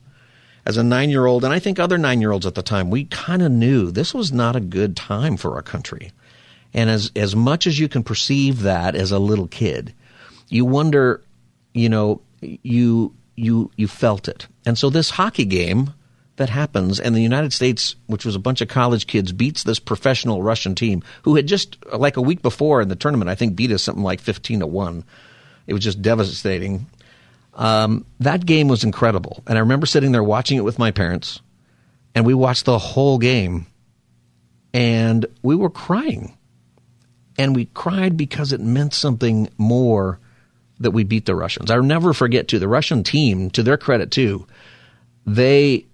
As 0.66 0.78
a 0.78 0.84
nine 0.84 1.10
year 1.10 1.26
old, 1.26 1.44
and 1.44 1.54
I 1.54 1.60
think 1.60 1.78
other 1.78 1.98
nine 1.98 2.22
year 2.22 2.32
olds 2.32 2.46
at 2.46 2.56
the 2.56 2.64
time, 2.64 2.90
we 2.90 3.06
kind 3.06 3.42
of 3.42 3.52
knew 3.52 3.92
this 3.92 4.14
was 4.14 4.32
not 4.32 4.56
a 4.56 4.62
good 4.62 4.96
time 4.96 5.38
for 5.38 5.56
our 5.56 5.62
country. 5.62 6.12
And 6.74 6.90
as, 6.90 7.12
as 7.16 7.36
much 7.36 7.68
as 7.68 7.80
you 7.80 7.88
can 7.88 8.04
perceive 8.04 8.62
that 8.62 8.96
as 8.96 9.12
a 9.12 9.20
little 9.20 9.48
kid, 9.48 9.94
you 10.50 10.66
wonder, 10.66 11.24
you 11.74 11.90
know, 11.90 12.22
you, 12.42 13.14
you, 13.36 13.72
you 13.76 13.88
felt 13.88 14.28
it. 14.28 14.48
And 14.66 14.78
so 14.78 14.90
this 14.90 15.10
hockey 15.12 15.46
game 15.46 15.94
that 16.38 16.50
happens 16.50 17.00
and 17.00 17.16
the 17.16 17.22
United 17.22 17.54
States, 17.54 17.96
which 18.08 18.26
was 18.26 18.36
a 18.36 18.40
bunch 18.40 18.62
of 18.62 18.68
college 18.68 19.08
kids, 19.08 19.32
beats 19.32 19.64
this 19.64 19.80
professional 19.80 20.44
Russian 20.44 20.76
team 20.76 21.04
who 21.24 21.36
had 21.36 21.48
just 21.48 21.78
like 21.94 22.18
a 22.18 22.22
week 22.22 22.42
before 22.42 22.82
in 22.82 22.90
the 22.90 22.96
tournament, 22.96 23.30
I 23.30 23.36
think 23.36 23.56
beat 23.56 23.72
us 23.72 23.84
something 23.84 24.04
like 24.04 24.20
15 24.20 24.60
to 24.60 24.68
1. 24.68 25.04
It 25.68 25.74
was 25.74 25.84
just 25.84 26.02
devastating. 26.02 26.88
Um, 27.54 28.06
that 28.20 28.46
game 28.46 28.68
was 28.68 28.84
incredible. 28.84 29.44
And 29.48 29.58
I 29.58 29.62
remember 29.62 29.86
sitting 29.86 30.12
there 30.12 30.24
watching 30.24 30.58
it 30.58 30.64
with 30.64 30.78
my 30.78 30.92
parents 30.92 31.42
and 32.14 32.26
we 32.26 32.34
watched 32.34 32.66
the 32.66 32.78
whole 32.78 33.18
game 33.18 33.68
and 34.74 35.26
we 35.42 35.56
were 35.56 35.70
crying 35.70 36.38
and 37.38 37.56
we 37.56 37.66
cried 37.66 38.18
because 38.18 38.52
it 38.52 38.60
meant 38.60 38.94
something 38.94 39.50
more 39.58 40.20
that 40.80 40.92
we 40.92 41.04
beat 41.04 41.26
the 41.26 41.36
Russians. 41.36 41.72
I'll 41.72 41.84
never 41.84 42.14
forget 42.14 42.48
too 42.48 42.60
the 42.60 42.68
Russian 42.68 43.04
team, 43.04 43.50
to 43.52 43.64
their 43.64 43.78
credit 43.78 44.12
too, 44.12 44.46
they 45.26 45.86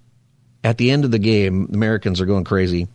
at 0.63 0.77
the 0.77 0.91
end 0.91 1.05
of 1.05 1.11
the 1.11 1.19
game, 1.19 1.67
the 1.67 1.75
Americans 1.75 2.21
are 2.21 2.25
going 2.25 2.43
crazy, 2.43 2.87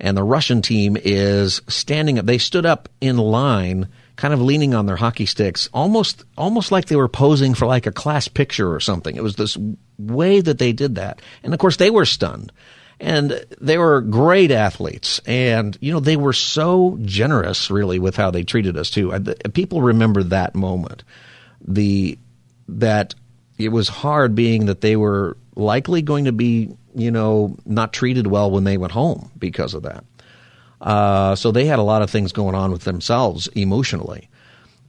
and 0.00 0.16
the 0.16 0.22
Russian 0.22 0.62
team 0.62 0.96
is 0.96 1.60
standing 1.68 2.18
up. 2.18 2.26
They 2.26 2.38
stood 2.38 2.66
up 2.66 2.88
in 3.00 3.18
line, 3.18 3.88
kind 4.16 4.32
of 4.32 4.40
leaning 4.40 4.74
on 4.74 4.86
their 4.86 4.96
hockey 4.96 5.26
sticks, 5.26 5.68
almost 5.72 6.24
almost 6.36 6.72
like 6.72 6.86
they 6.86 6.96
were 6.96 7.08
posing 7.08 7.54
for 7.54 7.66
like 7.66 7.86
a 7.86 7.92
class 7.92 8.28
picture 8.28 8.72
or 8.72 8.80
something. 8.80 9.16
It 9.16 9.22
was 9.22 9.36
this 9.36 9.56
way 9.98 10.40
that 10.40 10.58
they 10.58 10.72
did 10.72 10.96
that, 10.96 11.20
and 11.42 11.52
of 11.52 11.60
course 11.60 11.76
they 11.76 11.90
were 11.90 12.06
stunned 12.06 12.52
and 13.02 13.44
they 13.60 13.76
were 13.78 14.00
great 14.00 14.52
athletes 14.52 15.20
and 15.26 15.76
you 15.80 15.92
know 15.92 15.98
they 15.98 16.16
were 16.16 16.32
so 16.32 16.96
generous 17.02 17.70
really 17.70 17.98
with 17.98 18.16
how 18.16 18.30
they 18.30 18.44
treated 18.44 18.76
us 18.76 18.90
too 18.90 19.10
people 19.52 19.82
remember 19.82 20.22
that 20.22 20.54
moment 20.54 21.02
the 21.66 22.18
that 22.68 23.14
it 23.58 23.68
was 23.68 23.88
hard 23.88 24.34
being 24.34 24.66
that 24.66 24.80
they 24.80 24.96
were 24.96 25.36
likely 25.54 26.02
going 26.02 26.24
to 26.24 26.32
be 26.32 26.76
you 26.94 27.10
know 27.10 27.56
not 27.64 27.92
treated 27.92 28.26
well 28.26 28.50
when 28.50 28.64
they 28.64 28.76
went 28.76 28.92
home 28.92 29.30
because 29.38 29.74
of 29.74 29.82
that 29.82 30.04
uh, 30.80 31.34
so 31.36 31.52
they 31.52 31.66
had 31.66 31.78
a 31.78 31.82
lot 31.82 32.02
of 32.02 32.10
things 32.10 32.32
going 32.32 32.54
on 32.54 32.72
with 32.72 32.82
themselves 32.82 33.46
emotionally 33.48 34.28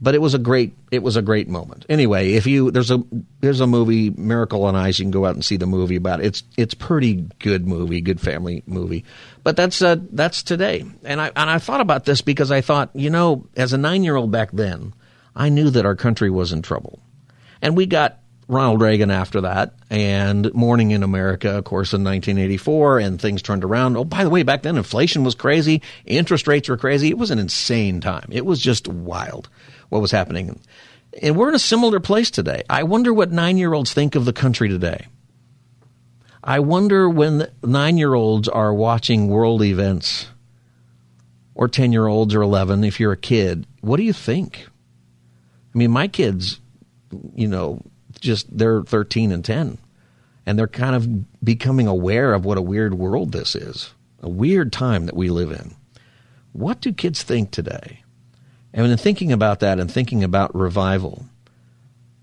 but 0.04 0.16
it 0.16 0.22
was 0.22 0.34
a 0.34 0.38
great 0.38 0.76
it 0.92 1.02
was 1.02 1.16
a 1.16 1.22
great 1.22 1.48
moment. 1.48 1.86
Anyway, 1.88 2.34
if 2.34 2.46
you 2.46 2.72
there's 2.72 2.92
a 2.92 3.02
there's 3.40 3.62
a 3.62 3.68
movie 3.68 4.10
Miracle 4.10 4.66
on 4.66 4.76
Ice, 4.76 5.00
you 5.00 5.06
can 5.06 5.12
go 5.12 5.26
out 5.26 5.36
and 5.36 5.46
see 5.46 5.56
the 5.56 5.66
movie 5.66 5.96
about 5.96 6.20
it. 6.20 6.26
It's 6.26 6.44
it's 6.58 6.74
pretty 6.74 7.26
good 7.40 7.66
movie, 7.66 8.02
good 8.02 8.20
family 8.20 8.64
movie. 8.68 9.06
But 9.44 9.56
that's 9.56 9.82
uh, 9.82 9.96
that's 10.12 10.44
today, 10.44 10.84
and 11.06 11.22
I 11.22 11.28
and 11.28 11.50
I 11.50 11.58
thought 11.58 11.80
about 11.80 12.04
this 12.04 12.20
because 12.20 12.52
I 12.52 12.60
thought 12.60 12.90
you 12.94 13.10
know 13.10 13.48
as 13.56 13.72
a 13.72 13.78
nine 13.78 14.04
year 14.04 14.18
old 14.18 14.30
back 14.30 14.52
then, 14.52 14.94
I 15.36 15.50
knew 15.50 15.70
that 15.70 15.86
our 15.86 15.96
country 15.96 16.30
was 16.30 16.52
in 16.52 16.62
trouble, 16.62 17.00
and 17.62 17.76
we 17.76 17.86
got 17.86 18.20
Ronald 18.48 18.82
Reagan 18.82 19.10
after 19.10 19.42
that, 19.42 19.74
and 19.90 20.54
Morning 20.54 20.92
in 20.92 21.04
America, 21.04 21.58
of 21.58 21.64
course, 21.64 21.94
in 21.94 22.04
1984, 22.04 23.00
and 23.00 23.20
things 23.20 23.42
turned 23.42 23.64
around. 23.64 23.98
Oh, 23.98 24.04
by 24.04 24.24
the 24.24 24.30
way, 24.30 24.44
back 24.44 24.64
then 24.64 24.78
inflation 24.78 25.24
was 25.24 25.36
crazy, 25.36 25.82
interest 26.06 26.48
rates 26.48 26.70
were 26.70 26.78
crazy. 26.78 27.10
It 27.10 27.18
was 27.18 27.32
an 27.32 27.40
insane 27.40 28.02
time. 28.02 28.28
It 28.32 28.46
was 28.46 28.60
just 28.60 28.88
wild 28.88 29.50
what 29.90 30.02
was 30.02 30.12
happening. 30.12 30.60
And 31.22 31.36
we're 31.36 31.50
in 31.50 31.56
a 31.56 31.60
similar 31.60 32.00
place 32.00 32.32
today. 32.32 32.64
I 32.70 32.84
wonder 32.84 33.14
what 33.14 33.32
nine 33.32 33.58
year 33.58 33.74
olds 33.74 33.94
think 33.94 34.16
of 34.16 34.26
the 34.26 34.34
country 34.34 34.68
today. 34.68 35.08
I 36.44 36.60
wonder 36.60 37.10
when 37.10 37.48
nine 37.64 37.98
year 37.98 38.14
olds 38.14 38.50
are 38.50 38.74
watching 38.74 39.30
world 39.30 39.64
events, 39.64 40.28
or 41.56 41.68
10 41.68 41.92
year 41.92 42.08
olds 42.08 42.34
or 42.36 42.42
11, 42.42 42.84
if 42.84 43.00
you're 43.00 43.12
a 43.12 43.18
kid, 43.18 43.68
what 43.82 43.98
do 43.98 44.04
you 44.04 44.14
think? 44.14 44.68
I 45.74 45.78
mean, 45.78 45.92
my 45.92 46.08
kids, 46.08 46.60
you 47.36 47.48
know, 47.48 47.82
just 48.20 48.56
they're 48.56 48.84
13 48.84 49.32
and 49.32 49.44
10, 49.44 49.78
and 50.46 50.60
they're 50.60 50.68
kind 50.68 50.96
of 50.96 51.44
becoming 51.44 51.88
aware 51.88 52.34
of 52.34 52.46
what 52.46 52.58
a 52.58 52.62
weird 52.62 52.94
world 52.94 53.32
this 53.32 53.56
is, 53.56 53.94
a 54.22 54.30
weird 54.30 54.72
time 54.72 55.06
that 55.08 55.16
we 55.16 55.30
live 55.30 55.52
in. 55.52 55.76
What 56.52 56.82
do 56.82 56.94
kids 56.94 57.24
think 57.24 57.52
today? 57.52 58.04
And 58.74 58.86
in 58.88 58.98
thinking 58.98 59.32
about 59.32 59.60
that 59.60 59.80
and 59.80 59.92
thinking 59.92 60.24
about 60.24 60.56
revival, 60.56 61.26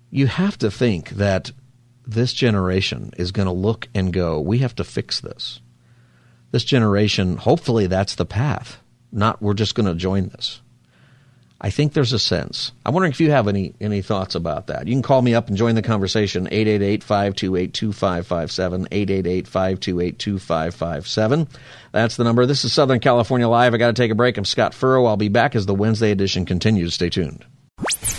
you 0.09 0.27
have 0.27 0.57
to 0.59 0.71
think 0.71 1.09
that 1.11 1.51
this 2.05 2.33
generation 2.33 3.13
is 3.17 3.31
going 3.31 3.45
to 3.45 3.51
look 3.51 3.87
and 3.93 4.11
go, 4.11 4.39
we 4.39 4.59
have 4.59 4.75
to 4.75 4.83
fix 4.83 5.19
this. 5.19 5.59
This 6.51 6.63
generation, 6.65 7.37
hopefully, 7.37 7.87
that's 7.87 8.15
the 8.15 8.25
path, 8.25 8.81
not 9.11 9.41
we're 9.41 9.53
just 9.53 9.75
going 9.75 9.85
to 9.87 9.95
join 9.95 10.27
this. 10.27 10.61
I 11.63 11.69
think 11.69 11.93
there's 11.93 12.11
a 12.11 12.19
sense. 12.19 12.71
I'm 12.83 12.95
wondering 12.95 13.11
if 13.11 13.21
you 13.21 13.29
have 13.29 13.47
any 13.47 13.75
any 13.79 14.01
thoughts 14.01 14.33
about 14.33 14.65
that. 14.67 14.87
You 14.87 14.95
can 14.95 15.03
call 15.03 15.21
me 15.21 15.35
up 15.35 15.47
and 15.47 15.55
join 15.55 15.75
the 15.75 15.83
conversation 15.83 16.47
888-528-2557 16.47 18.89
888-528-2557. 18.89 21.47
That's 21.91 22.15
the 22.15 22.23
number. 22.23 22.47
This 22.47 22.65
is 22.65 22.73
Southern 22.73 22.99
California 22.99 23.47
Live. 23.47 23.75
I 23.75 23.77
got 23.77 23.95
to 23.95 24.01
take 24.01 24.09
a 24.09 24.15
break. 24.15 24.37
I'm 24.37 24.45
Scott 24.45 24.73
Furrow. 24.73 25.05
I'll 25.05 25.17
be 25.17 25.29
back 25.29 25.55
as 25.55 25.67
the 25.67 25.75
Wednesday 25.75 26.09
edition 26.09 26.47
continues. 26.47 26.95
Stay 26.95 27.09
tuned. 27.09 27.45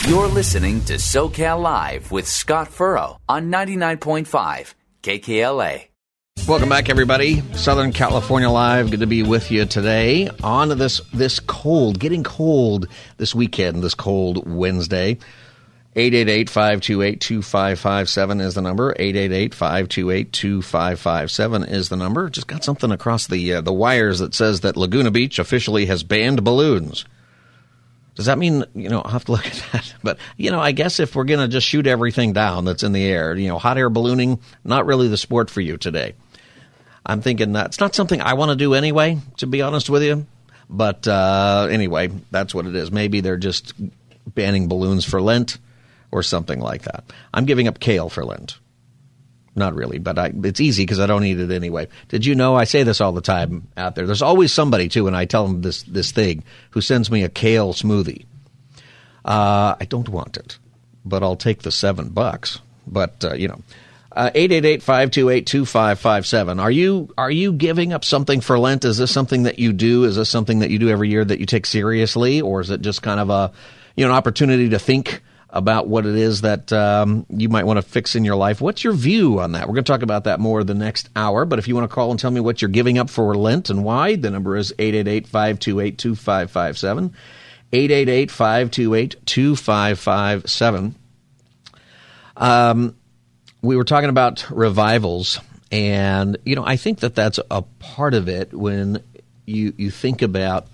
You're 0.07 0.28
listening 0.28 0.84
to 0.84 0.95
SoCal 0.95 1.61
Live 1.61 2.12
with 2.12 2.28
Scott 2.28 2.68
Furrow 2.68 3.18
on 3.28 3.51
99.5 3.51 4.74
KKLA. 5.03 5.88
Welcome 6.49 6.70
back, 6.70 6.89
everybody. 6.89 7.41
Southern 7.55 7.93
California 7.93 8.51
Live. 8.51 8.91
Good 8.91 8.99
to 9.01 9.07
be 9.07 9.22
with 9.22 9.53
you 9.53 9.64
today 9.64 10.28
on 10.43 10.76
this 10.76 11.01
this 11.14 11.39
cold, 11.39 12.01
getting 12.01 12.24
cold 12.24 12.89
this 13.16 13.33
weekend, 13.33 13.85
this 13.85 13.95
cold 13.95 14.45
Wednesday. 14.47 15.18
888-528-2557 15.95 18.41
is 18.41 18.55
the 18.55 18.61
number. 18.61 18.93
888-528-2557 18.95 21.70
is 21.70 21.89
the 21.89 21.97
number. 21.97 22.28
Just 22.28 22.49
got 22.49 22.64
something 22.64 22.91
across 22.91 23.28
the 23.28 23.55
uh, 23.55 23.61
the 23.61 23.72
wires 23.72 24.18
that 24.18 24.35
says 24.35 24.62
that 24.62 24.76
Laguna 24.76 25.12
Beach 25.12 25.39
officially 25.39 25.87
has 25.87 26.03
banned 26.03 26.43
balloons. 26.43 27.05
Does 28.14 28.26
that 28.26 28.39
mean, 28.39 28.64
you 28.74 28.91
know, 28.91 29.01
I'll 29.01 29.12
have 29.12 29.24
to 29.26 29.33
look 29.33 29.47
at 29.47 29.64
that. 29.72 29.95
But, 30.03 30.18
you 30.37 30.51
know, 30.51 30.61
I 30.61 30.72
guess 30.72 30.99
if 30.99 31.14
we're 31.14 31.24
going 31.24 31.41
to 31.41 31.49
just 31.49 31.66
shoot 31.66 31.87
everything 31.87 32.33
down 32.33 32.64
that's 32.64 32.83
in 32.83 32.93
the 32.93 33.05
air, 33.05 33.37
you 33.37 33.49
know, 33.49 33.59
hot 33.59 33.78
air 33.78 33.89
ballooning, 33.89 34.41
not 34.64 34.85
really 34.85 35.09
the 35.09 35.16
sport 35.16 35.49
for 35.49 35.61
you 35.61 35.78
today. 35.78 36.14
I'm 37.05 37.20
thinking 37.20 37.53
that 37.53 37.66
it's 37.66 37.80
not 37.80 37.94
something 37.94 38.20
I 38.20 38.34
want 38.34 38.50
to 38.50 38.57
do 38.57 38.74
anyway, 38.74 39.18
to 39.38 39.46
be 39.46 39.62
honest 39.62 39.90
with 39.90 40.03
you. 40.03 40.26
But 40.68 41.07
uh, 41.07 41.68
anyway, 41.70 42.11
that's 42.30 42.55
what 42.55 42.66
it 42.66 42.74
is. 42.74 42.90
Maybe 42.90 43.20
they're 43.20 43.36
just 43.36 43.74
banning 44.26 44.68
balloons 44.68 45.05
for 45.05 45.20
Lent 45.20 45.59
or 46.11 46.22
something 46.22 46.61
like 46.61 46.82
that. 46.82 47.05
I'm 47.34 47.44
giving 47.44 47.68
up 47.68 47.80
kale 47.80 48.09
for 48.09 48.24
Lent. 48.24 48.59
Not 49.55 49.74
really, 49.74 49.98
but 49.98 50.18
I, 50.18 50.32
it's 50.44 50.61
easy 50.61 50.84
because 50.84 50.98
I 50.98 51.07
don't 51.07 51.24
eat 51.24 51.38
it 51.38 51.50
anyway. 51.50 51.88
Did 52.09 52.24
you 52.24 52.34
know? 52.34 52.55
I 52.55 52.64
say 52.64 52.84
this 52.84 53.03
all 53.03 53.12
the 53.12 53.20
time 53.20 53.68
out 53.76 53.94
there. 53.94 54.07
There's 54.07 54.22
always 54.22 54.50
somebody 54.50 54.88
too, 54.88 55.07
and 55.07 55.16
I 55.16 55.26
tell 55.26 55.46
them 55.46 55.61
this 55.61 55.82
this 55.82 56.11
thing 56.11 56.42
who 56.70 56.80
sends 56.80 57.11
me 57.11 57.22
a 57.22 57.28
kale 57.28 57.74
smoothie. 57.74 58.24
Uh, 59.26 59.76
I 59.78 59.84
don't 59.84 60.09
want 60.09 60.38
it, 60.38 60.59
but 61.05 61.22
I'll 61.22 61.36
take 61.36 61.62
the 61.62 61.70
seven 61.70 62.09
bucks. 62.09 62.61
But 62.86 63.22
uh, 63.24 63.34
you 63.34 63.48
know, 63.48 63.61
uh, 64.15 64.31
eight 64.35 64.53
eight 64.53 64.65
eight 64.65 64.83
five 64.83 65.11
two 65.11 65.29
eight 65.29 65.47
two 65.47 65.65
five 65.65 65.99
five 65.99 66.27
seven. 66.27 66.61
Are 66.61 66.71
you 66.71 67.13
are 67.17 67.31
you 67.31 67.53
giving 67.53 67.93
up 67.93 68.05
something 68.05 68.41
for 68.41 68.59
Lent? 68.59 68.85
Is 68.85 68.99
this 68.99 69.11
something 69.11 69.45
that 69.45 69.59
you 69.59 69.73
do? 69.73 70.05
Is 70.05 70.17
this 70.17 70.29
something 70.29 70.61
that 70.61 70.71
you 70.71 70.79
do 70.79 70.89
every 70.89 71.09
year 71.09 71.25
that 71.25 71.41
you 71.41 71.47
take 71.47 71.67
seriously, 71.67 72.41
or 72.41 72.61
is 72.61 72.71
it 72.71 72.81
just 72.81 73.03
kind 73.03 73.21
of 73.21 73.31
a 73.31 73.53
you 73.97 74.05
know 74.05 74.11
an 74.11 74.17
opportunity 74.17 74.69
to 74.71 74.79
think? 74.79 75.23
about 75.53 75.87
what 75.87 76.07
it 76.07 76.15
is 76.15 76.41
that 76.41 76.73
um, 76.73 77.27
you 77.29 77.49
might 77.51 77.67
want 77.67 77.77
to 77.77 77.83
fix 77.83 78.17
in 78.17 78.25
your 78.25 78.37
life. 78.37 78.63
What's 78.63 78.83
your 78.83 78.95
view 78.95 79.39
on 79.39 79.53
that? 79.53 79.69
We're 79.69 79.75
going 79.75 79.85
to 79.85 79.93
talk 79.93 80.03
about 80.03 80.25
that 80.25 80.41
more 80.41 80.65
the 80.65 80.73
next 80.73 81.11
hour. 81.15 81.45
But 81.45 81.59
if 81.59 81.69
you 81.69 81.75
want 81.75 81.89
to 81.89 81.95
call 81.95 82.11
and 82.11 82.19
tell 82.19 82.31
me 82.31 82.41
what 82.41 82.63
you're 82.63 82.71
giving 82.71 82.97
up 82.97 83.11
for 83.11 83.35
Lent 83.35 83.69
and 83.69 83.85
why, 83.85 84.17
the 84.17 84.31
number 84.31 84.57
is 84.57 84.73
888 84.79 85.27
528 85.27 85.99
2557. 85.99 87.15
888 87.75 88.31
528 88.31 89.27
2557. 89.27 90.95
Um, 92.37 92.97
we 93.63 93.77
were 93.77 93.85
talking 93.85 94.11
about 94.11 94.51
revivals, 94.51 95.41
and 95.71 96.37
you 96.45 96.57
know, 96.57 96.65
I 96.67 96.77
think 96.77 97.01
that 97.01 97.15
that's 97.15 97.39
a 97.51 97.63
part 97.63 98.15
of 98.15 98.29
it 98.29 98.53
when 98.53 99.03
you 99.47 99.73
you 99.77 99.91
think 99.91 100.23
about 100.23 100.67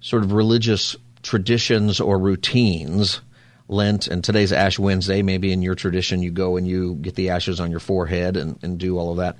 sort 0.00 0.22
of 0.22 0.32
religious 0.32 0.96
traditions 1.22 2.00
or 2.00 2.18
routines 2.18 3.20
Lent 3.68 4.06
and 4.06 4.22
today's 4.22 4.52
Ash 4.52 4.78
Wednesday. 4.78 5.22
Maybe 5.22 5.52
in 5.52 5.62
your 5.62 5.74
tradition, 5.74 6.22
you 6.22 6.30
go 6.30 6.56
and 6.56 6.68
you 6.68 6.94
get 6.94 7.14
the 7.14 7.30
ashes 7.30 7.58
on 7.60 7.70
your 7.70 7.80
forehead 7.80 8.36
and, 8.36 8.58
and 8.62 8.78
do 8.78 8.98
all 8.98 9.10
of 9.10 9.16
that. 9.18 9.36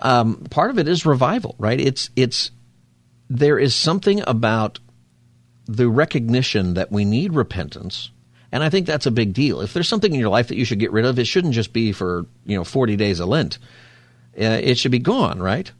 Um, 0.00 0.44
part 0.50 0.70
of 0.70 0.78
it 0.78 0.88
is 0.88 1.04
revival, 1.04 1.54
right? 1.58 1.78
It's 1.78 2.10
it's 2.16 2.50
there 3.28 3.58
is 3.58 3.74
something 3.74 4.22
about 4.26 4.78
the 5.66 5.88
recognition 5.88 6.74
that 6.74 6.90
we 6.90 7.04
need 7.04 7.34
repentance, 7.34 8.10
and 8.50 8.62
I 8.62 8.70
think 8.70 8.86
that's 8.86 9.06
a 9.06 9.10
big 9.10 9.34
deal. 9.34 9.60
If 9.60 9.74
there's 9.74 9.88
something 9.88 10.12
in 10.12 10.20
your 10.20 10.30
life 10.30 10.48
that 10.48 10.56
you 10.56 10.64
should 10.64 10.78
get 10.78 10.92
rid 10.92 11.04
of, 11.04 11.18
it 11.18 11.26
shouldn't 11.26 11.54
just 11.54 11.72
be 11.72 11.92
for 11.92 12.26
you 12.46 12.56
know 12.56 12.64
40 12.64 12.96
days 12.96 13.20
of 13.20 13.28
Lent. 13.28 13.58
Uh, 14.38 14.60
it 14.62 14.78
should 14.78 14.92
be 14.92 14.98
gone, 14.98 15.40
right? 15.40 15.70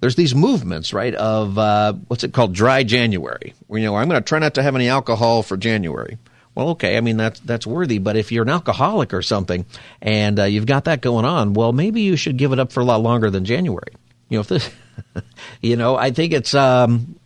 There's 0.00 0.16
these 0.16 0.34
movements, 0.34 0.92
right? 0.92 1.14
Of 1.14 1.58
uh, 1.58 1.94
what's 2.08 2.22
it 2.22 2.32
called, 2.32 2.54
dry 2.54 2.84
January. 2.84 3.54
Where, 3.66 3.80
you 3.80 3.86
know, 3.86 3.96
I'm 3.96 4.08
going 4.08 4.20
to 4.20 4.26
try 4.26 4.38
not 4.38 4.54
to 4.54 4.62
have 4.62 4.74
any 4.74 4.88
alcohol 4.88 5.42
for 5.42 5.56
January. 5.56 6.18
Well, 6.54 6.70
okay, 6.70 6.96
I 6.96 7.02
mean 7.02 7.18
that's 7.18 7.38
that's 7.40 7.66
worthy, 7.66 7.98
but 7.98 8.16
if 8.16 8.32
you're 8.32 8.44
an 8.44 8.48
alcoholic 8.48 9.12
or 9.12 9.20
something 9.20 9.66
and 10.00 10.40
uh, 10.40 10.44
you've 10.44 10.64
got 10.64 10.84
that 10.84 11.02
going 11.02 11.26
on, 11.26 11.52
well, 11.52 11.72
maybe 11.72 12.00
you 12.00 12.16
should 12.16 12.38
give 12.38 12.52
it 12.52 12.58
up 12.58 12.72
for 12.72 12.80
a 12.80 12.84
lot 12.84 13.02
longer 13.02 13.30
than 13.30 13.44
January. 13.44 13.92
You 14.30 14.38
know, 14.38 14.40
if 14.40 14.48
this, 14.48 14.70
you 15.60 15.76
know, 15.76 15.96
I 15.96 16.12
think 16.12 16.32
it's 16.32 16.54
um, 16.54 17.16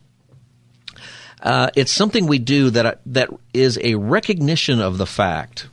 uh, 1.43 1.71
it's 1.75 1.93
something 1.93 2.27
we 2.27 2.39
do 2.39 2.71
that 2.71 3.01
that 3.07 3.31
is 3.55 3.79
a 3.83 3.95
recognition 3.95 4.81
of 4.81 4.99
the 4.99 5.07
fact 5.07 5.69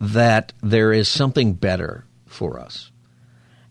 that 0.00 0.52
there 0.62 0.92
is 0.92 1.08
something 1.08 1.54
better 1.54 2.04
for 2.26 2.58
us. 2.58 2.90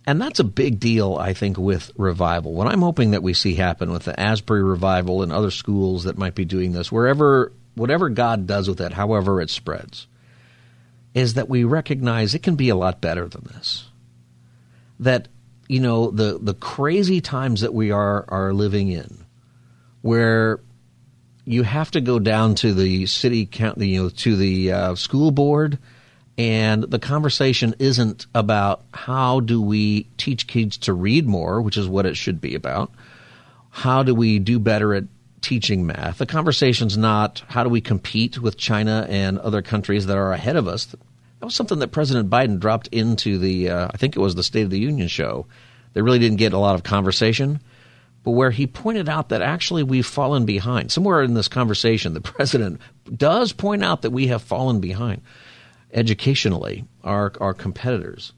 And 0.05 0.19
that's 0.19 0.39
a 0.39 0.43
big 0.43 0.80
deal, 0.80 1.15
I 1.15 1.34
think, 1.34 1.57
with 1.57 1.91
revival. 1.95 2.53
What 2.53 2.67
I'm 2.67 2.82
hoping 2.82 3.11
that 3.11 3.21
we 3.21 3.34
see 3.34 3.55
happen 3.55 3.91
with 3.91 4.05
the 4.05 4.19
Asbury 4.19 4.63
revival 4.63 5.21
and 5.21 5.32
other 5.32 5.51
schools 5.51 6.05
that 6.05 6.17
might 6.17 6.34
be 6.34 6.45
doing 6.45 6.71
this, 6.71 6.91
wherever 6.91 7.51
whatever 7.75 8.09
God 8.09 8.47
does 8.47 8.67
with 8.67 8.82
it, 8.82 8.93
however 8.93 9.39
it 9.41 9.49
spreads, 9.49 10.07
is 11.13 11.36
that 11.36 11.49
we 11.49 11.63
recognize 11.63 12.34
it 12.34 12.43
can 12.43 12.55
be 12.55 12.69
a 12.69 12.75
lot 12.75 13.01
better 13.01 13.27
than 13.27 13.43
this. 13.53 13.88
That, 14.99 15.27
you 15.67 15.80
know, 15.80 16.11
the, 16.11 16.39
the 16.41 16.53
crazy 16.53 17.21
times 17.21 17.61
that 17.61 17.73
we 17.73 17.91
are, 17.91 18.25
are 18.27 18.53
living 18.53 18.89
in, 18.89 19.25
where 20.01 20.59
you 21.49 21.63
have 21.63 21.89
to 21.91 22.01
go 22.01 22.19
down 22.19 22.53
to 22.55 22.73
the 22.73 23.07
city 23.07 23.45
count, 23.45 23.79
you 23.79 24.03
know, 24.03 24.09
to 24.09 24.35
the 24.35 24.71
uh, 24.71 24.95
school 24.95 25.31
board, 25.31 25.79
and 26.37 26.83
the 26.83 26.99
conversation 26.99 27.75
isn't 27.79 28.27
about 28.35 28.83
how 28.93 29.39
do 29.39 29.61
we 29.61 30.03
teach 30.17 30.45
kids 30.45 30.77
to 30.77 30.93
read 30.93 31.25
more, 31.25 31.61
which 31.61 31.75
is 31.75 31.87
what 31.87 32.05
it 32.05 32.15
should 32.15 32.39
be 32.39 32.53
about. 32.53 32.91
How 33.71 34.03
do 34.03 34.13
we 34.13 34.37
do 34.37 34.59
better 34.59 34.93
at 34.93 35.05
teaching 35.41 35.85
math. 35.85 36.17
The 36.17 36.25
conversation's 36.25 36.97
not 36.97 37.43
how 37.47 37.63
do 37.63 37.69
we 37.69 37.81
compete 37.81 38.39
with 38.39 38.57
China 38.57 39.05
and 39.09 39.39
other 39.39 39.61
countries 39.61 40.05
that 40.07 40.17
are 40.17 40.33
ahead 40.33 40.55
of 40.55 40.67
us. 40.67 40.85
That 40.85 40.99
was 41.41 41.55
something 41.55 41.79
that 41.79 41.91
President 41.91 42.29
Biden 42.29 42.59
dropped 42.59 42.87
into 42.87 43.37
the, 43.37 43.69
uh, 43.69 43.87
I 43.93 43.97
think 43.97 44.15
it 44.15 44.19
was 44.19 44.35
the 44.35 44.43
State 44.43 44.63
of 44.63 44.69
the 44.69 44.79
Union 44.79 45.07
show. 45.07 45.45
They 45.93 46.01
really 46.01 46.19
didn't 46.19 46.37
get 46.37 46.53
a 46.53 46.59
lot 46.59 46.75
of 46.75 46.83
conversation, 46.83 47.59
but 48.24 48.32
where 48.32 48.51
he 48.51 48.67
pointed 48.67 49.07
out 49.07 49.30
that 49.30 49.41
actually 49.41 49.84
we've 49.84 50.05
fallen 50.05 50.45
behind. 50.45 50.91
Somewhere 50.91 51.22
in 51.22 51.34
this 51.34 51.47
conversation, 51.47 52.13
the 52.13 52.22
president 52.22 52.80
does 53.15 53.53
point 53.53 53.84
out 53.84 54.01
that 54.01 54.11
we 54.11 54.28
have 54.28 54.41
fallen 54.41 54.80
behind 54.80 55.22
educationally, 55.91 56.86
our, 57.03 57.34
our 57.39 57.53
competitors. 57.53 58.34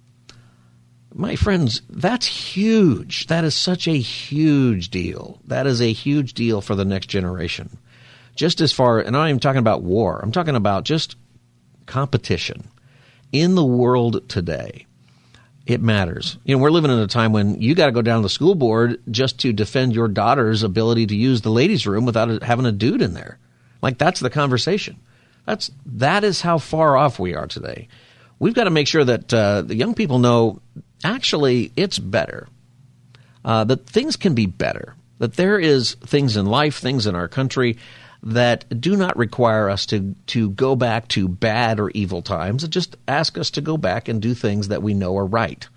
My 1.14 1.36
friends, 1.36 1.82
that's 1.90 2.26
huge. 2.26 3.28
That 3.28 3.44
is 3.44 3.54
such 3.54 3.88
a 3.88 3.98
huge 3.98 4.90
deal. 4.90 5.42
That 5.46 5.68
is 5.68 5.82
a 5.82 5.92
huge 5.92 6.34
deal 6.34 6.62
for 6.62 6.76
the 6.76 6.86
next 6.86 7.08
generation. 7.08 7.78
Just 8.36 8.62
as 8.62 8.72
far, 8.72 9.00
and 9.00 9.10
I'm 9.10 9.14
not 9.14 9.30
even 9.30 9.40
talking 9.40 9.60
about 9.60 9.84
war, 9.84 10.22
I'm 10.24 10.32
talking 10.32 10.56
about 10.56 10.86
just 10.86 11.18
competition 11.86 12.70
in 13.34 13.56
the 13.56 13.66
world 13.66 14.30
today, 14.30 14.86
it 15.66 15.82
matters. 15.82 16.38
You 16.44 16.56
know, 16.56 16.62
we're 16.62 16.72
living 16.72 16.92
in 16.92 17.00
a 17.00 17.08
time 17.08 17.34
when 17.34 17.62
you 17.62 17.76
got 17.76 17.86
to 17.86 17.92
go 17.92 18.02
down 18.02 18.20
to 18.20 18.24
the 18.24 18.30
school 18.30 18.56
board 18.56 19.02
just 19.10 19.40
to 19.42 19.54
defend 19.54 19.94
your 19.94 20.08
daughter's 20.08 20.64
ability 20.64 21.08
to 21.08 21.16
use 21.16 21.42
the 21.42 21.52
ladies' 21.52 21.86
room 21.86 22.06
without 22.06 22.44
having 22.44 22.66
a 22.66 22.72
dude 22.72 23.02
in 23.02 23.14
there. 23.14 23.38
Like 23.82 23.98
that's 23.98 24.20
the 24.20 24.30
conversation. 24.30 24.98
That's 25.46 25.72
that 25.86 26.24
is 26.24 26.42
how 26.42 26.58
far 26.58 26.98
off 26.98 27.20
we 27.20 27.36
are 27.36 27.48
today. 27.48 27.88
We've 28.40 28.54
got 28.54 28.64
to 28.66 28.70
make 28.70 28.88
sure 28.88 29.04
that 29.04 29.34
uh, 29.34 29.62
the 29.62 29.76
young 29.76 29.94
people 29.94 30.20
know 30.20 30.62
actually 31.04 31.72
it's 31.76 32.00
better. 32.00 32.48
Uh, 33.44 33.64
that 33.64 33.88
things 33.88 34.18
can 34.18 34.36
be 34.36 34.46
better. 34.46 34.96
That 35.18 35.36
there 35.36 35.60
is 35.60 35.94
things 35.96 36.38
in 36.38 36.46
life, 36.46 36.78
things 36.78 37.06
in 37.08 37.16
our 37.16 37.28
country 37.28 37.78
that 38.24 38.82
do 38.82 38.96
not 38.96 39.18
require 39.18 39.70
us 39.70 39.86
to 39.88 40.16
to 40.28 40.50
go 40.52 40.76
back 40.76 41.08
to 41.10 41.28
bad 41.28 41.80
or 41.80 41.90
evil 41.92 42.22
times. 42.22 42.64
It 42.64 42.70
just 42.70 42.96
ask 43.08 43.38
us 43.38 43.52
to 43.52 43.62
go 43.62 43.78
back 43.78 44.08
and 44.08 44.22
do 44.22 44.34
things 44.34 44.68
that 44.68 44.84
we 44.84 44.94
know 44.94 45.18
are 45.18 45.26
right. 45.26 45.68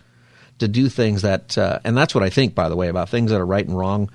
To 0.59 0.69
do 0.69 0.89
things 0.89 1.23
that, 1.23 1.59
uh, 1.59 1.81
and 1.83 1.97
that's 1.97 2.15
what 2.15 2.23
I 2.23 2.31
think, 2.31 2.55
by 2.55 2.69
the 2.69 2.77
way, 2.77 2.89
about 2.89 3.09
things 3.09 3.33
that 3.33 3.41
are 3.41 3.47
right 3.47 3.67
and 3.67 3.77
wrong. 3.77 4.09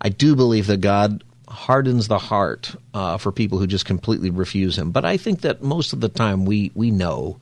I 0.00 0.08
do 0.08 0.36
believe 0.36 0.68
that 0.68 0.80
God 0.80 1.24
hardens 1.48 2.06
the 2.06 2.18
heart 2.18 2.76
uh, 2.94 3.18
for 3.18 3.32
people 3.32 3.58
who 3.58 3.66
just 3.66 3.86
completely 3.86 4.30
refuse 4.30 4.78
Him. 4.78 4.92
But 4.92 5.04
I 5.04 5.16
think 5.16 5.40
that 5.40 5.62
most 5.62 5.92
of 5.92 6.00
the 6.00 6.08
time 6.08 6.44
we 6.44 6.70
we 6.74 6.90
know 6.90 7.40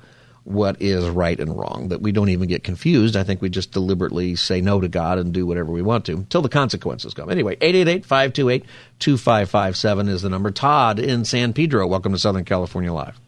what 0.49 0.81
is 0.81 1.07
right 1.11 1.39
and 1.39 1.55
wrong, 1.59 1.89
that 1.89 2.01
we 2.01 2.11
don't 2.11 2.31
even 2.31 2.49
get 2.49 2.65
confused. 2.65 3.17
I 3.17 3.23
think 3.23 3.43
we 3.43 3.51
just 3.51 3.71
deliberately 3.71 4.35
say 4.35 4.63
no 4.63 4.81
to 4.81 4.89
God 4.89 5.19
and 5.19 5.31
do 5.33 5.47
whatever 5.47 5.71
we 5.71 5.83
want 5.83 6.07
to 6.07 6.15
until 6.15 6.41
the 6.41 6.49
consequences 6.49 7.13
come. 7.13 7.31
Anyway, 7.31 7.57
888-528-2557 7.57 10.09
is 10.09 10.23
the 10.23 10.31
number. 10.31 10.51
Todd 10.51 10.99
in 10.99 11.27
San 11.27 11.53
Pedro, 11.53 11.87
welcome 11.87 12.13
to 12.13 12.19
Southern 12.19 12.47
California 12.47 12.91
Live. 12.91 13.21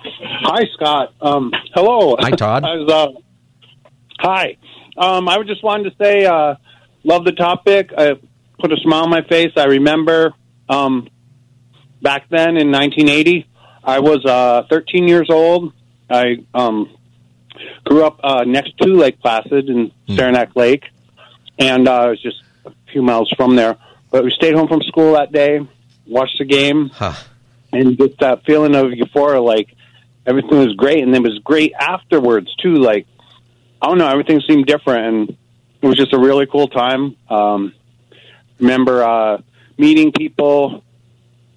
Hi, 0.00 0.62
Scott. 0.74 1.12
Um, 1.20 1.52
hello. 1.74 2.16
Hi, 2.18 2.30
Todd. 2.30 2.64
I 2.68 2.76
was, 2.76 2.90
uh, 2.90 3.08
hi. 4.18 4.56
Um, 4.96 5.28
I 5.28 5.36
was 5.36 5.46
just 5.46 5.62
wanted 5.62 5.90
to 5.90 5.96
say, 6.02 6.24
uh, 6.24 6.54
love 7.02 7.26
the 7.26 7.32
topic. 7.32 7.90
I 7.96 8.14
put 8.58 8.72
a 8.72 8.76
smile 8.76 9.02
on 9.02 9.10
my 9.10 9.20
face. 9.28 9.52
I 9.56 9.64
remember 9.64 10.32
um, 10.70 11.10
back 12.00 12.30
then 12.30 12.56
in 12.56 12.72
1980, 12.72 13.46
I 13.82 13.98
was 13.98 14.24
uh, 14.24 14.62
13 14.70 15.06
years 15.06 15.28
old 15.28 15.74
I 16.14 16.36
um, 16.54 16.96
grew 17.84 18.04
up 18.04 18.20
uh, 18.22 18.44
next 18.44 18.76
to 18.78 18.88
Lake 18.88 19.20
Placid 19.20 19.68
in 19.68 19.90
mm. 20.08 20.16
Saranac 20.16 20.54
Lake, 20.54 20.84
and 21.58 21.88
uh, 21.88 21.92
I 21.92 22.08
was 22.10 22.22
just 22.22 22.42
a 22.64 22.72
few 22.92 23.02
miles 23.02 23.32
from 23.36 23.56
there. 23.56 23.76
But 24.10 24.24
we 24.24 24.30
stayed 24.30 24.54
home 24.54 24.68
from 24.68 24.80
school 24.82 25.14
that 25.14 25.32
day, 25.32 25.60
watched 26.06 26.38
the 26.38 26.44
game, 26.44 26.90
huh. 26.90 27.14
and 27.72 27.98
get 27.98 28.18
that 28.18 28.44
feeling 28.44 28.74
of 28.76 28.92
euphoria, 28.92 29.40
like 29.40 29.74
everything 30.24 30.58
was 30.58 30.74
great, 30.74 31.02
and 31.02 31.14
it 31.14 31.22
was 31.22 31.38
great 31.40 31.72
afterwards 31.78 32.54
too. 32.56 32.76
Like 32.76 33.06
I 33.82 33.88
don't 33.88 33.98
know, 33.98 34.08
everything 34.08 34.40
seemed 34.48 34.66
different, 34.66 35.06
and 35.06 35.38
it 35.82 35.86
was 35.86 35.96
just 35.96 36.12
a 36.12 36.18
really 36.18 36.46
cool 36.46 36.68
time. 36.68 37.16
Um, 37.28 37.74
remember 38.58 39.02
uh, 39.02 39.38
meeting 39.76 40.12
people 40.12 40.84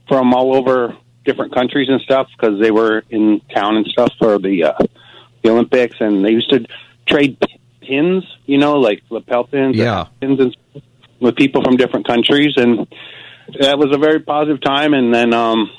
from 0.07 0.33
all 0.33 0.55
over 0.55 0.97
different 1.27 1.53
countries 1.53 1.89
and 1.89 2.01
stuff 2.01 2.27
because 2.35 2.59
they 2.59 2.71
were 2.71 3.03
in 3.09 3.41
town 3.53 3.75
and 3.75 3.85
stuff 3.85 4.11
for 4.17 4.39
the 4.39 4.63
uh, 4.63 4.73
the 5.43 5.51
Olympics, 5.51 5.97
and 5.99 6.25
they 6.25 6.31
used 6.31 6.49
to 6.49 6.65
trade 7.05 7.37
pins, 7.81 8.23
you 8.45 8.57
know, 8.57 8.79
like 8.79 9.03
lapel 9.09 9.43
pins, 9.43 9.75
yeah, 9.75 10.05
pins 10.19 10.39
and 10.39 10.57
stuff, 10.71 10.83
with 11.19 11.35
people 11.35 11.63
from 11.63 11.77
different 11.77 12.07
countries, 12.07 12.53
and 12.55 12.87
that 13.59 13.77
was 13.77 13.93
a 13.93 13.97
very 13.99 14.21
positive 14.21 14.61
time. 14.61 14.93
And 14.93 15.13
then, 15.13 15.33
um, 15.33 15.69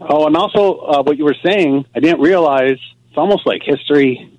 oh, 0.00 0.26
and 0.26 0.36
also 0.36 0.78
uh, 0.78 1.02
what 1.02 1.18
you 1.18 1.24
were 1.24 1.36
saying, 1.44 1.84
I 1.94 2.00
didn't 2.00 2.20
realize 2.20 2.78
it's 3.08 3.18
almost 3.18 3.46
like 3.46 3.62
history 3.62 4.38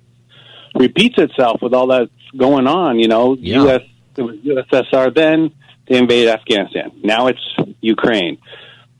repeats 0.74 1.18
itself 1.18 1.62
with 1.62 1.72
all 1.72 1.86
that's 1.86 2.10
going 2.36 2.66
on. 2.66 2.98
You 2.98 3.08
know, 3.08 3.36
yeah. 3.38 3.62
U.S. 3.62 3.82
It 4.16 4.22
was 4.22 4.36
USSR 4.36 5.14
then. 5.14 5.52
They 5.88 5.98
invaded 5.98 6.30
Afghanistan. 6.30 6.90
Now 7.04 7.28
it's 7.28 7.56
Ukraine. 7.80 8.38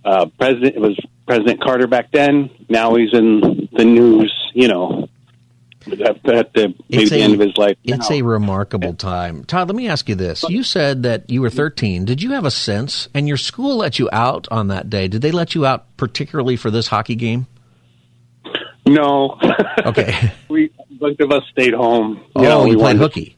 Uh, 0.07 0.27
president 0.39 0.77
it 0.77 0.81
was 0.81 0.97
President 1.27 1.61
Carter 1.61 1.89
back 1.89 2.13
then. 2.13 2.49
Now 2.69 2.95
he's 2.95 3.13
in 3.13 3.69
the 3.73 3.85
news, 3.85 4.33
you 4.55 4.69
know, 4.69 5.09
at, 5.87 6.29
at 6.29 6.53
the, 6.55 6.75
maybe 6.89 7.09
the 7.09 7.19
end 7.19 7.35
of 7.35 7.41
his 7.41 7.57
life. 7.57 7.77
It's 7.83 8.09
now. 8.09 8.17
a 8.17 8.23
remarkable 8.23 8.95
time. 8.95 9.45
Todd, 9.45 9.69
let 9.69 9.75
me 9.75 9.89
ask 9.89 10.09
you 10.09 10.15
this. 10.15 10.45
You 10.49 10.63
said 10.63 11.03
that 11.03 11.29
you 11.29 11.43
were 11.43 11.51
13. 11.51 12.05
Did 12.05 12.23
you 12.23 12.33
have 12.33 12.45
a 12.45 12.53
sense, 12.53 13.09
and 13.15 13.27
your 13.27 13.37
school 13.37 13.77
let 13.77 13.99
you 13.99 14.09
out 14.13 14.47
on 14.53 14.69
that 14.69 14.89
day? 14.89 15.09
Did 15.09 15.23
they 15.23 15.33
let 15.33 15.57
you 15.57 15.67
out 15.67 15.97
particularly 15.97 16.55
for 16.55 16.71
this 16.71 16.87
hockey 16.87 17.17
game? 17.17 17.49
No. 18.87 19.41
Okay. 19.85 20.33
we 20.49 20.71
both 20.91 21.19
of 21.19 21.33
us 21.33 21.43
stayed 21.51 21.75
home. 21.75 22.17
You 22.17 22.23
oh, 22.37 22.43
know, 22.43 22.65
you 22.67 22.79
played 22.79 22.97
hooky. 22.97 23.37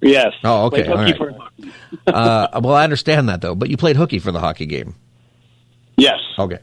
Yes. 0.00 0.32
Oh, 0.44 0.66
okay. 0.66 0.86
All 0.86 0.96
right. 0.96 1.20
uh, 2.06 2.60
well, 2.60 2.74
I 2.74 2.84
understand 2.84 3.28
that 3.28 3.40
though, 3.40 3.54
but 3.54 3.68
you 3.68 3.76
played 3.76 3.96
hooky 3.96 4.20
for 4.20 4.30
the 4.30 4.40
hockey 4.40 4.66
game. 4.66 4.94
Yes. 5.96 6.18
Okay. 6.38 6.58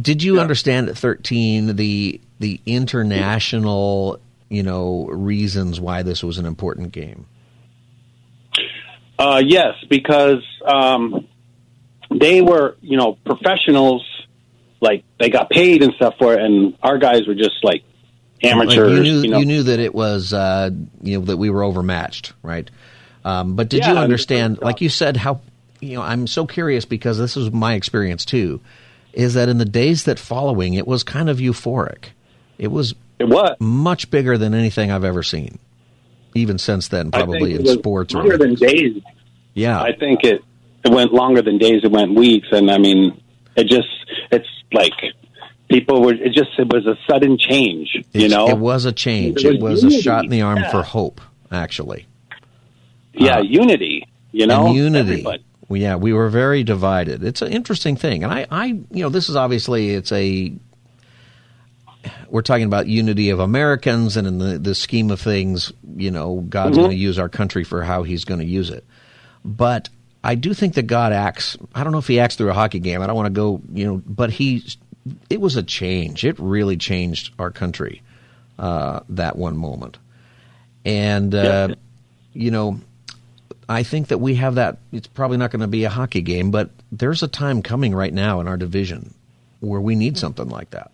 Did 0.00 0.22
you 0.22 0.36
yeah. 0.36 0.42
understand 0.42 0.88
at 0.88 0.96
13 0.96 1.76
the 1.76 2.20
the 2.38 2.60
international, 2.64 4.18
you 4.48 4.62
know, 4.62 5.06
reasons 5.06 5.80
why 5.80 6.02
this 6.02 6.22
was 6.22 6.38
an 6.38 6.46
important 6.46 6.92
game? 6.92 7.26
Uh, 9.18 9.42
yes, 9.44 9.74
because 9.90 10.42
um, 10.64 11.28
they 12.10 12.40
were, 12.40 12.76
you 12.80 12.96
know, 12.96 13.18
professionals. 13.24 14.06
Like 14.82 15.04
they 15.18 15.28
got 15.28 15.50
paid 15.50 15.82
and 15.82 15.92
stuff 15.94 16.14
for 16.18 16.32
it, 16.32 16.40
and 16.42 16.74
our 16.82 16.96
guys 16.96 17.26
were 17.26 17.34
just 17.34 17.62
like 17.62 17.82
amateurs. 18.42 18.78
Like 18.78 18.96
you, 18.96 19.02
knew, 19.02 19.20
you, 19.20 19.30
know? 19.30 19.38
you 19.38 19.44
knew 19.44 19.62
that 19.64 19.78
it 19.78 19.94
was, 19.94 20.32
uh, 20.32 20.70
you 21.02 21.18
know, 21.18 21.26
that 21.26 21.36
we 21.36 21.50
were 21.50 21.62
overmatched, 21.62 22.32
right? 22.42 22.70
Um, 23.22 23.56
but 23.56 23.68
did 23.68 23.80
yeah, 23.80 23.92
you 23.92 23.98
understand, 23.98 24.60
like 24.62 24.80
you 24.80 24.88
said, 24.88 25.18
how 25.18 25.42
you 25.80 25.96
know? 25.96 26.02
I'm 26.02 26.26
so 26.26 26.46
curious 26.46 26.84
because 26.84 27.18
this 27.18 27.36
is 27.36 27.50
my 27.50 27.74
experience 27.74 28.24
too 28.24 28.60
is 29.12 29.34
that 29.34 29.48
in 29.48 29.58
the 29.58 29.64
days 29.64 30.04
that 30.04 30.18
following, 30.18 30.74
it 30.74 30.86
was 30.86 31.02
kind 31.02 31.28
of 31.28 31.38
euphoric. 31.38 32.06
It 32.58 32.68
was 32.68 32.94
it 33.18 33.28
was 33.28 33.56
much 33.58 34.10
bigger 34.10 34.38
than 34.38 34.54
anything 34.54 34.90
I've 34.90 35.04
ever 35.04 35.22
seen. 35.22 35.58
Even 36.34 36.58
since 36.58 36.88
then, 36.88 37.10
probably 37.10 37.54
in 37.54 37.66
sports 37.66 38.14
longer 38.14 38.34
or 38.34 38.38
than 38.38 38.54
days. 38.54 39.02
Yeah, 39.54 39.80
I 39.80 39.92
think 39.92 40.22
it 40.22 40.44
it 40.84 40.92
went 40.92 41.12
longer 41.12 41.42
than 41.42 41.58
days. 41.58 41.82
It 41.82 41.90
went 41.90 42.14
weeks, 42.14 42.48
and 42.52 42.70
I 42.70 42.78
mean, 42.78 43.20
it 43.56 43.64
just 43.64 43.88
it's 44.30 44.48
like 44.72 44.92
people 45.68 46.02
were. 46.02 46.14
It 46.14 46.32
just 46.32 46.50
it 46.58 46.72
was 46.72 46.86
a 46.86 46.96
sudden 47.10 47.36
change. 47.36 47.90
You 48.12 48.26
it's, 48.26 48.34
know, 48.34 48.48
it 48.48 48.58
was 48.58 48.84
a 48.84 48.92
change. 48.92 49.44
It 49.44 49.60
was, 49.60 49.82
it 49.82 49.86
was 49.86 49.94
a 49.94 50.02
shot 50.02 50.24
in 50.24 50.30
the 50.30 50.42
arm 50.42 50.58
yeah. 50.58 50.70
for 50.70 50.82
hope. 50.82 51.20
Actually, 51.50 52.06
yeah, 53.12 53.38
uh, 53.38 53.42
unity. 53.42 54.06
You 54.30 54.46
know, 54.46 54.72
unity. 54.72 55.10
Everybody 55.10 55.44
yeah, 55.78 55.96
we 55.96 56.12
were 56.12 56.28
very 56.28 56.64
divided. 56.64 57.22
It's 57.22 57.42
an 57.42 57.52
interesting 57.52 57.96
thing, 57.96 58.24
and 58.24 58.32
I, 58.32 58.46
I, 58.50 58.66
you 58.66 59.02
know, 59.02 59.08
this 59.08 59.28
is 59.28 59.36
obviously 59.36 59.90
it's 59.90 60.12
a. 60.12 60.52
We're 62.28 62.42
talking 62.42 62.64
about 62.64 62.86
unity 62.86 63.30
of 63.30 63.40
Americans, 63.40 64.16
and 64.16 64.26
in 64.26 64.38
the, 64.38 64.58
the 64.58 64.74
scheme 64.74 65.10
of 65.10 65.20
things, 65.20 65.72
you 65.96 66.10
know, 66.10 66.40
God's 66.48 66.72
mm-hmm. 66.72 66.80
going 66.80 66.90
to 66.90 66.96
use 66.96 67.18
our 67.18 67.28
country 67.28 67.62
for 67.62 67.82
how 67.82 68.02
He's 68.02 68.24
going 68.24 68.40
to 68.40 68.46
use 68.46 68.70
it. 68.70 68.84
But 69.44 69.90
I 70.24 70.34
do 70.34 70.54
think 70.54 70.74
that 70.74 70.84
God 70.84 71.12
acts. 71.12 71.56
I 71.74 71.84
don't 71.84 71.92
know 71.92 71.98
if 71.98 72.06
He 72.06 72.18
acts 72.18 72.36
through 72.36 72.50
a 72.50 72.54
hockey 72.54 72.78
game. 72.78 73.02
I 73.02 73.06
don't 73.06 73.16
want 73.16 73.26
to 73.26 73.30
go, 73.30 73.60
you 73.72 73.86
know, 73.86 74.02
but 74.06 74.30
He. 74.30 74.64
It 75.28 75.40
was 75.40 75.56
a 75.56 75.62
change. 75.62 76.24
It 76.24 76.38
really 76.38 76.76
changed 76.76 77.32
our 77.38 77.50
country. 77.50 78.02
Uh, 78.58 79.00
that 79.08 79.36
one 79.36 79.56
moment, 79.56 79.98
and 80.84 81.34
uh, 81.34 81.68
yeah. 81.70 81.74
you 82.34 82.50
know, 82.50 82.80
I 83.70 83.82
think 83.84 84.08
that 84.08 84.18
we 84.18 84.34
have 84.34 84.56
that. 84.56 84.78
It's 84.92 85.06
probably 85.06 85.36
not 85.36 85.52
going 85.52 85.60
to 85.60 85.68
be 85.68 85.84
a 85.84 85.90
hockey 85.90 86.22
game, 86.22 86.50
but 86.50 86.70
there's 86.90 87.22
a 87.22 87.28
time 87.28 87.62
coming 87.62 87.94
right 87.94 88.12
now 88.12 88.40
in 88.40 88.48
our 88.48 88.56
division 88.56 89.14
where 89.60 89.80
we 89.80 89.94
need 89.94 90.18
something 90.18 90.48
like 90.48 90.70
that. 90.70 90.90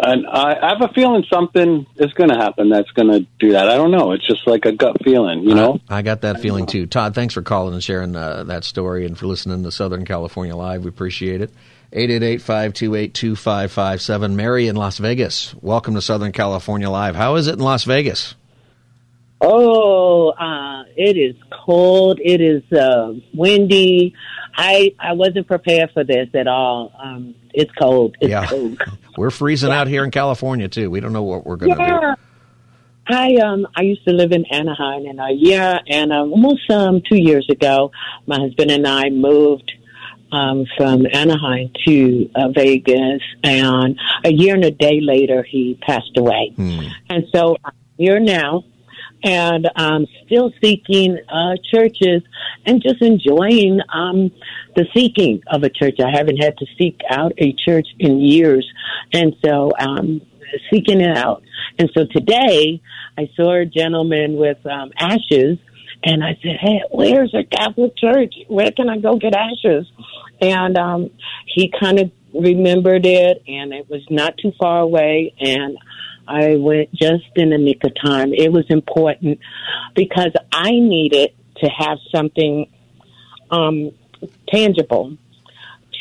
And 0.00 0.26
I 0.26 0.70
have 0.70 0.80
a 0.80 0.88
feeling 0.94 1.22
something 1.30 1.86
is 1.96 2.14
going 2.14 2.30
to 2.30 2.36
happen 2.36 2.70
that's 2.70 2.90
going 2.92 3.12
to 3.12 3.26
do 3.38 3.52
that. 3.52 3.68
I 3.68 3.76
don't 3.76 3.90
know. 3.90 4.12
It's 4.12 4.26
just 4.26 4.46
like 4.46 4.64
a 4.64 4.72
gut 4.72 4.96
feeling, 5.04 5.42
you 5.42 5.54
know? 5.54 5.80
I, 5.88 5.98
I 5.98 6.02
got 6.02 6.22
that 6.22 6.40
feeling 6.40 6.64
too. 6.64 6.86
Todd, 6.86 7.14
thanks 7.14 7.34
for 7.34 7.42
calling 7.42 7.74
and 7.74 7.84
sharing 7.84 8.16
uh, 8.16 8.44
that 8.44 8.64
story 8.64 9.04
and 9.04 9.18
for 9.18 9.26
listening 9.26 9.64
to 9.64 9.70
Southern 9.70 10.06
California 10.06 10.56
Live. 10.56 10.84
We 10.84 10.88
appreciate 10.88 11.42
it. 11.42 11.50
888-528-2557. 11.92 14.32
Mary 14.32 14.66
in 14.66 14.76
Las 14.76 14.96
Vegas. 14.96 15.54
Welcome 15.60 15.92
to 15.94 16.00
Southern 16.00 16.32
California 16.32 16.88
Live. 16.88 17.16
How 17.16 17.34
is 17.34 17.48
it 17.48 17.52
in 17.52 17.60
Las 17.60 17.84
Vegas? 17.84 18.34
Oh, 19.46 20.30
uh, 20.30 20.84
it 20.96 21.16
is 21.16 21.36
cold. 21.52 22.18
It 22.22 22.40
is 22.40 22.62
uh, 22.72 23.12
windy. 23.34 24.14
I 24.56 24.94
I 24.98 25.12
wasn't 25.12 25.46
prepared 25.46 25.90
for 25.92 26.04
this 26.04 26.28
at 26.34 26.46
all. 26.46 26.92
Um, 26.98 27.34
it's 27.52 27.70
cold. 27.72 28.16
It's 28.20 28.30
yeah. 28.30 28.46
cold. 28.46 28.80
we're 29.16 29.30
freezing 29.30 29.70
yeah. 29.70 29.80
out 29.80 29.86
here 29.86 30.04
in 30.04 30.10
California 30.10 30.68
too. 30.68 30.90
We 30.90 31.00
don't 31.00 31.12
know 31.12 31.22
what 31.22 31.46
we're 31.46 31.56
going 31.56 31.76
to 31.76 31.82
yeah. 31.82 32.14
do. 32.14 32.22
I 33.06 33.34
um 33.36 33.66
I 33.76 33.82
used 33.82 34.04
to 34.06 34.12
live 34.12 34.32
in 34.32 34.46
Anaheim, 34.46 35.04
and 35.06 35.20
uh, 35.20 35.26
yeah, 35.30 35.78
and 35.86 36.12
um, 36.12 36.32
almost 36.32 36.70
um 36.70 37.02
two 37.06 37.18
years 37.18 37.46
ago, 37.50 37.92
my 38.26 38.38
husband 38.38 38.70
and 38.70 38.86
I 38.86 39.10
moved 39.10 39.70
um, 40.32 40.66
from 40.76 41.06
Anaheim 41.12 41.70
to 41.86 42.30
uh, 42.34 42.48
Vegas, 42.48 43.22
and 43.42 43.98
a 44.24 44.32
year 44.32 44.54
and 44.54 44.64
a 44.64 44.70
day 44.70 45.00
later, 45.00 45.42
he 45.42 45.78
passed 45.82 46.16
away. 46.16 46.52
Hmm. 46.56 46.86
And 47.08 47.24
so 47.32 47.56
I'm 47.64 47.72
here 47.98 48.18
now, 48.20 48.64
and 49.24 49.68
I'm 49.74 50.06
still 50.26 50.52
seeking 50.62 51.18
uh, 51.28 51.54
churches 51.72 52.22
and 52.66 52.82
just 52.82 53.00
enjoying 53.00 53.80
um, 53.92 54.30
the 54.76 54.86
seeking 54.94 55.42
of 55.46 55.62
a 55.62 55.70
church. 55.70 55.98
I 55.98 56.10
haven't 56.14 56.36
had 56.36 56.58
to 56.58 56.66
seek 56.78 57.00
out 57.10 57.32
a 57.38 57.54
church 57.54 57.88
in 57.98 58.20
years, 58.20 58.70
and 59.12 59.34
so 59.44 59.72
um, 59.78 60.20
seeking 60.70 61.00
it 61.00 61.16
out. 61.16 61.42
And 61.78 61.90
so 61.94 62.04
today, 62.04 62.82
I 63.16 63.30
saw 63.34 63.54
a 63.54 63.64
gentleman 63.64 64.36
with 64.36 64.64
um, 64.66 64.92
ashes. 64.98 65.58
And 66.06 66.22
I 66.22 66.38
said, 66.42 66.56
"Hey, 66.60 66.82
where's 66.90 67.32
a 67.32 67.44
Catholic 67.44 67.96
church? 67.96 68.34
Where 68.48 68.70
can 68.72 68.90
I 68.90 68.98
go 68.98 69.16
get 69.16 69.34
ashes?" 69.34 69.90
And 70.38 70.76
um, 70.76 71.10
he 71.46 71.72
kind 71.80 71.98
of 71.98 72.10
remembered 72.34 73.06
it, 73.06 73.42
and 73.48 73.72
it 73.72 73.88
was 73.88 74.02
not 74.10 74.36
too 74.36 74.52
far 74.60 74.80
away. 74.80 75.32
And 75.40 75.78
I 76.26 76.56
went 76.56 76.92
just 76.92 77.24
in 77.36 77.50
the 77.50 77.58
nick 77.58 77.84
of 77.84 77.92
time. 78.02 78.32
It 78.32 78.52
was 78.52 78.64
important 78.68 79.40
because 79.94 80.32
I 80.52 80.70
needed 80.70 81.30
to 81.58 81.68
have 81.68 81.98
something 82.14 82.70
um, 83.50 83.92
tangible 84.48 85.16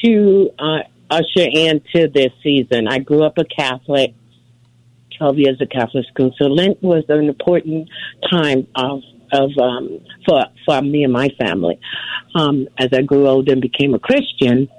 to 0.03 0.49
uh, 0.59 0.79
usher 1.09 1.47
into 1.51 2.07
this 2.07 2.31
season. 2.41 2.87
I 2.87 2.99
grew 2.99 3.23
up 3.23 3.37
a 3.37 3.45
Catholic, 3.45 4.13
12 5.17 5.37
years 5.37 5.61
of 5.61 5.69
Catholic 5.69 6.05
school, 6.07 6.33
so 6.37 6.45
Lent 6.45 6.81
was 6.81 7.03
an 7.09 7.29
important 7.29 7.89
time 8.29 8.67
of 8.75 9.01
of 9.31 9.49
um, 9.57 9.99
for 10.27 10.45
for 10.65 10.81
me 10.81 11.03
and 11.03 11.11
my 11.11 11.29
family. 11.39 11.79
Um, 12.35 12.67
as 12.77 12.89
I 12.93 13.01
grew 13.01 13.27
older 13.27 13.51
and 13.51 13.61
became 13.61 13.93
a 13.93 13.99
Christian, 13.99 14.69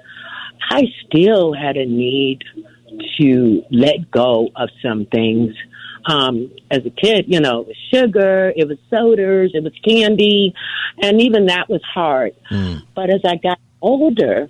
I 0.69 0.83
still 1.05 1.53
had 1.53 1.77
a 1.77 1.85
need 1.85 2.43
to 3.19 3.63
let 3.71 4.11
go 4.11 4.49
of 4.55 4.69
some 4.83 5.05
things. 5.05 5.53
Um, 6.07 6.51
as 6.69 6.85
a 6.85 6.91
kid, 6.91 7.25
you 7.27 7.39
know, 7.39 7.61
it 7.61 7.67
was 7.67 7.77
sugar, 7.91 8.53
it 8.55 8.67
was 8.67 8.77
sodas, 8.91 9.51
it 9.53 9.63
was 9.63 9.73
candy, 9.83 10.53
and 11.01 11.19
even 11.19 11.47
that 11.47 11.67
was 11.67 11.81
hard. 11.83 12.33
But 12.95 13.09
as 13.09 13.21
I 13.25 13.37
got 13.37 13.59
older, 13.81 14.49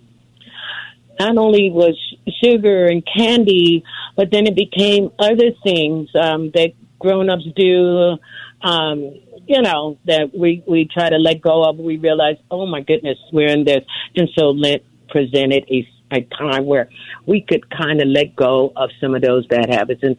not 1.17 1.37
only 1.37 1.69
was 1.71 1.97
sugar 2.43 2.87
and 2.87 3.03
candy, 3.05 3.85
but 4.17 4.31
then 4.31 4.47
it 4.47 4.55
became 4.55 5.11
other 5.17 5.51
things 5.63 6.09
um, 6.13 6.51
that 6.53 6.73
grown-ups 6.99 7.47
do. 7.55 8.17
Um, 8.61 9.13
you 9.47 9.61
know 9.61 9.99
that 10.05 10.31
we 10.37 10.63
we 10.67 10.89
try 10.91 11.09
to 11.09 11.17
let 11.17 11.41
go 11.41 11.63
of. 11.63 11.77
We 11.77 11.97
realize, 11.97 12.37
oh 12.49 12.65
my 12.65 12.81
goodness, 12.81 13.17
we're 13.31 13.47
in 13.47 13.63
this, 13.63 13.85
and 14.15 14.27
so 14.37 14.49
Lent 14.49 14.83
presented 15.09 15.65
a 15.69 15.87
a 16.11 16.21
time 16.37 16.65
where 16.65 16.89
we 17.25 17.41
could 17.41 17.69
kind 17.69 18.01
of 18.01 18.07
let 18.07 18.35
go 18.35 18.71
of 18.75 18.89
some 19.01 19.15
of 19.15 19.21
those 19.21 19.45
bad 19.47 19.69
habits, 19.69 20.01
and 20.03 20.17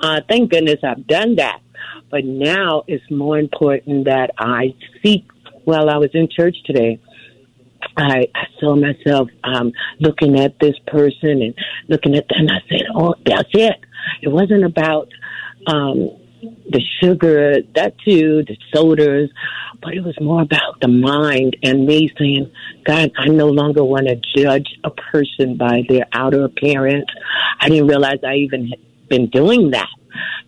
uh, 0.00 0.20
thank 0.28 0.50
goodness 0.50 0.78
I've 0.82 1.06
done 1.06 1.36
that. 1.36 1.60
But 2.10 2.24
now 2.24 2.84
it's 2.86 3.08
more 3.10 3.38
important 3.38 4.04
that 4.06 4.30
I 4.38 4.74
seek. 5.02 5.26
While 5.64 5.88
I 5.88 5.96
was 5.96 6.10
in 6.12 6.28
church 6.30 6.56
today, 6.66 7.00
I, 7.96 8.26
I 8.34 8.44
saw 8.60 8.76
myself 8.76 9.28
um, 9.44 9.72
looking 9.98 10.38
at 10.38 10.58
this 10.60 10.74
person 10.86 11.42
and 11.42 11.54
looking 11.88 12.14
at 12.14 12.28
them. 12.28 12.40
And 12.40 12.50
I 12.50 12.68
said, 12.68 12.86
"Oh, 12.94 13.14
that's 13.24 13.48
it. 13.54 13.80
It 14.22 14.28
wasn't 14.28 14.64
about 14.64 15.08
um, 15.66 16.10
the 16.70 16.80
sugar, 17.00 17.62
that 17.74 17.94
too, 18.04 18.44
the 18.46 18.56
sodas, 18.72 19.30
but 19.82 19.94
it 19.94 20.00
was 20.00 20.18
more 20.20 20.42
about 20.42 20.80
the 20.80 20.88
mind 20.88 21.56
and 21.62 21.86
me 21.86 22.10
saying, 22.18 22.52
God, 22.84 23.12
I 23.16 23.28
no 23.28 23.48
longer 23.48 23.84
want 23.84 24.08
to 24.08 24.20
judge 24.36 24.68
a 24.84 24.90
person 24.90 25.56
by 25.56 25.82
their 25.88 26.06
outer 26.12 26.44
appearance. 26.44 27.08
I 27.60 27.68
didn't 27.68 27.88
realize 27.88 28.18
I 28.26 28.34
even 28.36 28.68
had 28.68 28.78
been 29.08 29.28
doing 29.30 29.70
that, 29.70 29.90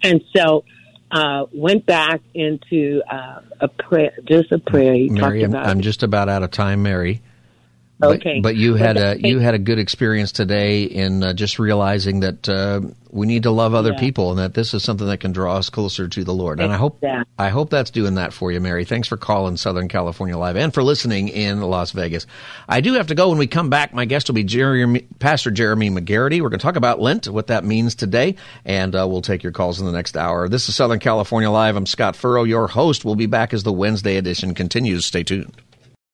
and 0.02 0.22
so." 0.34 0.64
Uh, 1.08 1.46
went 1.54 1.86
back 1.86 2.20
into 2.34 3.00
uh, 3.08 3.40
a 3.60 3.68
prayer, 3.68 4.10
just 4.24 4.50
a 4.50 4.58
prayer. 4.58 4.92
He 4.92 5.08
Mary, 5.08 5.20
talked 5.20 5.44
I'm, 5.44 5.50
about 5.50 5.66
I'm 5.68 5.80
just 5.80 6.02
about 6.02 6.28
out 6.28 6.42
of 6.42 6.50
time, 6.50 6.82
Mary. 6.82 7.22
But, 7.98 8.16
Okay. 8.16 8.40
but 8.40 8.56
you 8.56 8.74
had 8.74 8.98
a 8.98 9.16
you 9.18 9.38
had 9.38 9.54
a 9.54 9.58
good 9.58 9.78
experience 9.78 10.30
today 10.30 10.82
in 10.82 11.22
uh, 11.22 11.32
just 11.32 11.58
realizing 11.58 12.20
that 12.20 12.46
uh, 12.46 12.82
we 13.10 13.26
need 13.26 13.44
to 13.44 13.50
love 13.50 13.72
other 13.72 13.92
Yeah. 13.92 14.00
people 14.00 14.30
and 14.30 14.38
that 14.38 14.52
this 14.52 14.74
is 14.74 14.82
something 14.82 15.06
that 15.06 15.20
can 15.20 15.32
draw 15.32 15.56
us 15.56 15.70
closer 15.70 16.06
to 16.06 16.22
the 16.22 16.34
Lord. 16.34 16.60
And 16.60 16.70
I 16.70 16.76
hope. 16.76 17.02
I 17.38 17.48
hope 17.48 17.70
that's 17.70 17.90
doing 17.90 18.16
that 18.16 18.34
for 18.34 18.52
you, 18.52 18.60
Mary. 18.60 18.84
Thanks 18.84 19.08
for 19.08 19.16
calling 19.16 19.56
Southern 19.56 19.88
California 19.88 20.36
Live 20.36 20.56
and 20.56 20.74
for 20.74 20.82
listening 20.82 21.28
in 21.28 21.62
Las 21.62 21.92
Vegas. 21.92 22.26
I 22.68 22.82
do 22.82 22.94
have 22.94 23.06
to 23.06 23.14
go 23.14 23.30
when 23.30 23.38
we 23.38 23.46
come 23.46 23.70
back. 23.70 23.94
My 23.94 24.04
guest 24.04 24.28
will 24.28 24.34
be 24.34 24.44
Jeremy, 24.44 25.06
Pastor 25.18 25.50
Jeremy 25.50 25.88
McGarity. 25.88 26.42
We're 26.42 26.50
going 26.50 26.58
to 26.60 26.64
talk 26.66 26.76
about 26.76 27.00
Lent, 27.00 27.28
what 27.28 27.46
that 27.46 27.64
means 27.64 27.94
today, 27.94 28.36
and 28.66 28.94
uh, 28.94 29.06
we'll 29.08 29.22
take 29.22 29.42
your 29.42 29.52
calls 29.52 29.80
in 29.80 29.86
the 29.86 29.92
next 29.92 30.18
hour. 30.18 30.48
This 30.50 30.68
is 30.68 30.76
Southern 30.76 30.98
California 30.98 31.50
Live. 31.50 31.76
I'm 31.76 31.86
Scott 31.86 32.14
Furrow, 32.14 32.44
your 32.44 32.68
host. 32.68 33.06
We'll 33.06 33.14
be 33.14 33.24
back 33.26 33.54
as 33.54 33.62
the 33.62 33.72
Wednesday 33.72 34.16
edition 34.18 34.54
continues. 34.54 35.06
Stay 35.06 35.22
tuned. 35.22 35.54